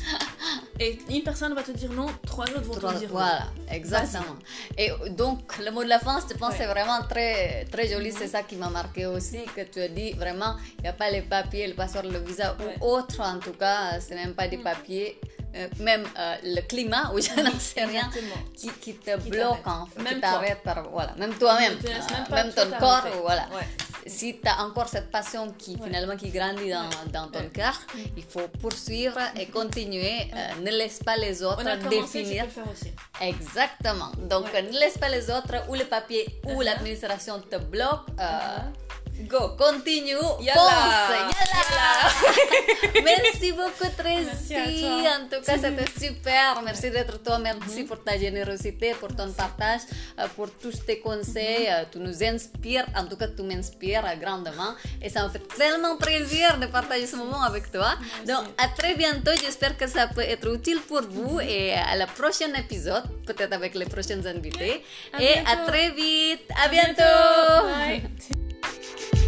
et 0.79 0.97
une 1.09 1.21
personne 1.23 1.53
va 1.53 1.61
te 1.63 1.71
dire 1.71 1.91
non, 1.91 2.07
trois 2.25 2.45
autres 2.45 2.61
vont 2.61 2.73
Trois- 2.75 2.93
te 2.93 2.99
dire. 2.99 3.09
Voilà, 3.11 3.47
exactement. 3.69 4.35
Et 4.77 4.89
donc, 5.11 5.57
le 5.59 5.69
mot 5.71 5.83
de 5.83 5.89
la 5.89 5.99
fin, 5.99 6.19
je 6.27 6.33
pense, 6.35 6.51
Ouais. 6.51 6.57
c'est 6.57 6.65
vraiment 6.67 7.01
très, 7.07 7.65
très 7.65 7.87
joli. 7.87 8.11
C'est 8.11 8.27
ça 8.27 8.41
qui 8.43 8.55
m'a 8.55 8.69
marqué 8.69 9.05
aussi, 9.05 9.39
que 9.55 9.61
tu 9.61 9.79
as 9.79 9.89
dit 9.89 10.13
vraiment, 10.13 10.55
il 10.79 10.81
n'y 10.83 10.87
a 10.87 10.93
pas 10.93 11.11
les 11.11 11.21
papiers, 11.21 11.67
le 11.67 11.73
passeport, 11.75 12.03
le 12.03 12.19
visa 12.19 12.55
Ouais. 12.59 12.75
ou 12.81 12.85
autre, 12.85 13.19
en 13.21 13.37
tout 13.39 13.53
cas, 13.53 13.99
ce 13.99 14.09
n'est 14.09 14.25
même 14.25 14.33
pas 14.33 14.47
des 14.47 14.57
Mm. 14.57 14.63
papiers. 14.63 15.19
Euh, 15.55 15.67
même 15.79 16.05
euh, 16.17 16.35
le 16.43 16.61
climat, 16.61 17.11
ou 17.13 17.19
je 17.21 17.33
n'en 17.41 17.59
sais 17.59 17.85
rien, 17.85 18.09
qui, 18.55 18.69
qui 18.81 18.93
te 18.95 19.17
Qui 19.19 19.29
bloque, 19.29 19.65
en 19.65 19.85
fait, 19.85 20.01
Même 20.01 20.13
qui 20.15 20.19
toi. 20.21 20.29
t'arrête 20.31 20.63
par, 20.63 20.89
voilà, 20.89 21.13
même 21.17 21.33
toi-même, 21.35 21.77
euh, 21.85 22.33
même 22.35 22.51
toi 22.53 22.65
ton 22.65 22.77
corps, 22.79 23.07
voilà. 23.21 23.47
Ouais. 23.53 23.67
Si 24.07 24.39
tu 24.41 24.47
as 24.49 24.63
encore 24.63 24.87
cette 24.89 25.11
passion 25.11 25.51
qui 25.57 25.75
Ouais. 25.75 25.81
finalement 25.85 26.17
qui 26.17 26.29
grandit 26.31 26.71
dans, 26.71 26.89
dans 27.11 27.27
ton 27.29 27.47
cœur, 27.49 27.79
il 28.17 28.23
faut 28.23 28.47
poursuivre 28.59 29.19
et 29.39 29.45
continuer. 29.45 30.15
euh, 30.35 30.61
ne 30.61 30.71
laisse 30.71 30.99
pas 31.03 31.17
les 31.17 31.43
autres 31.43 31.61
On 31.63 31.67
a 31.67 31.77
commencé, 31.77 31.89
tu 31.91 31.99
peux 31.99 32.19
définir. 32.23 32.45
le 32.45 32.49
faire 32.49 32.63
aussi. 32.71 32.91
Exactement. 33.21 34.11
Donc 34.29 34.47
ne 34.53 34.79
laisse 34.79 34.97
pas 34.97 35.09
les 35.09 35.29
autres 35.29 35.53
ou 35.69 35.75
le 35.75 35.85
papier 35.85 36.25
ou 36.45 36.49
Uh-huh. 36.61 36.63
l'administration 36.63 37.39
te 37.41 37.57
bloque. 37.57 38.07
euh, 38.19 38.23
Uh-huh. 38.23 38.90
Go, 39.27 39.55
continue, 39.57 40.17
Yalla. 40.41 40.59
fonce, 40.59 41.17
yalla. 41.33 43.01
Merci 43.03 43.51
beaucoup 43.51 43.89
Tracy. 43.97 44.53
Merci. 44.53 44.85
En 44.85 45.27
tout 45.29 45.41
cas, 45.45 45.57
c'était 45.57 45.91
super. 45.99 46.61
Merci 46.63 46.89
d'être 46.91 47.21
toi. 47.23 47.37
Merci 47.39 47.83
pour 47.83 48.03
ta 48.03 48.17
générosité, 48.17 48.93
pour 48.99 49.09
ton 49.15 49.31
partage, 49.31 49.81
euh, 50.19 50.27
pour 50.35 50.49
tous 50.61 50.85
tes 50.85 50.99
conseils. 50.99 51.67
Euh, 51.69 51.85
Tu 51.91 51.99
nous 51.99 52.23
inspires. 52.23 52.85
En 52.95 53.05
tout 53.05 53.17
cas, 53.17 53.27
tu 53.27 53.43
m'inspires 53.43 54.05
euh, 54.05 54.15
grandement. 54.23 54.73
Et 55.01 55.09
ça 55.09 55.23
me 55.23 55.29
fait 55.29 55.45
tellement 55.57 55.97
plaisir 55.97 56.57
de 56.59 56.67
partager 56.67 57.07
ce 57.07 57.15
moment 57.15 57.41
avec 57.43 57.71
toi. 57.71 57.91
Donc, 58.27 58.45
à 58.57 58.67
très 58.69 58.95
bientôt. 58.95 59.31
J'espère 59.43 59.77
que 59.77 59.87
ça 59.87 60.07
peut 60.07 60.21
être 60.33 60.47
utile 60.53 60.79
pour 60.87 61.01
vous. 61.09 61.39
Et 61.41 61.73
à 61.73 61.95
la 61.95 62.07
prochaine 62.07 62.55
épisode, 62.55 63.03
peut-être 63.25 63.53
avec 63.53 63.75
les 63.75 63.85
prochaines 63.85 64.25
invités. 64.27 64.83
À 65.13 65.21
Et 65.21 65.33
à 65.53 65.55
très 65.67 65.89
vite. 65.91 66.45
À, 66.55 66.65
À 66.65 66.67
bientôt. 66.69 66.93
bientôt. 66.95 67.67
Bye. 67.67 68.01
Thank 68.71 69.15
you. 69.15 69.20